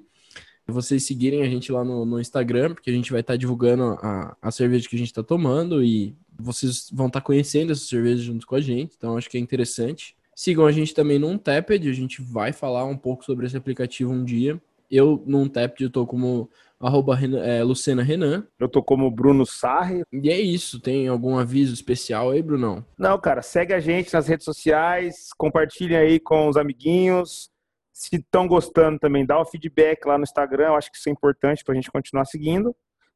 vocês 0.67 1.05
seguirem 1.05 1.43
a 1.43 1.49
gente 1.49 1.73
lá 1.73 1.83
no, 1.83 2.05
no 2.05 2.21
Instagram, 2.21 2.75
porque 2.75 2.91
a 2.91 2.93
gente 2.93 3.11
vai 3.11 3.21
estar 3.21 3.33
tá 3.33 3.37
divulgando 3.37 3.99
a, 4.03 4.37
a 4.41 4.51
cerveja 4.51 4.89
que 4.89 4.97
a 4.97 4.99
gente 4.99 5.09
está 5.09 5.23
tomando 5.23 5.83
e 5.83 6.15
vocês 6.39 6.91
vão 6.93 7.07
estar 7.07 7.21
tá 7.21 7.27
conhecendo 7.27 7.73
essa 7.73 7.85
cerveja 7.85 8.23
junto 8.23 8.47
com 8.47 8.55
a 8.55 8.61
gente, 8.61 8.95
então 8.97 9.17
acho 9.17 9.29
que 9.29 9.39
é 9.39 9.41
interessante. 9.41 10.15
Sigam 10.35 10.67
a 10.67 10.73
gente 10.73 10.95
também 10.95 11.19
no 11.19 11.29
Untapped, 11.29 11.89
a 11.89 11.93
gente 11.93 12.21
vai 12.21 12.53
falar 12.53 12.85
um 12.85 12.97
pouco 12.97 13.25
sobre 13.25 13.47
esse 13.47 13.57
aplicativo 13.57 14.13
um 14.13 14.25
dia. 14.25 14.61
Eu, 14.91 15.23
no 15.27 15.41
Untapped, 15.41 15.83
eu 15.83 15.91
tô 15.91 16.07
como 16.07 16.51
arroba 16.87 17.19
é, 17.43 17.63
Lucena 17.63 18.03
Renan. 18.03 18.47
Eu 18.59 18.69
tô 18.69 18.83
como 18.83 19.11
Bruno 19.11 19.47
Sarri. 19.47 20.03
E 20.13 20.31
é 20.31 20.41
isso, 20.41 20.81
tem 20.81 21.09
algum 21.09 21.39
aviso 21.39 21.73
especial 21.73 22.31
aí, 22.31 22.43
Brunão? 22.43 22.85
Não, 22.99 23.19
cara, 23.19 23.43
segue 23.43 23.73
a 23.73 23.81
gente 23.81 24.13
nas 24.13 24.27
redes 24.27 24.45
sociais, 24.45 25.31
compartilhem 25.37 25.97
aí 25.97 26.21
com 26.21 26.49
os 26.49 26.57
amiguinhos. 26.57 27.51
Se 27.93 28.17
estão 28.17 28.49
gostando 28.49 28.99
também, 28.99 29.25
dá 29.25 29.41
o 29.41 29.47
feedback 29.47 30.05
lá 30.05 30.19
no 30.19 30.25
Instagram, 30.25 30.67
eu 30.67 30.75
acho 30.75 30.91
que 30.91 30.99
isso 30.99 31.09
é 31.09 31.13
importante 31.13 31.63
pra 31.65 31.75
gente 31.75 31.91
continuar 31.91 32.25
seguindo. 32.25 32.75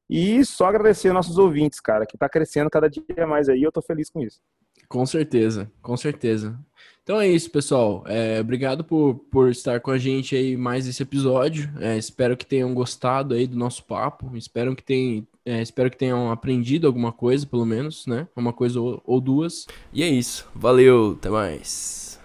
E 0.09 0.43
só 0.45 0.67
agradecer 0.67 1.09
aos 1.09 1.15
nossos 1.15 1.37
ouvintes, 1.37 1.81
cara, 1.81 2.07
que 2.07 2.17
tá 2.17 2.29
crescendo 2.29 2.71
cada 2.71 2.89
dia 2.89 3.27
mais 3.27 3.49
aí, 3.49 3.63
eu 3.63 3.73
tô 3.73 3.83
feliz 3.83 4.09
com 4.09 4.21
isso. 4.21 4.41
Com 4.89 5.05
certeza, 5.05 5.71
com 5.83 5.97
certeza. 5.97 6.59
Então 7.03 7.19
é 7.19 7.27
isso, 7.27 7.51
pessoal. 7.51 8.05
É, 8.07 8.39
obrigado 8.39 8.85
por, 8.85 9.15
por 9.31 9.51
estar 9.51 9.81
com 9.81 9.91
a 9.91 9.97
gente 9.97 10.37
aí 10.37 10.59
mais 10.59 10.87
esse 10.87 11.03
episódio. 11.03 11.71
É, 11.81 11.97
espero 11.97 12.37
que 12.37 12.45
tenham 12.45 12.75
gostado 12.75 13.35
aí 13.35 13.47
do 13.47 13.57
nosso 13.57 13.83
papo. 13.85 14.37
Espero 14.37 14.77
que, 14.77 14.83
tenham, 14.83 15.27
é, 15.43 15.63
espero 15.63 15.91
que 15.91 15.97
tenham 15.97 16.31
aprendido 16.31 16.87
alguma 16.87 17.11
coisa, 17.11 17.47
pelo 17.47 17.65
menos, 17.65 18.07
né? 18.07 18.29
Uma 18.37 18.53
coisa 18.53 18.79
ou, 18.79 19.03
ou 19.07 19.23
duas. 19.23 19.67
E 19.91 20.03
é 20.03 20.09
isso. 20.09 20.47
Valeu, 20.55 21.17
até 21.19 21.31
mais. 21.31 22.21